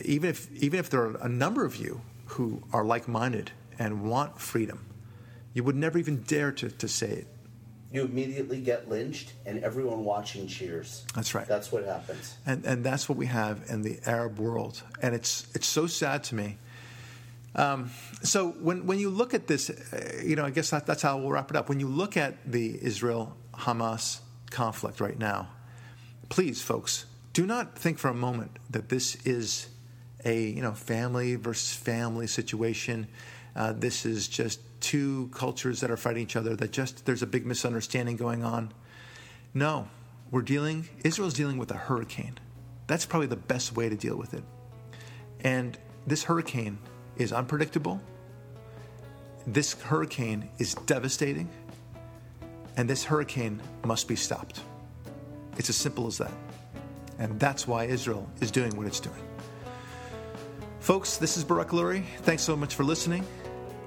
even 0.04 0.30
if 0.30 0.50
even 0.62 0.78
if 0.78 0.88
there 0.90 1.02
are 1.02 1.16
a 1.16 1.28
number 1.28 1.64
of 1.64 1.76
you 1.76 2.00
who 2.26 2.62
are 2.72 2.84
like-minded 2.84 3.50
and 3.78 4.08
want 4.08 4.40
freedom 4.40 4.84
you 5.58 5.64
would 5.64 5.74
never 5.74 5.98
even 5.98 6.22
dare 6.22 6.52
to, 6.52 6.70
to 6.70 6.86
say 6.86 7.08
it 7.08 7.26
You 7.90 8.04
immediately 8.04 8.60
get 8.60 8.88
lynched, 8.88 9.32
and 9.44 9.64
everyone 9.64 10.04
watching 10.04 10.46
cheers. 10.46 11.04
That's 11.16 11.34
right. 11.34 11.48
That's 11.48 11.72
what 11.72 11.84
happens. 11.84 12.36
and 12.46 12.64
and 12.64 12.84
that's 12.84 13.08
what 13.08 13.18
we 13.18 13.26
have 13.26 13.64
in 13.68 13.82
the 13.82 13.98
Arab 14.06 14.38
world, 14.38 14.82
and 15.02 15.16
it's 15.18 15.48
it's 15.56 15.66
so 15.66 15.88
sad 15.88 16.22
to 16.28 16.34
me. 16.36 16.58
Um, 17.56 17.90
so 18.22 18.50
when 18.66 18.86
when 18.86 18.98
you 19.00 19.10
look 19.10 19.34
at 19.34 19.46
this, 19.46 19.70
uh, 19.70 20.22
you 20.22 20.36
know, 20.36 20.44
I 20.44 20.50
guess 20.50 20.70
that, 20.70 20.86
that's 20.86 21.02
how 21.02 21.18
we'll 21.18 21.32
wrap 21.32 21.50
it 21.50 21.56
up. 21.56 21.68
When 21.68 21.80
you 21.80 21.88
look 21.88 22.16
at 22.16 22.34
the 22.46 22.78
Israel 22.90 23.34
Hamas 23.66 24.20
conflict 24.50 25.00
right 25.00 25.18
now, 25.18 25.48
please, 26.28 26.62
folks, 26.62 27.06
do 27.32 27.46
not 27.46 27.76
think 27.78 27.98
for 27.98 28.10
a 28.10 28.14
moment 28.28 28.52
that 28.70 28.90
this 28.90 29.16
is 29.26 29.66
a 30.24 30.36
you 30.56 30.62
know 30.62 30.74
family 30.74 31.36
versus 31.36 31.74
family 31.74 32.28
situation. 32.28 33.08
Uh, 33.58 33.72
this 33.72 34.06
is 34.06 34.28
just 34.28 34.60
two 34.80 35.28
cultures 35.34 35.80
that 35.80 35.90
are 35.90 35.96
fighting 35.96 36.22
each 36.22 36.36
other. 36.36 36.54
That 36.54 36.70
just 36.70 37.04
there's 37.04 37.22
a 37.22 37.26
big 37.26 37.44
misunderstanding 37.44 38.16
going 38.16 38.44
on. 38.44 38.72
No, 39.52 39.88
we're 40.30 40.42
dealing. 40.42 40.88
Israel's 41.04 41.34
dealing 41.34 41.58
with 41.58 41.72
a 41.72 41.76
hurricane. 41.76 42.38
That's 42.86 43.04
probably 43.04 43.26
the 43.26 43.34
best 43.34 43.74
way 43.74 43.88
to 43.88 43.96
deal 43.96 44.16
with 44.16 44.32
it. 44.32 44.44
And 45.40 45.76
this 46.06 46.22
hurricane 46.22 46.78
is 47.16 47.32
unpredictable. 47.32 48.00
This 49.44 49.72
hurricane 49.72 50.48
is 50.58 50.74
devastating. 50.86 51.50
And 52.76 52.88
this 52.88 53.02
hurricane 53.02 53.60
must 53.84 54.06
be 54.06 54.14
stopped. 54.14 54.60
It's 55.56 55.68
as 55.68 55.76
simple 55.76 56.06
as 56.06 56.18
that. 56.18 56.32
And 57.18 57.40
that's 57.40 57.66
why 57.66 57.86
Israel 57.86 58.30
is 58.40 58.52
doing 58.52 58.76
what 58.76 58.86
it's 58.86 59.00
doing. 59.00 59.20
Folks, 60.78 61.16
this 61.16 61.36
is 61.36 61.42
Barak 61.42 61.70
Lurie. 61.70 62.04
Thanks 62.20 62.44
so 62.44 62.56
much 62.56 62.76
for 62.76 62.84
listening. 62.84 63.26